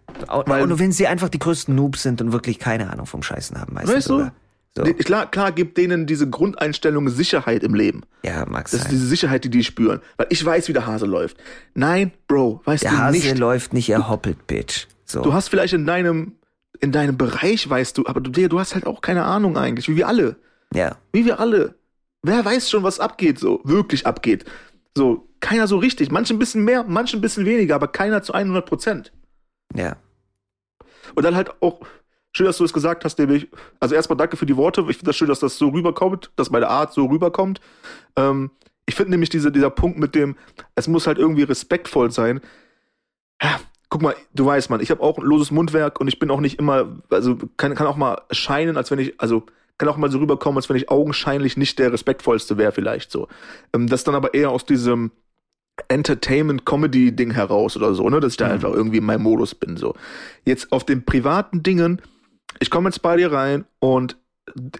[0.46, 3.60] Weil- und wenn sie einfach die größten Noobs sind und wirklich keine Ahnung vom Scheißen
[3.60, 4.12] haben, meistens Weißt du?
[4.14, 4.34] sogar.
[4.76, 4.84] So.
[4.84, 8.02] Klar, klar gibt denen diese Grundeinstellung Sicherheit im Leben.
[8.24, 8.90] Ja, mag Das ist sein.
[8.92, 10.00] diese Sicherheit, die die spüren.
[10.16, 11.36] Weil ich weiß, wie der Hase läuft.
[11.74, 13.38] Nein, Bro, weißt Der du Hase nicht.
[13.38, 14.86] läuft nicht, er hoppelt, Bitch.
[15.04, 15.22] So.
[15.22, 16.36] Du hast vielleicht in deinem,
[16.78, 19.96] in deinem Bereich, weißt du, aber du, du hast halt auch keine Ahnung eigentlich, wie
[19.96, 20.36] wir alle.
[20.72, 20.96] ja.
[21.12, 21.74] Wie wir alle.
[22.22, 24.44] Wer weiß schon, was abgeht, so, wirklich abgeht.
[24.96, 26.10] So, keiner so richtig.
[26.10, 29.12] Manche ein bisschen mehr, manche ein bisschen weniger, aber keiner zu 100 Prozent.
[29.74, 29.96] Ja.
[31.14, 31.80] Und dann halt auch,
[32.32, 33.48] schön, dass du es gesagt hast, nämlich,
[33.80, 34.82] also erstmal danke für die Worte.
[34.82, 37.60] Ich finde das schön, dass das so rüberkommt, dass meine Art so rüberkommt.
[38.16, 38.50] Ähm,
[38.86, 40.36] ich finde nämlich diese, dieser Punkt mit dem,
[40.74, 42.40] es muss halt irgendwie respektvoll sein.
[43.42, 43.60] Ja,
[43.90, 46.40] guck mal, du weißt, man, ich habe auch ein loses Mundwerk und ich bin auch
[46.40, 49.44] nicht immer, also kann, kann auch mal scheinen, als wenn ich, also
[49.76, 53.28] kann auch mal so rüberkommen, als wenn ich augenscheinlich nicht der respektvollste wäre, vielleicht so.
[53.74, 55.10] Ähm, das dann aber eher aus diesem
[55.88, 59.94] Entertainment-Comedy-Ding heraus oder so, ne, dass ich da einfach irgendwie in meinem Modus bin, so.
[60.44, 62.00] Jetzt auf den privaten Dingen,
[62.60, 64.16] ich komme jetzt bei dir rein und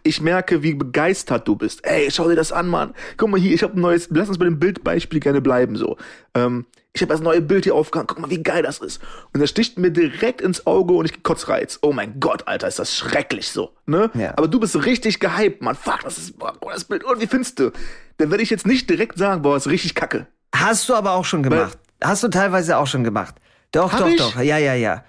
[0.03, 1.85] ich merke, wie begeistert du bist.
[1.85, 2.95] Ey, schau dir das an, Mann.
[3.16, 5.97] Guck mal hier, ich habe ein neues, lass uns bei dem Bildbeispiel gerne bleiben, so.
[6.35, 9.01] Ähm, ich habe das neue Bild hier aufgehangen, guck mal, wie geil das ist.
[9.33, 11.79] Und das sticht mir direkt ins Auge und ich kotz Reiz.
[11.83, 14.11] Oh mein Gott, Alter, ist das schrecklich so, ne?
[14.15, 14.33] Ja.
[14.37, 15.77] Aber du bist richtig gehypt, Mann.
[15.77, 17.71] Fuck, das ist, boah, das Bild, und wie findest du?
[18.17, 20.27] Dann werde ich jetzt nicht direkt sagen, boah, ist richtig kacke.
[20.55, 21.79] Hast du aber auch schon gemacht.
[22.03, 23.37] Hast du teilweise auch schon gemacht.
[23.73, 24.17] Doch, doch, ich?
[24.17, 24.37] doch.
[24.41, 25.05] Ja, ja, ja.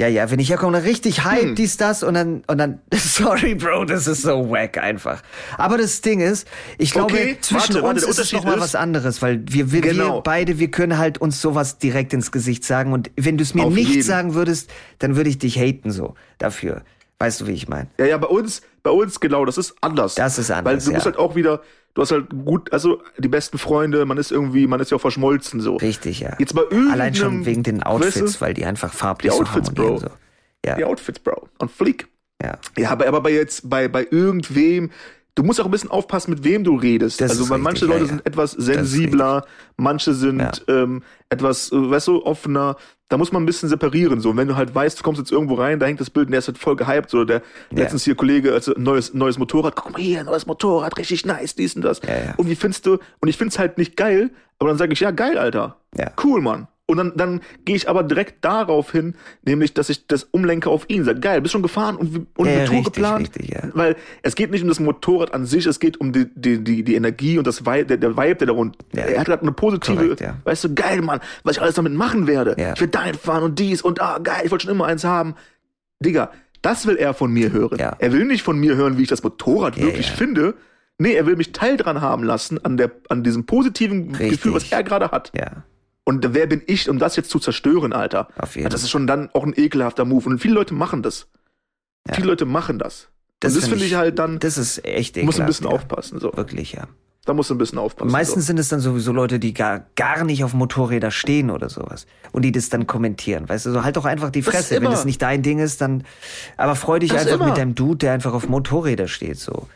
[0.00, 1.54] Ja, ja, wenn ich herkomme, dann richtig hype, Hm.
[1.56, 5.22] dies, das und dann, und dann, sorry, Bro, das ist so wack einfach.
[5.56, 6.46] Aber das Ding ist,
[6.78, 8.74] ich glaube, Okay, zwischen warte, warte, uns der ist es Unterschied noch mal ist- was
[8.76, 10.20] anderes, weil wir, wir, wir Genau.
[10.20, 13.64] beide, wir können halt uns sowas direkt ins Gesicht sagen und wenn du es mir
[13.64, 14.02] Auf nicht jeden.
[14.02, 14.70] sagen würdest,
[15.00, 16.82] dann würde ich dich haten so dafür.
[17.18, 17.88] Weißt du, wie ich meine?
[17.98, 20.14] Ja, ja, bei uns, bei uns genau, das ist anders.
[20.14, 20.94] Das ist anders, Weil du ja.
[20.94, 21.60] musst halt auch wieder,
[21.94, 25.00] du hast halt gut, also die besten Freunde, man ist irgendwie, man ist ja auch
[25.00, 25.76] verschmolzen so.
[25.76, 26.36] Richtig, ja.
[26.38, 29.42] Jetzt bei Allein schon wegen den Outfits, weißt du, weil die einfach farblich Die so
[29.42, 30.00] Outfits, harmonieren.
[30.00, 30.08] Bro.
[30.08, 30.14] So.
[30.66, 31.48] Ja, die Outfits, Bro.
[31.58, 32.06] Und Fleek.
[32.42, 32.58] ja.
[32.76, 34.90] Ja, aber, aber bei jetzt, bei, bei irgendwem,
[35.38, 37.20] du musst auch ein bisschen aufpassen, mit wem du redest.
[37.20, 38.08] Das also, weil manche ja, Leute ja.
[38.08, 39.44] sind etwas sensibler,
[39.76, 40.52] manche sind Ja.
[40.66, 42.76] ähm, etwas, äh, weißt du, offener.
[43.08, 44.30] Da muss man ein bisschen separieren, so.
[44.30, 46.32] Und wenn du halt weißt, du kommst jetzt irgendwo rein, da hängt das Bild und
[46.32, 47.24] der ist halt voll gehypt, so.
[47.24, 51.54] Der, letztens hier Kollege, also, neues, neues Motorrad, guck mal hier, neues Motorrad, richtig nice,
[51.54, 52.00] dies und das.
[52.02, 52.34] Ja, ja.
[52.36, 55.12] Und wie findest du, und ich find's halt nicht geil, aber dann sage ich, ja,
[55.12, 55.76] geil, Alter.
[55.96, 56.10] Ja.
[56.22, 56.66] Cool, Mann.
[56.90, 60.88] Und dann, dann gehe ich aber direkt darauf hin, nämlich, dass ich das umlenke auf
[60.88, 61.04] ihn.
[61.04, 63.20] Sag, geil, bist schon gefahren und, und Ja, eine Tour richtig, geplant?
[63.36, 63.60] richtig, ja.
[63.74, 66.82] Weil es geht nicht um das Motorrad an sich, es geht um die, die, die,
[66.82, 68.78] die Energie und das Vibe, der, der Vibe, der darunter.
[68.94, 69.02] Ja.
[69.02, 70.36] Er hat gerade eine positive, Korrekt, ja.
[70.44, 72.56] weißt du, geil, Mann, was ich alles damit machen werde.
[72.58, 72.72] Ja.
[72.72, 75.34] Ich will dahin fahren und dies und ah, geil, ich wollte schon immer eins haben.
[76.02, 76.30] Digga,
[76.62, 77.76] das will er von mir hören.
[77.78, 77.96] Ja.
[77.98, 80.54] Er will nicht von mir hören, wie ich das Motorrad Ja, wirklich finde.
[80.96, 84.30] Nee, er will mich teil dran haben lassen an, der, an diesem positiven Richtig.
[84.30, 85.30] Gefühl, was er gerade hat.
[85.36, 85.64] ja.
[86.08, 88.28] Und wer bin ich, um das jetzt zu zerstören, Alter?
[88.38, 90.26] Auf jeden das ist schon dann auch ein ekelhafter Move.
[90.30, 91.26] Und viele Leute machen das.
[92.06, 92.14] Ja.
[92.14, 93.08] Viele Leute machen das.
[93.40, 95.26] Das das find finde ich halt dann, Das ist echt ekelhaft.
[95.36, 95.72] muss ein bisschen ja.
[95.72, 96.18] aufpassen.
[96.18, 96.32] So.
[96.34, 96.84] Wirklich, ja.
[97.26, 98.10] Da musst du ein bisschen aufpassen.
[98.10, 98.46] Meistens so.
[98.46, 102.06] sind es dann sowieso Leute, die gar, gar nicht auf Motorräder stehen oder sowas.
[102.32, 103.46] Und die das dann kommentieren.
[103.46, 104.76] Weißt du, so halt doch einfach die Das Fresse.
[104.76, 104.94] Wenn immer.
[104.94, 106.04] es nicht dein Ding ist, dann.
[106.56, 107.48] Aber freu dich Das einfach immer.
[107.48, 109.68] mit deinem Dude, der einfach auf Motorräder steht, so.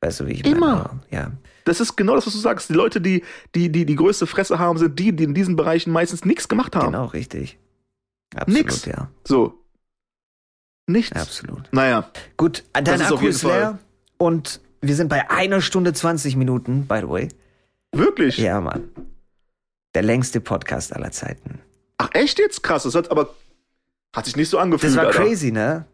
[0.00, 0.98] Weißt du, wie ich Immer.
[1.10, 1.24] meine?
[1.24, 1.30] Ja.
[1.64, 2.68] Das ist genau das, was du sagst.
[2.68, 3.24] Die Leute, die
[3.54, 6.76] die, die, die größte Fresse haben, sind die, die in diesen Bereichen meistens nichts gemacht
[6.76, 6.92] haben.
[6.92, 7.58] Genau, richtig.
[8.34, 8.84] Absolut, Nix.
[8.84, 9.08] ja.
[9.24, 9.58] So.
[10.86, 11.16] Nichts.
[11.16, 11.62] Absolut.
[11.72, 13.78] Naja, Gut, dein ist auf Akku ist leer.
[14.18, 17.28] Und wir sind bei einer Stunde 20 Minuten, by the way.
[17.92, 18.36] wirklich.
[18.36, 18.90] Ja, Mann.
[19.94, 21.60] Der längste Podcast aller Zeiten.
[21.96, 22.62] Ach, echt jetzt?
[22.62, 22.82] Krass.
[22.82, 23.34] Das hat aber
[24.14, 24.92] hat sich nicht so angefühlt.
[24.92, 25.22] Das war Alter.
[25.24, 25.86] crazy, ne?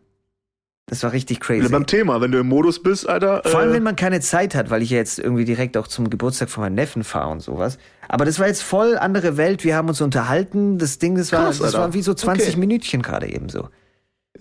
[0.91, 1.69] Das war richtig crazy.
[1.69, 3.43] Beim Thema, wenn du im Modus bist, Alter.
[3.47, 5.87] Vor allem, äh, wenn man keine Zeit hat, weil ich ja jetzt irgendwie direkt auch
[5.87, 7.79] zum Geburtstag von meinem Neffen fahre und sowas.
[8.09, 9.63] Aber das war jetzt voll andere Welt.
[9.63, 10.79] Wir haben uns unterhalten.
[10.79, 11.79] Das Ding, das war, Krass, das Alter.
[11.79, 12.57] war wie so 20 Okay.
[12.59, 13.69] Minütchen gerade eben so.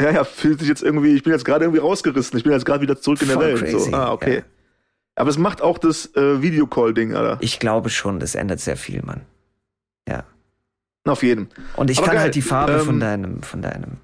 [0.01, 2.35] Ja, ja, fühlt sich jetzt irgendwie, ich bin jetzt gerade irgendwie rausgerissen.
[2.35, 3.59] Ich bin jetzt gerade wieder zurück in der Welt.
[3.59, 3.93] crazy, So.
[3.93, 4.38] Ah, okay.
[4.38, 4.41] ja.
[5.15, 7.38] Aber es macht auch das äh, Videocall-Ding, Alter.
[7.41, 9.21] Ich glaube schon, das ändert sehr viel, Mann.
[10.07, 10.23] Ja.
[11.05, 11.49] Auf jeden.
[11.76, 12.23] Und ich Aber kann geil.
[12.23, 13.97] halt die Farbe von Ähm, deinem, von deinem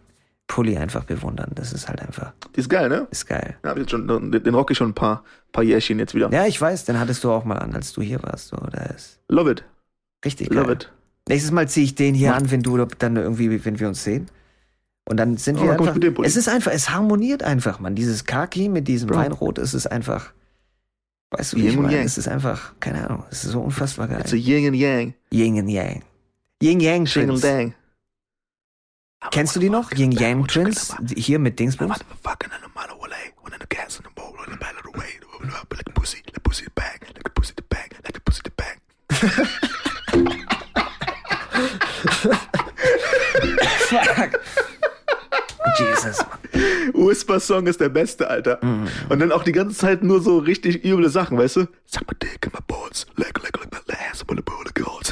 [0.47, 1.51] Pulli einfach bewundern.
[1.55, 3.07] Das ist halt einfach, Die ist geil, ne?
[3.11, 3.57] ist geil.
[3.63, 6.29] Ja, hab ich jetzt schon, den, rock ich schon ein paar, paar Jährchen jetzt wieder.
[6.31, 8.49] Ja, ich weiß, den hattest du auch mal an, als du hier warst.
[8.49, 8.57] So,
[8.95, 9.63] ist Love it.
[10.23, 10.73] richtig Love geil.
[10.75, 10.91] it.
[11.27, 14.03] Nächstes Mal ziehe ich den hier Mach- an, wenn du dann irgendwie, wenn wir uns
[14.03, 14.27] sehen.
[15.07, 15.93] Und dann sind Oh, wir dann einfach.
[15.95, 16.27] mit dem Pulli.
[16.27, 17.95] Es ist einfach, es harmoniert einfach, man.
[17.95, 19.17] Dieses Khaki mit diesem Bro.
[19.17, 20.31] Weinrot, es ist einfach.
[21.31, 21.99] Weißt du, wie Yin ich meine?
[22.03, 24.19] Es ist einfach, keine Ahnung, es ist so unfassbar geil.
[24.21, 25.13] It's a yin and yang.
[25.31, 26.03] Yin and Yang.
[26.61, 27.73] Yin Yang Shing and dang.
[29.31, 29.91] Kennst du die noch?
[29.91, 30.95] Yin Yang Twins?
[30.99, 31.97] Die- Hier mit Dingsbums?
[31.99, 32.05] The
[38.55, 38.69] bag.
[43.89, 44.39] Fuck.
[45.79, 46.23] Jesus.
[46.93, 48.59] Whisper-Song ist der beste, Alter.
[48.63, 48.87] Mhm.
[49.09, 51.67] Und dann auch die ganze Zeit nur so richtig üble Sachen, weißt du?
[51.85, 53.79] Suck my dick in my balls, like, like, like my
[54.09, 55.11] ass, I'm gonna pull the girls.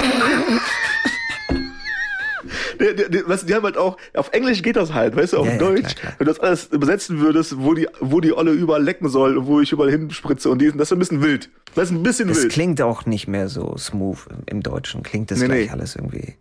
[2.80, 5.46] Die, die, die, die haben halt auch, auf Englisch geht das halt, weißt du, auf
[5.46, 6.14] Ja, ja, Deutsch, klar, klar.
[6.18, 9.46] wenn du das alles übersetzen würdest, wo die, wo die Olle überall lecken soll und
[9.46, 11.50] wo ich überall hinspritze und diesen, das ist ein bisschen wild.
[11.74, 12.52] Das ist ein bisschen Das wild.
[12.52, 15.02] klingt auch nicht mehr so smooth im- Deutschen.
[15.02, 15.70] Klingt das Nee, gleich nee.
[15.72, 16.36] alles irgendwie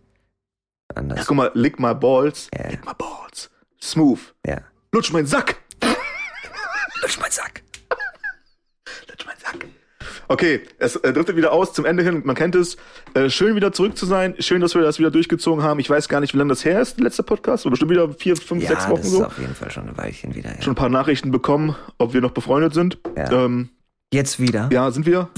[0.91, 1.25] Ja, anders.
[1.25, 2.69] guck mal, lick my balls, Ja.
[2.69, 3.49] lick my balls.
[3.81, 4.19] Smooth.
[4.45, 4.61] Ja.
[4.91, 5.55] Lutsch meinen Sack.
[7.01, 7.62] Lutsch mein Sack.
[10.33, 12.23] Okay, es äh, driftet wieder aus zum Ende hin.
[12.25, 12.75] Man kennt es.
[13.13, 14.33] Äh, schön wieder zurück zu sein.
[14.39, 15.79] Schön, dass wir das wieder durchgezogen haben.
[15.79, 17.67] Ich weiß gar nicht, wie lange das her ist, der letzte Podcast.
[17.67, 19.25] Oder bestimmt wieder vier, fünf, Ja, sechs Wochen das ist so.
[19.25, 20.49] auf jeden Fall schon ein Weilchen wieder.
[20.55, 20.59] Ja.
[20.63, 22.97] Schon ein paar Nachrichten bekommen, ob wir noch befreundet sind.
[23.15, 23.31] Ja.
[23.45, 23.69] Ähm,
[24.11, 24.69] Jetzt wieder.
[24.73, 25.29] ja, sind wir.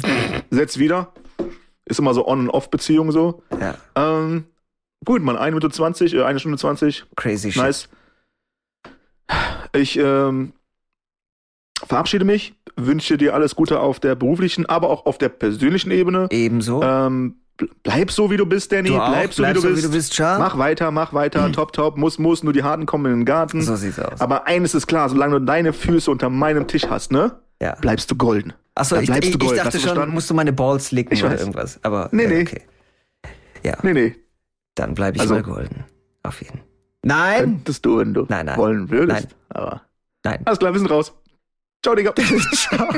[0.50, 1.12] Jetzt wieder.
[1.84, 3.44] Ist immer so On- und Off-Beziehung so.
[3.60, 3.76] Ja.
[3.96, 4.46] Ähm,
[5.04, 7.04] gut, man, eine Minute 20, äh, eine Stunde 20.
[7.18, 7.62] Crazy shit.
[7.62, 7.90] Nice.
[9.74, 10.54] Ich ähm,
[11.86, 16.28] verabschiede mich, wünsche dir alles Gute auf der beruflichen, aber auch auf der persönlichen Ebene.
[16.32, 16.82] Ebenso.
[16.82, 18.90] Ähm, ble- bleib so, wie du bist, Danny.
[18.90, 19.10] du auch.
[19.10, 20.14] bleib so, Bleib wie, du bist.
[20.16, 20.40] Char.
[20.40, 21.52] Mach weiter, mach weiter.
[21.52, 21.98] top, top.
[21.98, 22.44] Muss, muss.
[22.44, 23.62] Nur die Harten kommen in den Garten.
[23.62, 24.20] So sieht's aus.
[24.22, 27.40] Aber eines ist klar, solange du deine Füße unter meinem Tisch hast, ne?
[27.62, 27.76] ja.
[27.82, 28.54] Bleibst du golden.
[28.78, 30.14] Achso, ich, bleibst ich, du ich dachte du schon, verstanden?
[30.14, 31.40] musst du meine Balls licken Ich oder weiß.
[31.40, 31.80] irgendwas.
[31.84, 32.42] Aber Nee, nee.
[32.42, 32.62] okay.
[33.64, 34.16] Ja, Nee, nee.
[34.76, 35.86] dann bleibe ich Also- mal golden.
[36.24, 36.60] Auf jeden.
[37.04, 37.40] Nein!
[37.40, 38.58] Könntest du, wenn du Nein, nein.
[38.58, 39.22] wollen würdest.
[39.22, 39.34] Nein.
[39.50, 39.82] Aber
[40.24, 40.42] Nein.
[40.44, 41.14] alles klar, wir sind raus.
[41.84, 42.14] Ciao, Digga.
[42.54, 42.90] Ciao.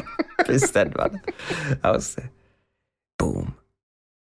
[0.45, 1.21] Bis dann, Mann.
[1.81, 2.15] Aus.
[3.17, 3.56] Boom.